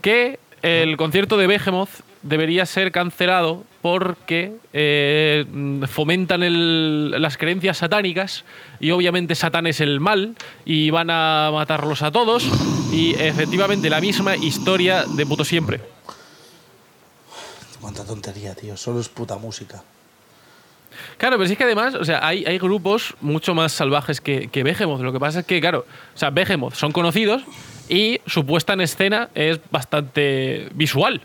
Que 0.01 0.39
el 0.61 0.97
concierto 0.97 1.37
de 1.37 1.47
Behemoth 1.47 1.89
debería 2.21 2.65
ser 2.65 2.91
cancelado 2.91 3.63
porque 3.81 4.53
eh, 4.73 5.45
fomentan 5.89 6.43
el- 6.43 7.19
las 7.19 7.37
creencias 7.37 7.77
satánicas 7.77 8.45
y 8.79 8.91
obviamente 8.91 9.33
Satán 9.33 9.65
es 9.65 9.79
el 9.81 9.99
mal 9.99 10.35
y 10.65 10.91
van 10.91 11.09
a 11.09 11.49
matarlos 11.51 12.03
a 12.03 12.11
todos 12.11 12.45
y 12.93 13.15
efectivamente 13.15 13.89
la 13.89 13.99
misma 14.01 14.35
historia 14.35 15.03
de 15.05 15.25
puto 15.25 15.43
siempre. 15.43 15.81
Cuánta 17.79 18.05
tontería, 18.05 18.53
tío. 18.53 18.77
Solo 18.77 18.99
es 18.99 19.09
puta 19.09 19.37
música. 19.37 19.83
Claro, 21.17 21.37
pero 21.37 21.47
sí 21.47 21.55
que 21.55 21.63
además, 21.63 21.95
o 21.95 22.05
sea, 22.05 22.25
hay, 22.25 22.45
hay 22.45 22.59
grupos 22.59 23.15
mucho 23.21 23.55
más 23.55 23.71
salvajes 23.71 24.21
que, 24.21 24.49
que 24.49 24.61
Behemoth. 24.63 25.01
Lo 25.01 25.11
que 25.11 25.19
pasa 25.19 25.39
es 25.39 25.45
que, 25.45 25.59
claro, 25.59 25.85
o 26.13 26.17
sea, 26.17 26.29
Behemoth 26.29 26.75
son 26.75 26.91
conocidos 26.91 27.41
y 27.91 28.21
su 28.25 28.45
puesta 28.45 28.71
en 28.71 28.79
escena 28.79 29.29
es 29.35 29.59
bastante 29.69 30.69
visual. 30.73 31.21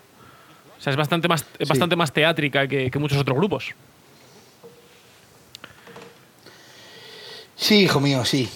O 0.76 0.82
sea, 0.82 0.90
es 0.90 0.96
bastante 0.96 1.28
más, 1.28 1.46
es 1.60 1.68
bastante 1.68 1.94
más 1.94 2.12
teátrica 2.12 2.66
que, 2.66 2.90
que 2.90 2.98
muchos 2.98 3.18
otros 3.18 3.38
grupos. 3.38 3.66
Sí, 7.54 7.84
hijo 7.84 8.00
mío, 8.00 8.24
sí. 8.24 8.48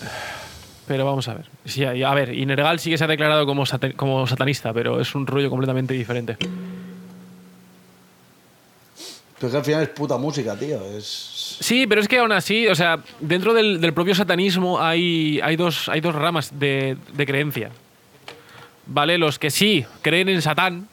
Pero 0.88 1.04
vamos 1.04 1.28
a 1.28 1.34
ver. 1.34 1.46
Sí, 1.64 1.84
a 1.84 2.14
ver, 2.14 2.34
Inergal 2.34 2.80
sí 2.80 2.90
que 2.90 2.98
se 2.98 3.04
ha 3.04 3.06
declarado 3.06 3.46
como, 3.46 3.62
como 3.94 4.26
satanista, 4.26 4.72
pero 4.72 5.00
es 5.00 5.14
un 5.14 5.24
rollo 5.24 5.48
completamente 5.48 5.94
diferente. 5.94 6.36
Pero 9.38 9.52
que 9.52 9.56
al 9.56 9.64
final 9.64 9.82
es 9.84 9.88
puta 9.90 10.18
música, 10.18 10.58
tío. 10.58 10.84
Es. 10.96 11.58
Sí, 11.60 11.86
pero 11.86 12.00
es 12.00 12.08
que 12.08 12.18
aún 12.18 12.32
así, 12.32 12.66
o 12.66 12.74
sea, 12.74 12.98
dentro 13.20 13.54
del, 13.54 13.80
del 13.80 13.94
propio 13.94 14.16
satanismo 14.16 14.80
hay, 14.80 15.40
hay, 15.44 15.54
dos, 15.54 15.88
hay 15.88 16.00
dos 16.00 16.16
ramas 16.16 16.58
de, 16.58 16.96
de 17.12 17.24
creencia. 17.24 17.70
¿Vale? 18.90 19.18
Los 19.18 19.38
que 19.38 19.50
sí 19.50 19.86
creen 20.02 20.28
en 20.28 20.42
Satán. 20.42 20.88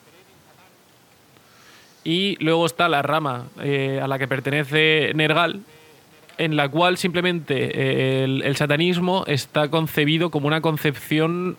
Y 2.03 2.37
luego 2.39 2.65
está 2.65 2.87
la 2.87 3.01
rama 3.01 3.47
eh, 3.59 3.99
a 4.01 4.07
la 4.07 4.19
que 4.19 4.27
pertenece 4.27 5.11
Nergal, 5.15 5.61
en 6.37 6.55
la 6.55 6.69
cual 6.69 6.97
simplemente 6.97 7.55
eh, 7.55 8.23
el, 8.23 8.43
el 8.43 8.55
satanismo 8.55 9.25
está 9.25 9.69
concebido 9.69 10.29
como 10.29 10.47
una 10.47 10.61
concepción 10.61 11.57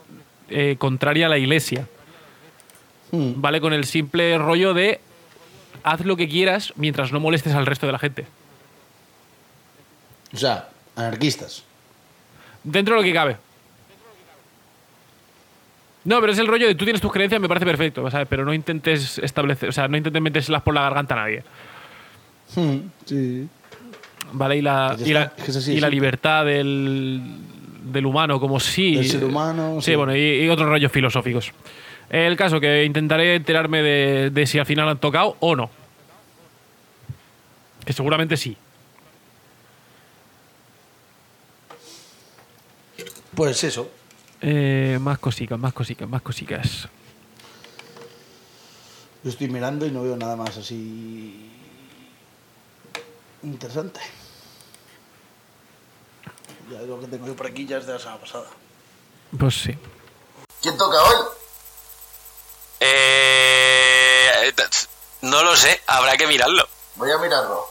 eh, 0.49 0.77
contraria 0.79 1.27
a 1.27 1.29
la 1.29 1.39
iglesia. 1.39 1.89
Hmm. 3.11 3.33
¿Vale? 3.37 3.61
Con 3.61 3.73
el 3.73 3.85
simple 3.85 4.39
rollo 4.39 4.75
de 4.75 5.01
haz 5.83 6.05
lo 6.05 6.17
que 6.17 6.29
quieras 6.29 6.73
mientras 6.77 7.13
no 7.13 7.19
molestes 7.19 7.55
al 7.55 7.67
resto 7.67 7.87
de 7.87 7.93
la 7.93 7.99
gente. 7.99 8.27
O 10.33 10.37
sea, 10.37 10.69
anarquistas. 10.95 11.65
Dentro 12.63 12.95
de 12.95 13.01
lo 13.01 13.05
que 13.05 13.13
cabe. 13.13 13.48
No, 16.09 16.21
pero 16.21 16.33
es 16.33 16.39
el 16.39 16.47
rollo 16.47 16.67
de 16.67 16.75
tú 16.75 16.85
tienes 16.87 17.03
tus 17.03 17.13
creencias, 17.13 17.39
me 17.39 17.49
parece 17.49 17.67
perfecto, 17.67 18.11
¿sabes? 18.11 18.27
Pero 18.31 18.43
no 18.43 18.55
intentes 18.55 19.19
establecer, 19.19 19.69
o 19.69 19.73
sea, 19.73 19.89
no 19.89 19.97
intentes 19.99 20.23
metérselas 20.23 20.63
por 20.63 20.73
la 20.73 20.81
garganta 20.81 21.13
a 21.15 21.19
nadie. 21.19 21.45
Hmm, 22.57 22.79
Sí. 23.05 23.47
¿Vale? 24.33 24.57
Y 24.57 24.63
la, 24.63 24.97
y 25.05 25.13
la, 25.13 25.33
así, 25.37 25.73
y 25.75 25.81
libertad 25.83 26.47
del, 26.47 27.23
del 27.93 28.07
humano, 28.07 28.41
como 28.41 28.59
sí. 28.59 28.95
Del 28.97 29.07
ser 29.07 29.25
humano, 29.25 29.81
Sí, 29.83 29.91
sí. 29.91 29.97
bueno, 29.97 30.17
y, 30.17 30.21
y 30.45 30.49
otros 30.49 30.67
rollos 30.69 30.91
filosóficos. 30.91 31.53
El 32.09 32.37
caso 32.39 32.59
que 32.59 32.85
intentaré 32.85 33.35
enterarme 33.35 33.83
de, 33.83 34.31
de 34.31 34.47
si 34.47 34.59
al 34.59 34.65
final 34.65 34.89
han 34.89 34.99
tocado 34.99 35.37
o 35.41 35.55
no. 35.55 35.69
Que 37.85 37.93
seguramente 37.93 38.39
sí. 38.39 38.57
Pues 43.35 43.63
eso. 43.65 43.91
Eh, 44.41 44.99
más 45.01 45.19
cositas, 45.19 45.59
más 45.59 45.73
cositas, 45.73 46.09
más 46.09 46.23
cositas. 46.23 46.89
Yo 49.25 49.31
estoy 49.31 49.49
mirando 49.49 49.85
y 49.85 49.91
no 49.91 50.03
veo 50.03 50.17
nada 50.17 50.37
más 50.37 50.57
así. 50.57 51.51
interesante. 53.43 54.01
Ya 56.71 56.83
lo 56.83 57.01
que 57.01 57.07
tengo 57.07 57.27
yo 57.27 57.35
por 57.35 57.47
aquí 57.47 57.67
ya 57.67 57.79
es 57.79 57.87
de 57.87 57.95
la 57.95 57.99
semana 57.99 58.21
pasada. 58.21 58.47
Pues 59.39 59.55
sí. 59.63 59.77
¿Quién 60.61 60.77
toca 60.77 61.03
hoy? 61.03 61.17
Eh, 62.81 64.55
no 65.23 65.43
lo 65.43 65.57
sé, 65.57 65.81
habrá 65.87 66.17
que 66.17 66.27
mirarlo. 66.27 66.69
Voy 66.97 67.11
a 67.11 67.19
mirarlo. 67.19 67.67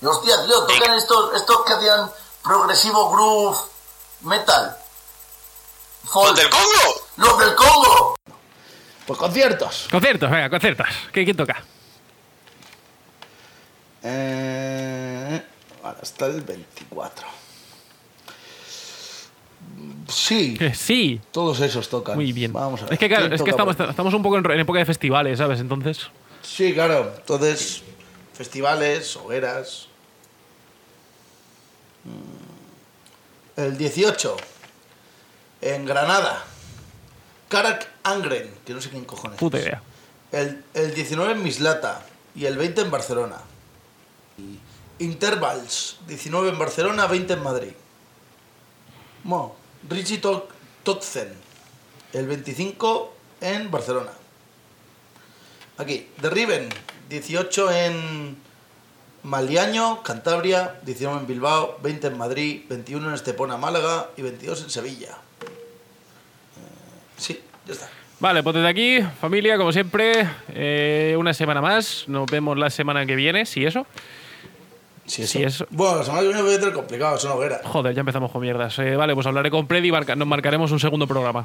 Y 0.00 0.06
hostia, 0.06 0.44
tío, 0.46 0.66
tocan 0.66 0.96
estos, 0.96 1.34
estos 1.34 1.64
que 1.64 1.72
hacían 1.74 2.10
progresivo 2.42 3.10
groove 3.12 3.58
metal. 4.22 4.76
¡Los 6.04 6.36
del 6.36 6.48
Congo! 6.50 7.02
¡Los 7.16 7.38
del 7.38 7.54
Congo! 7.54 8.16
Pues 9.06 9.18
conciertos. 9.18 9.88
Conciertos, 9.90 10.30
venga, 10.30 10.50
conciertos. 10.50 10.86
¿Qué, 11.12 11.24
¿Quién 11.24 11.36
toca? 11.36 11.62
Eh, 14.02 15.42
ahora 15.82 15.98
está 16.02 16.26
el 16.26 16.40
24. 16.42 17.26
Sí, 20.08 20.54
Que 20.58 20.74
sí. 20.74 21.20
todos 21.30 21.60
esos 21.60 21.88
tocan. 21.88 22.16
Muy 22.16 22.32
bien. 22.32 22.52
Vamos 22.52 22.82
a 22.82 22.84
ver. 22.84 22.92
Es 22.94 22.98
que 22.98 23.08
claro, 23.08 23.22
¿Quién 23.24 23.32
es 23.34 23.42
que 23.42 23.50
estamos, 23.50 24.14
un 24.14 24.22
poco 24.22 24.38
en, 24.38 24.50
en 24.50 24.60
época 24.60 24.78
de 24.80 24.84
festivales, 24.84 25.38
¿sabes? 25.38 25.60
Entonces. 25.60 26.10
Sí, 26.42 26.74
claro. 26.74 27.12
Entonces, 27.16 27.82
festivales, 28.34 29.16
hogueras. 29.16 29.86
Mm. 32.04 33.60
El 33.60 33.78
18, 33.78 34.36
en 35.62 35.86
Granada. 35.86 36.44
Karak 37.48 37.88
Angren, 38.02 38.52
que 38.66 38.74
no 38.74 38.80
sé 38.80 38.90
quién 38.90 39.04
cojones. 39.04 39.38
Puta 39.38 39.58
es. 39.58 39.64
idea. 39.64 39.82
El, 40.32 40.64
el 40.74 40.94
19 40.94 41.32
en 41.32 41.42
Mislata 41.42 42.04
y 42.34 42.46
el 42.46 42.56
20 42.56 42.82
en 42.82 42.90
Barcelona. 42.90 43.38
Intervals, 44.98 45.98
19 46.06 46.50
en 46.50 46.58
Barcelona, 46.58 47.06
20 47.06 47.32
en 47.32 47.42
Madrid. 47.42 47.72
Mo, 49.24 49.56
Richie 49.88 50.20
Totzen, 50.82 51.28
el 52.12 52.26
25 52.26 53.14
en 53.40 53.70
Barcelona. 53.70 54.12
Aquí, 55.78 56.08
The 56.20 56.30
Riven, 56.30 56.68
18 57.08 57.70
en 57.72 58.36
Maliaño, 59.22 60.02
Cantabria, 60.02 60.80
19 60.84 61.20
en 61.20 61.26
Bilbao, 61.26 61.78
20 61.82 62.06
en 62.08 62.18
Madrid, 62.18 62.62
21 62.68 63.08
en 63.08 63.14
Estepona, 63.14 63.56
Málaga 63.56 64.10
y 64.16 64.22
22 64.22 64.62
en 64.62 64.70
Sevilla. 64.70 65.18
Ya 67.66 67.72
está. 67.74 67.88
Vale, 68.20 68.42
pues 68.42 68.54
desde 68.54 68.68
aquí, 68.68 69.00
familia, 69.20 69.56
como 69.56 69.72
siempre, 69.72 70.28
eh, 70.54 71.16
una 71.18 71.34
semana 71.34 71.60
más. 71.60 72.04
Nos 72.06 72.26
vemos 72.30 72.56
la 72.56 72.70
semana 72.70 73.04
que 73.04 73.16
viene, 73.16 73.46
si 73.46 73.64
eso. 73.64 73.86
Sí, 75.06 75.26
Sí, 75.26 75.42
eso. 75.42 75.66
Bueno, 75.70 75.96
la 75.98 76.04
semana 76.04 76.22
que 76.22 76.28
viene 76.28 76.42
voy 76.42 76.54
a 76.54 76.58
tener 76.60 76.72
complicado, 76.72 77.18
son 77.18 77.32
hogueras. 77.32 77.60
Joder, 77.64 77.92
ya 77.94 78.00
empezamos 78.00 78.30
con 78.30 78.40
mierdas. 78.40 78.78
Eh, 78.78 78.94
vale, 78.94 79.14
pues 79.14 79.26
hablaré 79.26 79.50
con 79.50 79.66
Freddy 79.66 79.88
y 79.88 79.92
marca- 79.92 80.14
nos 80.14 80.28
marcaremos 80.28 80.70
un 80.70 80.78
segundo 80.78 81.06
programa. 81.08 81.44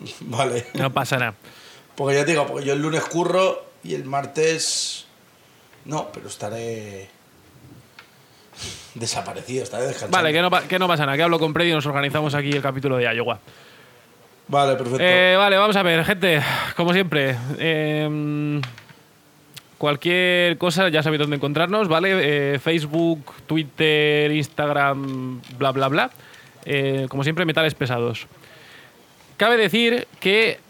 Vale. 0.20 0.66
No 0.74 0.92
pasa 0.92 1.16
nada. 1.18 1.34
Porque 1.94 2.16
ya 2.16 2.24
te 2.26 2.32
digo, 2.32 2.46
porque 2.46 2.66
yo 2.66 2.74
el 2.74 2.82
lunes 2.82 3.02
curro 3.04 3.64
y 3.82 3.94
el 3.94 4.04
martes. 4.04 5.06
No, 5.86 6.10
pero 6.12 6.28
estaré. 6.28 7.08
Desaparecido, 8.94 9.64
estaré 9.64 9.84
descansando. 9.86 10.16
Vale, 10.16 10.32
que 10.32 10.42
no, 10.42 10.50
que 10.68 10.78
no 10.78 10.86
pasa 10.86 11.04
nada, 11.06 11.16
que 11.16 11.22
hablo 11.22 11.38
con 11.38 11.52
Freddy 11.52 11.70
y 11.70 11.74
nos 11.74 11.86
organizamos 11.86 12.34
aquí 12.34 12.50
el 12.52 12.62
capítulo 12.62 12.96
de 12.96 13.04
Iowa. 13.14 13.40
Vale, 14.48 14.76
perfecto. 14.76 15.02
Eh, 15.02 15.36
vale, 15.38 15.56
vamos 15.56 15.76
a 15.76 15.82
ver, 15.82 16.04
gente, 16.04 16.40
como 16.76 16.92
siempre. 16.92 17.36
eh, 17.58 18.60
cualquier 19.78 20.56
cosa, 20.58 20.88
ya 20.88 21.02
sabéis 21.02 21.20
dónde 21.20 21.36
encontrarnos, 21.36 21.88
¿vale? 21.88 22.54
Eh, 22.54 22.58
Facebook, 22.58 23.32
Twitter, 23.46 24.30
Instagram, 24.30 25.40
bla, 25.58 25.72
bla, 25.72 25.88
bla. 25.88 26.10
Eh, 26.64 27.06
como 27.08 27.22
siempre, 27.22 27.44
metales 27.44 27.74
pesados. 27.74 28.26
Cabe 29.36 29.56
decir 29.56 30.06
que 30.20 30.60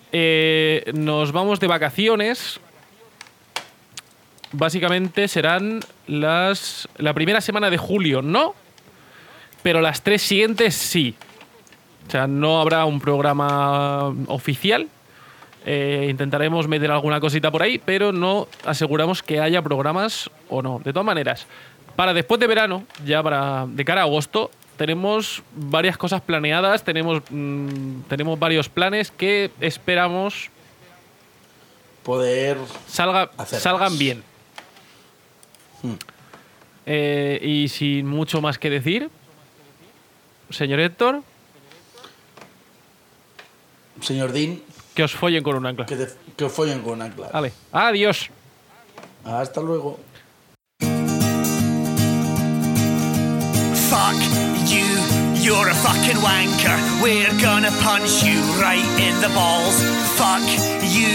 nos 0.95 1.33
vamos 1.33 1.61
de 1.61 1.67
vacaciones. 1.67 2.61
Básicamente 4.53 5.27
serán 5.29 5.81
las. 6.07 6.89
La 6.97 7.13
primera 7.13 7.41
semana 7.41 7.71
de 7.71 7.77
julio, 7.77 8.23
no. 8.23 8.55
Pero 9.63 9.81
las 9.81 10.03
tres 10.03 10.23
siguientes 10.23 10.75
sí. 10.75 11.15
O 12.07 12.11
sea, 12.11 12.27
no 12.27 12.61
habrá 12.61 12.85
un 12.85 13.01
programa 13.01 14.09
oficial. 14.27 14.89
Eh, 15.67 16.09
intentaremos 16.11 16.69
meter 16.69 16.91
alguna 16.91 17.21
cosita 17.21 17.51
por 17.51 17.63
ahí, 17.63 17.79
pero 17.79 18.13
no 18.13 18.47
aseguramos 18.65 19.23
que 19.23 19.41
haya 19.41 19.63
programas 19.63 20.31
o 20.51 20.61
no. 20.61 20.81
De 20.85 20.93
todas 20.93 21.07
maneras, 21.07 21.47
para 21.97 22.13
después 22.13 22.39
de 22.41 22.47
verano, 22.47 22.85
ya 23.05 23.23
para 23.23 23.67
de 23.67 23.85
cara 23.85 24.03
a 24.03 24.05
agosto, 24.05 24.51
tenemos 24.77 25.43
varias 25.55 25.97
cosas 25.97 26.21
planeadas, 26.21 26.85
tenemos, 26.85 27.23
mm, 27.31 28.03
tenemos 28.09 28.39
varios 28.39 28.69
planes 28.69 29.11
que 29.11 29.51
esperamos 29.61 30.51
Poder. 32.03 32.59
salga, 32.87 33.31
salgan 33.47 33.97
bien. 33.97 34.23
Eh, 36.87 37.39
y 37.43 37.69
sin 37.69 38.07
mucho 38.07 38.43
más 38.43 38.59
que 38.59 38.69
decir, 38.69 39.09
señor 40.51 40.81
Héctor, 40.81 41.23
Señor 44.01 44.33
Dean, 44.33 44.61
que 44.95 45.03
os 45.05 45.13
follen 45.13 45.43
con 45.43 45.57
un 45.57 45.67
ancla. 45.67 45.87
que, 45.87 45.97
te- 45.97 46.13
que 46.37 46.45
os 46.45 46.53
follen 46.53 46.83
con 46.83 47.01
ancla. 47.03 47.29
Vale, 47.33 47.53
adiós. 47.73 48.31
Hasta 49.25 49.61
luego. 49.61 49.99
Fuck 53.91 54.19
you, 54.69 54.87
you're 55.41 55.69
a 55.69 55.75
fucking 55.75 56.19
wanker. 56.21 56.77
We're 57.03 57.33
gonna 57.41 57.71
punch 57.83 58.23
you 58.23 58.41
right 58.61 58.85
in 59.01 59.15
the 59.21 59.29
balls. 59.35 59.81
Fuck 60.19 60.43
you 60.83 61.15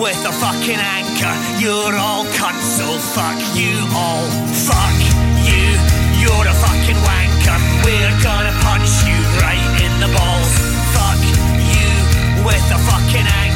with 0.00 0.18
a 0.26 0.32
fucking 0.32 0.76
anchor. 0.80 1.34
You're 1.62 1.96
all 1.96 2.24
cunts, 2.36 2.66
so 2.78 2.86
fuck 3.16 3.38
you 3.54 3.72
all. 3.94 4.26
Fuck 4.68 4.98
you, 5.48 5.66
you're 6.20 6.46
a 6.46 6.56
fucking 6.64 6.98
wanker. 7.06 7.56
We're 7.84 8.16
gonna 8.22 8.52
with 12.46 12.68
the 12.68 12.78
fucking 12.78 13.26
anger. 13.26 13.55